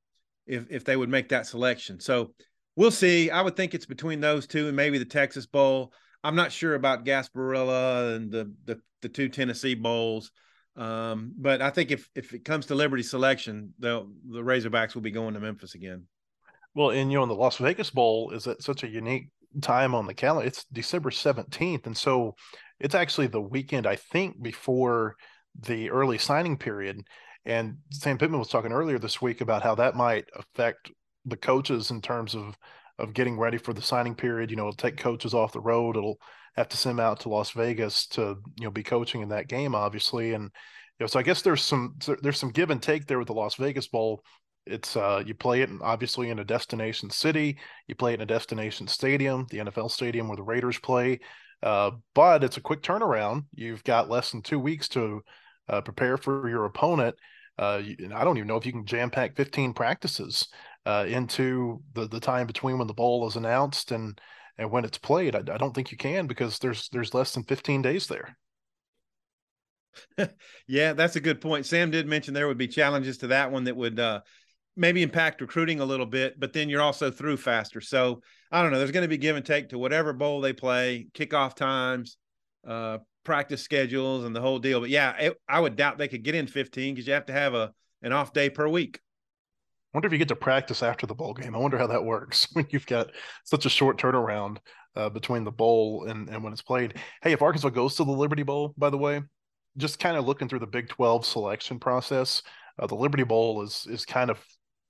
if 0.53 0.71
if 0.71 0.85
they 0.85 0.97
would 0.97 1.09
make 1.09 1.31
that 1.31 1.47
selection. 1.47 1.99
So 2.01 2.35
we'll 2.77 2.91
see. 2.91 3.31
I 3.31 3.43
would 3.43 3.57
think 3.57 3.75
it's 3.75 3.87
between 3.87 4.21
those 4.21 4.47
two 4.47 4.69
and 4.69 4.77
maybe 4.77 4.99
the 4.99 5.05
Texas 5.05 5.47
Bowl. 5.47 5.93
I'm 6.23 6.37
not 6.37 6.53
sure 6.53 6.75
about 6.75 7.05
Gasparilla 7.05 8.17
and 8.17 8.31
the 8.31 8.53
the, 8.65 8.81
the 9.01 9.09
two 9.09 9.29
Tennessee 9.29 9.75
bowls. 9.75 10.31
Um, 10.77 11.35
but 11.37 11.61
I 11.61 11.71
think 11.71 11.91
if 11.91 12.09
if 12.15 12.33
it 12.33 12.45
comes 12.45 12.67
to 12.67 12.75
Liberty 12.75 13.03
selection, 13.03 13.75
the 13.79 14.07
the 14.31 14.41
Razorbacks 14.41 14.95
will 14.95 15.03
be 15.03 15.11
going 15.11 15.35
to 15.35 15.41
Memphis 15.41 15.75
again. 15.75 16.07
Well, 16.75 16.91
and 16.91 17.11
you 17.11 17.19
know, 17.19 17.25
in 17.25 17.29
the 17.29 17.35
Las 17.35 17.59
Vegas 17.59 17.91
Bowl 17.91 18.31
is 18.31 18.47
at 18.47 18.63
such 18.63 18.83
a 18.83 18.89
unique 18.89 19.29
time 19.61 19.95
on 19.95 20.07
the 20.07 20.15
calendar. 20.15 20.47
It's 20.47 20.65
December 20.73 21.11
17th, 21.11 21.87
and 21.87 21.97
so 21.97 22.35
it's 22.81 22.95
actually 22.95 23.27
the 23.27 23.41
weekend 23.41 23.87
I 23.87 23.97
think 23.97 24.43
before 24.43 25.17
the 25.59 25.91
early 25.91 26.19
signing 26.19 26.57
period. 26.57 27.03
And 27.45 27.79
Sam 27.91 28.19
Pittman 28.19 28.39
was 28.39 28.49
talking 28.49 28.73
earlier 28.73 28.99
this 28.99 29.21
week 29.21 29.41
about 29.41 29.63
how 29.63 29.75
that 29.77 29.97
might 29.97 30.29
affect 30.35 30.91
the 31.25 31.37
coaches 31.37 31.91
in 31.91 32.01
terms 32.01 32.35
of 32.35 32.57
of 32.99 33.15
getting 33.15 33.39
ready 33.39 33.59
for 33.59 33.73
the 33.73 33.83
signing 33.83 34.15
period. 34.15 34.51
You 34.51 34.57
know, 34.57 34.69
it'll 34.69 34.77
take 34.77 34.97
coaches 34.97 35.35
off 35.35 35.53
the 35.53 35.61
road. 35.61 35.97
It'll 35.97 36.21
have 36.57 36.69
to 36.69 36.77
send 36.77 36.99
them 36.99 37.05
out 37.05 37.21
to 37.21 37.29
Las 37.29 37.51
Vegas 37.53 38.07
to 38.09 38.37
you 38.59 38.65
know 38.65 38.71
be 38.71 38.83
coaching 38.83 39.23
in 39.23 39.31
that 39.31 39.49
game, 39.49 39.75
obviously. 39.75 40.35
And 40.35 40.45
you 40.45 41.05
know, 41.05 41.07
so 41.07 41.19
I 41.19 41.23
guess 41.23 41.43
there's 41.43 41.63
some 41.63 41.97
there's 42.23 42.39
some 42.39 42.51
give 42.51 42.71
and 42.71 42.83
take 42.83 43.07
there 43.07 43.19
with 43.19 43.29
the 43.29 43.35
Las 43.35 43.57
Vegas 43.57 43.89
Bowl. 43.89 44.23
It's 44.67 44.97
uh 44.97 45.23
you 45.27 45.35
play 45.35 45.63
it 45.63 45.71
obviously 45.81 46.31
in 46.31 46.39
a 46.39 46.45
destination 46.45 47.11
city, 47.11 47.59
you 47.89 47.95
play 47.97 48.13
it 48.13 48.17
in 48.17 48.21
a 48.21 48.27
destination 48.27 48.87
stadium, 48.87 49.47
the 49.51 49.59
NFL 49.59 49.91
stadium 49.91 50.29
where 50.29 50.37
the 50.37 50.43
Raiders 50.43 50.79
play. 50.79 51.21
Uh, 51.63 51.93
but 52.15 52.43
it's 52.43 52.57
a 52.57 52.61
quick 52.61 52.83
turnaround. 52.83 53.45
You've 53.55 53.85
got 53.85 54.11
less 54.11 54.33
than 54.33 54.43
two 54.43 54.59
weeks 54.59 54.89
to 54.89 55.23
uh, 55.69 55.81
prepare 55.81 56.17
for 56.17 56.49
your 56.49 56.65
opponent. 56.65 57.15
Uh, 57.59 57.83
I 58.15 58.25
don't 58.25 58.39
even 58.39 58.49
know 58.49 58.57
if 58.57 58.67
you 58.67 58.73
can 58.73 58.87
jam 58.87 59.11
pack 59.11 59.37
15 59.37 59.75
practices 59.75 60.49
uh, 60.87 61.05
into 61.07 61.83
the, 61.95 62.09
the 62.09 62.21
time 62.21 62.47
between 62.47 62.79
when 62.79 62.87
the 62.87 62.95
bowl 62.95 63.27
is 63.29 63.37
announced 63.37 63.93
and 63.93 64.21
and 64.59 64.71
when 64.71 64.85
it's 64.85 64.99
played. 64.99 65.35
I, 65.35 65.39
I 65.39 65.59
don't 65.59 65.75
think 65.75 65.91
you 65.91 65.99
can 65.99 66.27
because 66.27 66.59
there's 66.59 66.89
there's 66.91 67.15
less 67.15 67.35
than 67.35 67.45
15 67.45 67.83
days 67.83 68.07
there. 68.07 68.37
yeah, 70.67 70.93
that's 70.93 71.17
a 71.17 71.21
good 71.21 71.41
point. 71.41 71.67
Sam 71.67 71.91
did 71.91 72.07
mention 72.07 72.35
there 72.35 72.49
would 72.49 72.59
be 72.59 72.69
challenges 72.69 73.19
to 73.19 73.29
that 73.29 73.51
one 73.53 73.65
that 73.65 73.77
would 73.77 74.01
uh, 74.01 74.21
maybe 74.77 75.03
impact 75.03 75.41
recruiting 75.41 75.81
a 75.81 75.85
little 75.85 76.07
bit, 76.07 76.39
but 76.39 76.53
then 76.53 76.69
you're 76.69 76.83
also 76.83 77.11
through 77.11 77.37
faster. 77.37 77.81
So 77.81 78.23
I 78.51 78.63
don't 78.63 78.73
know. 78.73 78.79
There's 78.79 78.91
going 78.91 79.05
to 79.05 79.09
be 79.09 79.19
give 79.19 79.37
and 79.37 79.45
take 79.45 79.71
to 79.71 79.79
whatever 79.79 80.13
bowl 80.13 80.41
they 80.41 80.53
play, 80.53 81.09
kickoff 81.15 81.55
times, 81.55 82.17
uh, 82.67 82.99
practice 83.25 83.63
schedules 83.63 84.25
and 84.25 84.35
the 84.35 84.41
whole 84.41 84.59
deal. 84.59 84.81
But 84.81 84.91
yeah, 84.91 85.17
it, 85.17 85.41
I 85.49 85.61
would 85.61 85.77
doubt 85.77 85.99
they 85.99 86.09
could 86.09 86.23
get 86.23 86.35
in 86.35 86.47
15 86.47 86.95
because 86.95 87.07
you 87.07 87.15
have 87.15 87.27
to 87.27 87.33
have 87.33 87.55
a 87.55 87.73
an 88.03 88.13
off 88.13 88.33
day 88.33 88.51
per 88.51 88.67
week. 88.69 89.01
I 89.93 89.99
wonder 89.99 90.07
if 90.07 90.13
you 90.13 90.19
get 90.19 90.29
to 90.29 90.37
practice 90.37 90.83
after 90.83 91.07
the 91.07 91.15
bowl 91.15 91.35
game. 91.35 91.55
I 91.55 91.59
wonder 91.59 91.79
how 91.79 91.87
that 91.89 92.05
works 92.05 92.49
when 92.53 92.67
you've 92.71 92.87
got 92.87 93.11
such 93.45 93.67
a 93.67 93.71
short 93.71 93.99
turnaround 93.99 94.59
uh, 94.97 95.09
between 95.09 95.45
the 95.45 95.53
bowl 95.53 96.07
and, 96.09 96.29
and 96.29 96.43
when 96.43 96.53
it's 96.53 96.63
played. 96.63 96.95
Hey, 97.23 97.33
if 97.33 97.43
Arkansas 97.43 97.69
goes 97.71 97.97
to 97.97 98.05
the 98.05 98.11
Liberty 98.11 98.43
Bowl, 98.43 98.75
by 98.77 98.91
the 98.91 98.99
way, 98.99 99.23
just 99.77 99.99
kind 99.99 100.17
of 100.17 100.27
looking 100.27 100.49
through 100.49 100.59
the 100.61 100.67
Big 100.67 100.89
12 100.89 101.25
selection 101.25 101.79
process, 101.79 102.43
uh, 102.79 102.87
the 102.87 102.95
Liberty 102.95 103.25
Bowl 103.25 103.63
is 103.63 103.87
is 103.89 104.05
kind 104.05 104.31
of 104.31 104.43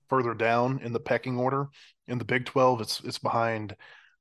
further 0.09 0.33
down 0.33 0.79
in 0.79 0.93
the 0.93 0.99
pecking 0.99 1.37
order. 1.37 1.67
In 2.07 2.17
the 2.17 2.25
Big 2.25 2.45
12, 2.45 2.81
it's 2.81 2.99
it's 3.01 3.19
behind 3.19 3.75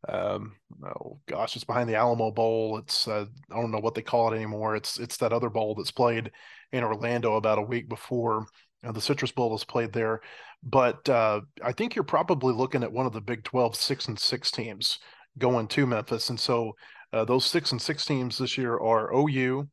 um, 0.08 0.56
oh 0.84 1.20
gosh, 1.26 1.54
it's 1.54 1.64
behind 1.64 1.88
the 1.88 1.94
Alamo 1.94 2.30
Bowl. 2.30 2.78
It's 2.78 3.06
uh, 3.06 3.26
I 3.50 3.60
don't 3.60 3.70
know 3.70 3.78
what 3.78 3.94
they 3.94 4.02
call 4.02 4.32
it 4.32 4.36
anymore. 4.36 4.74
It's 4.74 4.98
it's 4.98 5.16
that 5.18 5.32
other 5.32 5.50
bowl 5.50 5.74
that's 5.74 5.92
played 5.92 6.30
in 6.72 6.82
Orlando 6.82 7.36
about 7.36 7.58
a 7.58 7.62
week 7.62 7.88
before 7.88 8.46
uh, 8.84 8.92
the 8.92 9.00
Citrus 9.00 9.30
Bowl 9.30 9.54
is 9.54 9.64
played 9.64 9.92
there. 9.92 10.20
But 10.62 11.08
uh, 11.08 11.42
I 11.62 11.72
think 11.72 11.94
you're 11.94 12.04
probably 12.04 12.52
looking 12.52 12.82
at 12.82 12.92
one 12.92 13.06
of 13.06 13.12
the 13.12 13.20
Big 13.20 13.44
12 13.44 13.76
six 13.76 14.08
and 14.08 14.18
six 14.18 14.50
teams 14.50 14.98
going 15.38 15.68
to 15.68 15.86
Memphis, 15.86 16.30
and 16.30 16.38
so 16.38 16.72
uh, 17.12 17.24
those 17.24 17.44
six 17.44 17.72
and 17.72 17.80
six 17.80 18.04
teams 18.04 18.38
this 18.38 18.58
year 18.58 18.78
are 18.78 19.14
OU, 19.14 19.68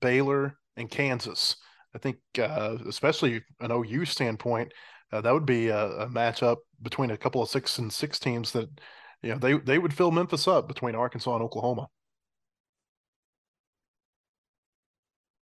Baylor, 0.00 0.58
and 0.76 0.90
Kansas. 0.90 1.56
I 1.94 1.98
think, 1.98 2.16
uh, 2.38 2.78
especially 2.88 3.42
an 3.60 3.70
OU 3.70 4.06
standpoint, 4.06 4.72
that 5.10 5.30
would 5.30 5.44
be 5.44 5.68
a, 5.68 5.88
a 5.88 6.06
matchup 6.06 6.56
between 6.80 7.10
a 7.10 7.18
couple 7.18 7.42
of 7.42 7.50
six 7.50 7.76
and 7.78 7.92
six 7.92 8.18
teams 8.18 8.52
that 8.52 8.70
know, 9.30 9.38
they 9.38 9.54
they 9.54 9.78
would 9.78 9.94
fill 9.94 10.10
Memphis 10.10 10.48
up 10.48 10.68
between 10.68 10.94
Arkansas 10.94 11.34
and 11.34 11.42
Oklahoma. 11.42 11.88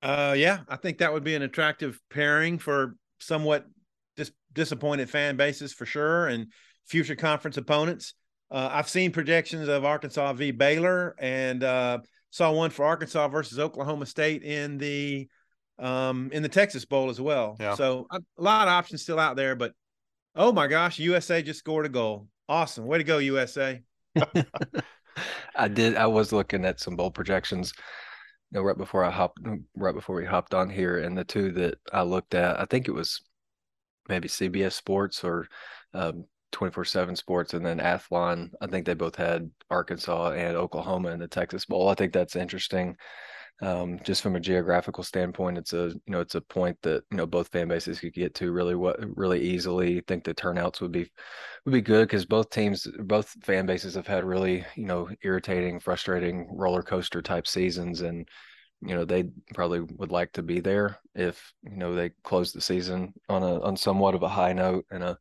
Uh, 0.03 0.35
yeah, 0.37 0.61
I 0.69 0.77
think 0.77 0.99
that 0.99 1.13
would 1.13 1.25
be 1.25 1.35
an 1.35 1.43
attractive 1.43 2.01
pairing 2.11 2.59
for 2.59 2.95
somewhat 3.19 3.67
dis- 4.17 4.33
disappointed 4.53 5.11
fan 5.11 5.37
bases 5.37 5.73
for 5.73 5.87
sure. 5.87 6.29
And 6.29 6.53
future 6.89 7.17
conference 7.17 7.57
opponents. 7.57 8.15
Uh, 8.51 8.71
I've 8.73 8.89
seen 8.89 9.13
projections 9.13 9.69
of 9.69 9.85
Arkansas 9.85 10.33
v. 10.33 10.51
Baylor 10.51 11.15
and 11.19 11.63
uh, 11.63 11.99
saw 12.31 12.51
one 12.51 12.71
for 12.71 12.85
Arkansas 12.85 13.29
versus 13.29 13.59
Oklahoma 13.59 14.07
State 14.07 14.43
in 14.43 14.79
the 14.79 15.29
um, 15.79 16.31
in 16.33 16.43
the 16.43 16.49
Texas 16.49 16.85
Bowl 16.85 17.09
as 17.11 17.21
well. 17.21 17.57
Yeah. 17.61 17.75
So 17.75 18.09
a 18.11 18.21
lot 18.39 18.67
of 18.67 18.73
options 18.73 19.03
still 19.03 19.21
out 19.21 19.37
there, 19.37 19.55
but 19.55 19.73
oh 20.35 20.51
my 20.51 20.67
gosh, 20.67 20.99
USA 20.99 21.43
just 21.43 21.61
scored 21.61 21.87
a 21.87 21.91
goal. 21.91 22.27
Awesome. 22.49 22.87
Way 22.87 22.99
to 22.99 23.05
go, 23.05 23.19
USA. 23.19 23.83
I 25.55 25.69
did. 25.69 25.97
I 25.97 26.07
was 26.07 26.33
looking 26.33 26.65
at 26.65 26.81
some 26.81 26.97
bowl 26.97 27.11
projections. 27.11 27.73
You 28.51 28.59
know, 28.59 28.63
right 28.63 28.77
before 28.77 29.05
I 29.05 29.11
hopped, 29.11 29.41
right 29.77 29.95
before 29.95 30.17
we 30.17 30.25
hopped 30.25 30.55
on 30.55 30.71
here, 30.71 30.99
and 30.99 31.17
the 31.17 31.25
two 31.25 31.53
that 31.53 31.79
I 31.93 32.03
looked 32.03 32.35
at, 32.35 32.59
I 32.61 32.65
think 32.65 32.89
it 32.89 32.93
was 32.93 33.21
maybe 34.09 34.29
CBS 34.29 34.73
Sports 34.73 35.25
or 35.25 35.49
um, 35.95 36.25
24/7 36.53 37.17
Sports, 37.17 37.55
and 37.55 37.65
then 37.67 37.79
Athlon. 37.79 38.51
I 38.61 38.67
think 38.67 38.87
they 38.87 38.95
both 38.95 39.17
had 39.17 39.51
Arkansas 39.71 40.31
and 40.33 40.57
Oklahoma 40.57 41.11
in 41.11 41.19
the 41.19 41.29
Texas 41.29 41.67
Bowl. 41.67 41.89
I 41.89 41.95
think 41.95 42.13
that's 42.13 42.37
interesting. 42.37 42.97
Um, 43.61 43.99
just 44.05 44.23
from 44.23 44.37
a 44.37 44.41
geographical 44.41 45.03
standpoint, 45.03 45.59
it's 45.59 45.73
a 45.73 45.89
you 45.89 46.01
know 46.07 46.21
it's 46.21 46.37
a 46.37 46.41
point 46.41 46.79
that 46.83 47.03
you 47.11 47.17
know 47.17 47.27
both 47.27 47.49
fan 47.49 47.67
bases 47.67 47.99
could 47.99 48.13
get 48.13 48.35
to 48.37 48.53
really 48.53 48.77
what 48.77 48.99
really 49.17 49.41
easily. 49.41 49.99
I 49.99 50.03
think 50.07 50.23
the 50.23 50.33
turnouts 50.33 50.81
would 50.81 50.93
be 50.93 51.11
would 51.65 51.73
be 51.73 51.81
good 51.81 52.07
because 52.07 52.25
both 52.25 52.51
teams, 52.51 52.87
both 53.01 53.31
fan 53.43 53.67
bases 53.67 53.95
have 53.97 54.07
had 54.07 54.25
really 54.25 54.65
you 54.77 54.87
know 54.87 55.09
irritating, 55.23 55.81
frustrating 55.81 56.47
roller 56.57 56.83
coaster 56.83 57.21
type 57.21 57.49
seasons, 57.49 58.03
and 58.03 58.29
you 58.81 58.95
know 58.95 59.05
they 59.05 59.25
probably 59.55 59.81
would 59.81 60.13
like 60.13 60.33
to 60.35 60.43
be 60.43 60.61
there 60.61 60.99
if 61.17 61.53
you 61.65 61.77
know 61.77 61.97
they 61.97 62.11
close 62.23 62.53
the 62.53 62.61
season 62.61 63.13
on 63.29 63.43
a 63.43 63.61
on 63.61 63.77
somewhat 63.77 64.15
of 64.15 64.23
a 64.23 64.29
high 64.29 64.53
note 64.53 64.87
in 64.93 65.03
a 65.03 65.19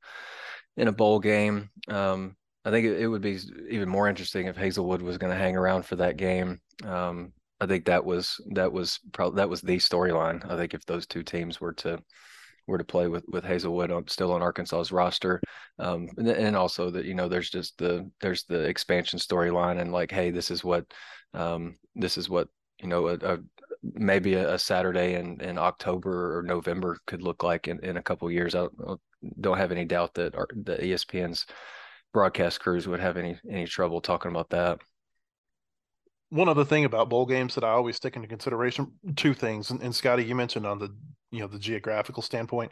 in 0.77 0.87
a 0.87 0.91
bowl 0.91 1.19
game. 1.19 1.71
Um, 1.87 2.35
I 2.63 2.69
think 2.69 2.85
it, 2.85 3.01
it, 3.01 3.07
would 3.07 3.21
be 3.21 3.39
even 3.69 3.89
more 3.89 4.09
interesting 4.09 4.47
if 4.47 4.57
Haselwood 4.57 5.01
was 5.01 5.17
going 5.17 5.31
to 5.31 5.39
hang 5.39 5.55
around 5.55 5.85
for 5.85 5.95
that 5.95 6.17
game. 6.17 6.59
Um, 6.83 7.31
I 7.59 7.65
think 7.65 7.85
that 7.85 8.05
was 8.05 8.39
that 8.51 8.71
was 8.71 8.99
probably 9.13 9.37
that 9.37 9.49
was 9.49 9.61
the 9.61 9.77
storyline. 9.77 10.49
I 10.49 10.57
think 10.57 10.73
if 10.73 10.85
those 10.85 11.07
two 11.07 11.23
teams 11.23 11.59
were 11.59 11.73
to 11.73 11.99
were 12.67 12.77
to 12.77 12.83
play 12.83 13.07
with 13.07 13.23
with 13.27 13.43
Haselwood 13.43 13.95
on, 13.95 14.07
still 14.07 14.31
on 14.31 14.41
Arkansas's 14.41 14.91
roster, 14.91 15.41
um, 15.79 16.07
and, 16.17 16.27
and, 16.27 16.55
also 16.55 16.91
that 16.91 17.05
you 17.05 17.15
know 17.15 17.27
there's 17.27 17.49
just 17.49 17.77
the 17.77 18.09
there's 18.21 18.43
the 18.43 18.61
expansion 18.61 19.17
storyline 19.19 19.79
and 19.79 19.91
like 19.91 20.11
hey 20.11 20.31
this 20.31 20.51
is 20.51 20.63
what 20.63 20.85
um, 21.33 21.77
this 21.95 22.17
is 22.17 22.29
what 22.29 22.49
you 22.79 22.87
know 22.87 23.07
a, 23.07 23.13
a 23.15 23.37
maybe 23.81 24.35
a, 24.35 24.55
a, 24.55 24.59
Saturday 24.59 25.15
in 25.15 25.41
in 25.41 25.57
October 25.57 26.37
or 26.37 26.43
November 26.43 26.97
could 27.07 27.23
look 27.23 27.41
like 27.41 27.67
in, 27.67 27.83
in 27.83 27.97
a 27.97 28.03
couple 28.03 28.29
years. 28.29 28.53
I 28.53 28.59
don't, 28.59 28.73
I 28.87 28.95
don't 29.41 29.57
have 29.57 29.71
any 29.71 29.85
doubt 29.85 30.13
that 30.15 30.35
our, 30.35 30.47
the 30.51 30.77
ESPN's 30.77 31.45
broadcast 32.13 32.59
crews 32.59 32.87
would 32.87 32.99
have 32.99 33.17
any 33.17 33.39
any 33.49 33.65
trouble 33.65 34.01
talking 34.01 34.31
about 34.31 34.49
that 34.49 34.79
one 36.29 36.49
other 36.49 36.65
thing 36.65 36.85
about 36.85 37.09
bowl 37.09 37.25
games 37.25 37.55
that 37.55 37.63
I 37.63 37.69
always 37.69 37.99
take 37.99 38.15
into 38.15 38.27
consideration, 38.27 38.91
two 39.15 39.33
things, 39.33 39.69
and, 39.69 39.81
and 39.81 39.95
Scotty, 39.95 40.23
you 40.23 40.35
mentioned 40.35 40.65
on 40.65 40.79
the 40.79 40.93
you 41.31 41.39
know 41.39 41.47
the 41.47 41.59
geographical 41.59 42.23
standpoint, 42.23 42.71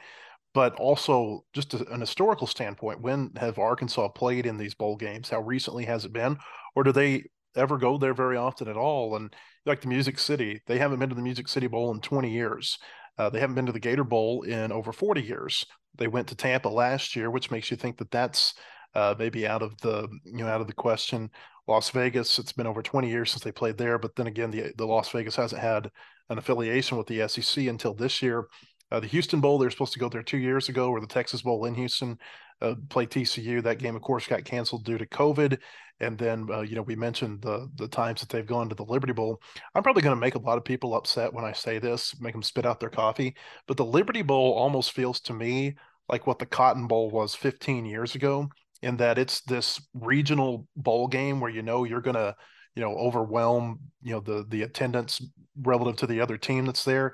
but 0.54 0.76
also 0.76 1.46
just 1.54 1.74
a, 1.74 1.88
an 1.92 2.02
historical 2.02 2.48
standpoint. 2.48 3.02
When 3.02 3.32
have 3.38 3.60
Arkansas 3.60 4.10
played 4.10 4.46
in 4.46 4.58
these 4.58 4.74
bowl 4.74 4.96
games? 4.96 5.30
How 5.30 5.42
recently 5.42 5.86
has 5.86 6.06
it 6.06 6.14
been, 6.14 6.38
or 6.76 6.84
do 6.84 6.92
they 6.92 7.26
ever 7.56 7.78
go 7.78 7.98
there 7.98 8.14
very 8.14 8.38
often 8.38 8.68
at 8.68 8.78
all? 8.78 9.16
And 9.16 9.34
like 9.66 9.82
the 9.82 9.88
Music 9.88 10.20
City, 10.20 10.62
they 10.68 10.78
haven't 10.78 11.00
been 11.00 11.10
to 11.10 11.16
the 11.16 11.22
Music 11.22 11.48
City 11.48 11.68
Bowl 11.68 11.94
in 11.94 12.02
20 12.02 12.30
years. 12.30 12.78
Uh, 13.18 13.30
they 13.30 13.40
haven't 13.40 13.56
been 13.56 13.66
to 13.66 13.72
the 13.72 13.80
Gator 13.80 14.04
Bowl 14.04 14.42
in 14.42 14.72
over 14.72 14.92
40 14.92 15.22
years. 15.22 15.66
They 15.98 16.08
went 16.08 16.28
to 16.28 16.36
Tampa 16.36 16.68
last 16.68 17.16
year, 17.16 17.32
which 17.32 17.52
makes 17.52 17.72
you 17.72 17.78
think 17.78 17.98
that 17.98 18.12
that's 18.12 18.54
uh, 18.94 19.16
maybe 19.18 19.48
out 19.48 19.62
of 19.62 19.78
the 19.82 20.08
you 20.26 20.38
know 20.38 20.48
out 20.48 20.62
of 20.62 20.68
the 20.68 20.74
question. 20.74 21.30
Las 21.68 21.90
Vegas, 21.90 22.38
it's 22.38 22.52
been 22.52 22.68
over 22.68 22.82
20 22.82 23.10
years 23.10 23.32
since 23.32 23.44
they 23.44 23.52
played 23.52 23.78
there, 23.78 23.98
but 23.98 24.16
then 24.16 24.28
again, 24.28 24.52
the 24.52 24.72
the 24.78 24.86
Las 24.86 25.10
Vegas 25.10 25.36
hasn't 25.36 25.62
had 25.62 25.90
an 26.30 26.38
affiliation 26.38 26.98
with 26.98 27.08
the 27.08 27.28
SEC 27.28 27.66
until 27.68 27.94
this 27.94 28.22
year. 28.22 28.48
Uh, 28.92 29.00
the 29.00 29.08
Houston 29.08 29.42
Bowl, 29.42 29.58
they're 29.58 29.72
supposed 29.72 29.94
to 29.94 30.00
go 30.00 30.10
there 30.10 30.22
two 30.22 30.38
years 30.38 30.70
ago, 30.70 30.90
or 30.90 31.02
the 31.02 31.08
Texas 31.08 31.42
Bowl 31.42 31.66
in 31.66 31.74
Houston, 31.74 32.18
uh, 32.62 32.76
play 32.90 33.08
TCU. 33.08 33.64
That 33.64 33.80
game, 33.80 33.96
of 33.96 34.04
course, 34.04 34.28
got 34.28 34.46
canceled 34.46 34.86
due 34.86 34.98
to 34.98 35.08
COVID. 35.08 35.58
And 36.00 36.18
then, 36.18 36.48
uh, 36.52 36.62
you 36.62 36.76
know, 36.76 36.84
we 36.84 36.96
mentioned 36.96 37.42
the 37.42 37.68
the 37.76 37.88
times 37.88 38.20
that 38.22 38.30
they've 38.30 38.46
gone 38.46 38.70
to 38.70 38.76
the 38.76 38.84
Liberty 38.84 39.14
Bowl. 39.14 39.42
I'm 39.74 39.82
probably 39.82 40.04
going 40.04 40.16
to 40.16 40.22
make 40.22 40.36
a 40.36 40.40
lot 40.40 40.58
of 40.58 40.64
people 40.64 40.94
upset 40.94 41.34
when 41.34 41.46
I 41.46 41.54
say 41.54 41.80
this, 41.80 42.20
make 42.20 42.34
them 42.34 42.44
spit 42.44 42.66
out 42.66 42.80
their 42.80 42.90
coffee. 42.90 43.36
But 43.68 43.78
the 43.78 43.86
Liberty 43.86 44.22
Bowl 44.22 44.54
almost 44.54 44.92
feels 44.92 45.20
to 45.22 45.34
me 45.34 45.76
like 46.08 46.28
what 46.28 46.38
the 46.38 46.46
Cotton 46.46 46.86
Bowl 46.88 47.10
was 47.10 47.34
15 47.34 47.86
years 47.86 48.14
ago 48.14 48.50
in 48.82 48.98
that 48.98 49.18
it's 49.18 49.42
this 49.42 49.82
regional 49.94 50.68
bowl 50.76 51.08
game 51.08 51.40
where 51.40 51.52
you 51.52 51.62
know 51.62 51.84
you're 51.84 52.02
going 52.02 52.16
to 52.16 52.36
you 52.76 52.82
know 52.82 52.96
overwhelm 52.96 53.80
you 54.02 54.12
know 54.12 54.20
the 54.20 54.46
the 54.50 54.64
attendance 54.64 55.22
relative 55.62 55.96
to 55.98 56.08
the 56.08 56.22
other 56.22 56.38
team 56.38 56.66
that's 56.66 56.84
there. 56.84 57.14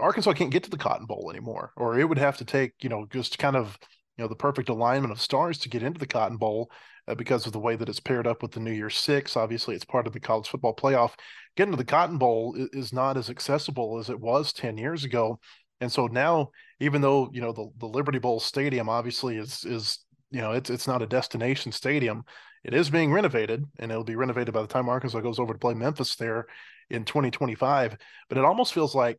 Arkansas 0.00 0.34
can't 0.34 0.52
get 0.52 0.62
to 0.62 0.70
the 0.70 0.78
cotton 0.78 1.06
bowl 1.06 1.30
anymore 1.30 1.72
or 1.76 1.98
it 1.98 2.08
would 2.08 2.18
have 2.18 2.36
to 2.38 2.44
take 2.44 2.72
you 2.82 2.88
know 2.88 3.06
just 3.12 3.38
kind 3.38 3.56
of 3.56 3.78
you 4.16 4.22
know 4.22 4.28
the 4.28 4.36
perfect 4.36 4.68
alignment 4.68 5.12
of 5.12 5.20
stars 5.20 5.58
to 5.58 5.68
get 5.68 5.82
into 5.82 5.98
the 5.98 6.06
cotton 6.06 6.36
bowl 6.36 6.70
uh, 7.08 7.14
because 7.14 7.46
of 7.46 7.52
the 7.52 7.58
way 7.58 7.76
that 7.76 7.88
it's 7.88 8.00
paired 8.00 8.26
up 8.26 8.42
with 8.42 8.52
the 8.52 8.60
new 8.60 8.72
year 8.72 8.90
six. 8.90 9.36
Obviously 9.36 9.74
it's 9.74 9.84
part 9.84 10.06
of 10.06 10.12
the 10.12 10.20
college 10.20 10.48
football 10.48 10.74
playoff. 10.74 11.12
Getting 11.56 11.72
to 11.72 11.76
the 11.76 11.84
cotton 11.84 12.18
bowl 12.18 12.54
is 12.72 12.92
not 12.92 13.16
as 13.16 13.30
accessible 13.30 13.98
as 13.98 14.10
it 14.10 14.20
was 14.20 14.52
10 14.52 14.78
years 14.78 15.04
ago. 15.04 15.38
And 15.80 15.90
so 15.90 16.06
now 16.06 16.50
even 16.80 17.00
though 17.00 17.30
you 17.32 17.40
know 17.40 17.52
the, 17.52 17.68
the 17.78 17.86
liberty 17.86 18.18
bowl 18.18 18.40
stadium 18.40 18.88
obviously 18.88 19.36
is 19.36 19.64
is 19.64 20.03
you 20.34 20.40
know 20.40 20.52
it's 20.52 20.68
it's 20.68 20.88
not 20.88 21.00
a 21.00 21.06
destination 21.06 21.70
stadium. 21.70 22.24
It 22.64 22.74
is 22.74 22.90
being 22.90 23.12
renovated, 23.12 23.64
and 23.78 23.92
it'll 23.92 24.04
be 24.04 24.16
renovated 24.16 24.52
by 24.52 24.62
the 24.62 24.68
time 24.68 24.88
Arkansas 24.88 25.20
goes 25.20 25.38
over 25.38 25.52
to 25.52 25.58
play 25.58 25.74
Memphis 25.74 26.16
there 26.16 26.46
in 26.90 27.04
2025. 27.04 27.96
But 28.28 28.38
it 28.38 28.44
almost 28.44 28.74
feels 28.74 28.94
like, 28.94 29.18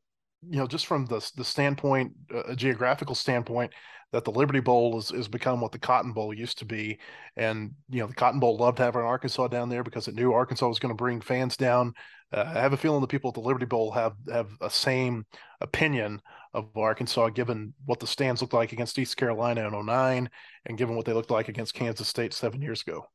you 0.50 0.58
know, 0.58 0.68
just 0.68 0.86
from 0.86 1.06
the 1.06 1.26
the 1.38 1.46
standpoint, 1.46 2.12
uh, 2.34 2.44
a 2.48 2.56
geographical 2.56 3.16
standpoint, 3.16 3.72
that 4.12 4.26
the 4.26 4.32
Liberty 4.32 4.60
Bowl 4.60 4.98
is 4.98 5.12
is 5.12 5.30
become 5.30 5.62
what 5.62 5.72
the 5.72 5.80
Cotton 5.80 6.12
Bowl 6.12 6.34
used 6.34 6.58
to 6.60 6.66
be, 6.66 7.00
and 7.38 7.72
you 7.90 8.02
know 8.02 8.08
the 8.08 8.14
Cotton 8.14 8.42
Bowl 8.42 8.58
loved 8.58 8.80
having 8.80 9.02
Arkansas 9.02 9.48
down 9.48 9.70
there 9.70 9.84
because 9.84 10.10
it 10.10 10.16
knew 10.16 10.34
Arkansas 10.34 10.68
was 10.68 10.80
going 10.80 10.94
to 10.94 10.96
bring 10.96 11.22
fans 11.22 11.56
down. 11.56 11.94
Uh, 12.34 12.44
I 12.46 12.60
have 12.60 12.74
a 12.74 12.78
feeling 12.78 13.00
the 13.00 13.08
people 13.08 13.30
at 13.30 13.36
the 13.36 13.40
Liberty 13.40 13.66
Bowl 13.66 13.92
have 13.92 14.16
have 14.30 14.50
a 14.60 14.70
same 14.70 15.26
opinion 15.62 16.22
of 16.56 16.76
Arkansas, 16.76 17.30
given 17.30 17.74
what 17.86 18.00
the 18.00 18.08
stands 18.08 18.42
looked 18.42 18.54
like 18.54 18.72
against 18.72 18.98
East 18.98 19.18
Carolina 19.18 19.68
in 19.68 19.86
09 19.86 20.30
and 20.66 20.78
given 20.78 20.96
what 20.96 21.06
they 21.06 21.14
looked 21.14 21.32
like 21.32 21.50
against 21.50 21.74
Kansas 21.74 22.08
State 22.08 22.34
seven 22.34 22.62
years 22.62 22.82
ago. 22.82 23.06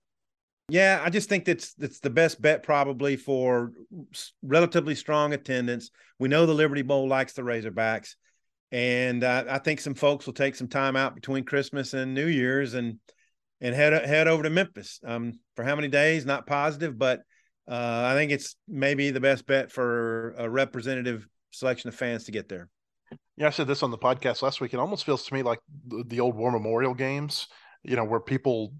Yeah, 0.68 1.00
I 1.02 1.10
just 1.10 1.28
think 1.28 1.46
that's 1.46 1.74
that's 1.74 1.98
the 1.98 2.10
best 2.10 2.40
bet 2.40 2.62
probably 2.62 3.16
for 3.16 3.72
relatively 4.42 4.94
strong 4.94 5.32
attendance. 5.32 5.90
We 6.20 6.28
know 6.28 6.46
the 6.46 6.54
Liberty 6.54 6.82
Bowl 6.82 7.08
likes 7.08 7.32
the 7.32 7.42
Razorbacks, 7.42 8.14
and 8.70 9.24
uh, 9.24 9.44
I 9.48 9.58
think 9.58 9.80
some 9.80 9.94
folks 9.94 10.26
will 10.26 10.32
take 10.32 10.54
some 10.54 10.68
time 10.68 10.94
out 10.94 11.16
between 11.16 11.44
Christmas 11.44 11.92
and 11.92 12.14
New 12.14 12.26
Year's 12.26 12.74
and 12.74 13.00
and 13.60 13.74
head 13.74 13.92
head 14.06 14.28
over 14.28 14.44
to 14.44 14.50
Memphis. 14.50 15.00
Um, 15.04 15.40
for 15.56 15.64
how 15.64 15.74
many 15.74 15.88
days? 15.88 16.24
Not 16.24 16.46
positive, 16.46 16.96
but 16.96 17.22
uh, 17.66 18.04
I 18.06 18.14
think 18.14 18.30
it's 18.30 18.54
maybe 18.68 19.10
the 19.10 19.20
best 19.20 19.46
bet 19.46 19.72
for 19.72 20.34
a 20.38 20.48
representative 20.48 21.26
selection 21.50 21.88
of 21.88 21.96
fans 21.96 22.24
to 22.24 22.32
get 22.32 22.48
there. 22.48 22.68
Yeah, 23.40 23.46
I 23.46 23.50
said 23.50 23.66
this 23.66 23.82
on 23.82 23.90
the 23.90 23.96
podcast 23.96 24.42
last 24.42 24.60
week. 24.60 24.74
It 24.74 24.80
almost 24.80 25.06
feels 25.06 25.24
to 25.24 25.32
me 25.32 25.42
like 25.42 25.60
the, 25.88 26.04
the 26.06 26.20
old 26.20 26.36
War 26.36 26.52
Memorial 26.52 26.92
games, 26.92 27.48
you 27.82 27.96
know, 27.96 28.04
where 28.04 28.20
people 28.20 28.74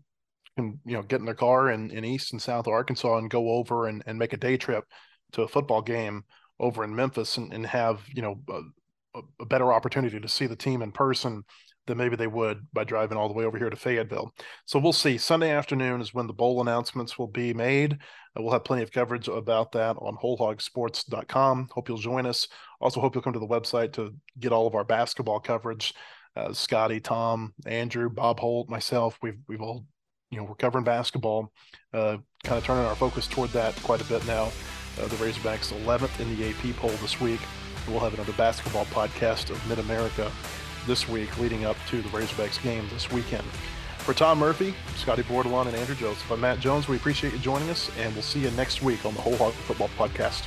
can, 0.55 0.79
you 0.85 0.93
know, 0.93 1.03
get 1.03 1.19
in 1.19 1.25
their 1.25 1.35
car 1.35 1.71
in, 1.71 1.91
in 1.91 2.05
East 2.05 2.33
and 2.33 2.43
South 2.43 2.69
Arkansas 2.69 3.17
and 3.17 3.31
go 3.31 3.53
over 3.53 3.87
and, 3.87 4.03
and 4.05 4.19
make 4.19 4.35
a 4.35 4.37
day 4.37 4.59
trip 4.59 4.85
to 5.33 5.45
a 5.45 5.49
football 5.49 5.81
game 5.81 6.25
over 6.59 6.85
in 6.85 6.95
Memphis 6.95 7.39
and, 7.39 7.55
and 7.55 7.65
have, 7.65 8.03
you 8.15 8.21
know, 8.21 8.39
a, 8.51 9.21
a 9.41 9.47
better 9.47 9.73
opportunity 9.73 10.21
to 10.21 10.29
see 10.29 10.47
the 10.47 10.55
team 10.55 10.83
in 10.83 10.93
person 10.93 11.43
than 11.87 11.97
maybe 11.97 12.17
they 12.17 12.27
would 12.27 12.67
by 12.75 12.85
driving 12.85 13.17
all 13.17 13.29
the 13.29 13.35
way 13.35 13.47
over 13.47 13.57
here 13.57 13.71
to 13.71 13.77
Fayetteville. 13.77 14.31
So 14.67 14.79
we'll 14.79 14.93
see. 14.93 15.17
Sunday 15.17 15.53
afternoon 15.53 16.03
is 16.03 16.13
when 16.13 16.27
the 16.27 16.35
bowl 16.35 16.61
announcements 16.61 17.19
will 17.19 17.29
be 17.29 17.55
made. 17.55 17.95
Uh, 17.95 18.43
we'll 18.43 18.53
have 18.53 18.65
plenty 18.65 18.83
of 18.83 18.93
coverage 18.93 19.27
about 19.27 19.73
that 19.73 19.97
on 19.97 20.17
wholehogsports.com. 20.17 21.69
Hope 21.73 21.89
you'll 21.89 21.97
join 21.97 22.27
us. 22.27 22.47
Also, 22.81 23.01
hope 23.01 23.15
you'll 23.15 23.23
come 23.23 23.33
to 23.33 23.39
the 23.39 23.47
website 23.47 23.93
to 23.93 24.15
get 24.39 24.53
all 24.53 24.67
of 24.67 24.75
our 24.75 24.85
basketball 24.85 25.41
coverage. 25.41 25.95
Uh, 26.37 26.53
Scotty, 26.53 27.01
Tom, 27.01 27.53
Andrew, 27.67 28.09
Bob 28.09 28.41
Holt, 28.41 28.69
myself, 28.69 29.19
we've 29.21 29.39
we've 29.49 29.61
all 29.61 29.85
you 30.31 30.39
know 30.39 30.45
we're 30.45 30.55
covering 30.55 30.85
basketball, 30.85 31.53
uh, 31.93 32.17
kind 32.45 32.59
of 32.59 32.65
turning 32.65 32.85
our 32.85 32.95
focus 32.95 33.27
toward 33.27 33.51
that 33.51 33.75
quite 33.83 34.01
a 34.01 34.05
bit 34.05 34.25
now. 34.27 34.51
Uh, 34.99 35.07
the 35.07 35.17
Razorbacks 35.17 35.73
11th 35.85 36.21
in 36.21 36.37
the 36.37 36.49
AP 36.49 36.77
poll 36.77 36.91
this 37.03 37.21
week. 37.21 37.41
We'll 37.89 38.01
have 38.01 38.15
another 38.15 38.33
basketball 38.35 38.85
podcast 38.87 39.51
of 39.51 39.69
Mid 39.69 39.79
America 39.79 40.31
this 40.87 41.09
week 41.09 41.39
leading 41.39 41.65
up 41.65 41.77
to 41.89 42.03
the 42.03 42.09
Razorbacks 42.09 42.63
game 42.63 42.87
this 42.93 43.11
weekend. 43.11 43.45
For 43.99 44.15
Tom 44.15 44.39
Murphy, 44.39 44.75
Scotty 44.97 45.23
Bordelon, 45.23 45.67
and 45.67 45.77
Andrew 45.77 45.95
Joseph, 45.95 46.31
I'm 46.31 46.41
Matt 46.41 46.61
Jones. 46.61 46.89
We 46.89 46.97
appreciate 46.97 47.33
you 47.33 47.39
joining 47.39 47.69
us, 47.71 47.91
and 47.99 48.13
we'll 48.15 48.23
see 48.23 48.41
you 48.41 48.51
next 48.53 48.83
week 48.83 49.05
on 49.05 49.15
the 49.15 49.21
Whole 49.21 49.37
Hog 49.37 49.53
Football 49.53 49.91
Podcast. 49.99 50.45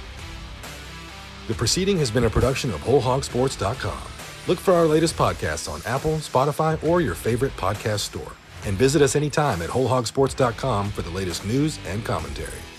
The 1.47 1.53
proceeding 1.53 1.97
has 1.97 2.09
been 2.09 2.23
a 2.23 2.29
production 2.29 2.71
of 2.71 2.81
WholeHogSports.com. 2.81 4.01
Look 4.47 4.59
for 4.59 4.73
our 4.73 4.85
latest 4.85 5.15
podcasts 5.15 5.69
on 5.69 5.81
Apple, 5.85 6.17
Spotify, 6.17 6.81
or 6.83 7.01
your 7.01 7.15
favorite 7.15 7.55
podcast 7.57 7.99
store. 7.99 8.31
And 8.65 8.77
visit 8.77 9.01
us 9.01 9.15
anytime 9.15 9.61
at 9.61 9.69
wholehogsports.com 9.69 10.91
for 10.91 11.01
the 11.01 11.09
latest 11.09 11.45
news 11.45 11.79
and 11.85 12.03
commentary. 12.05 12.72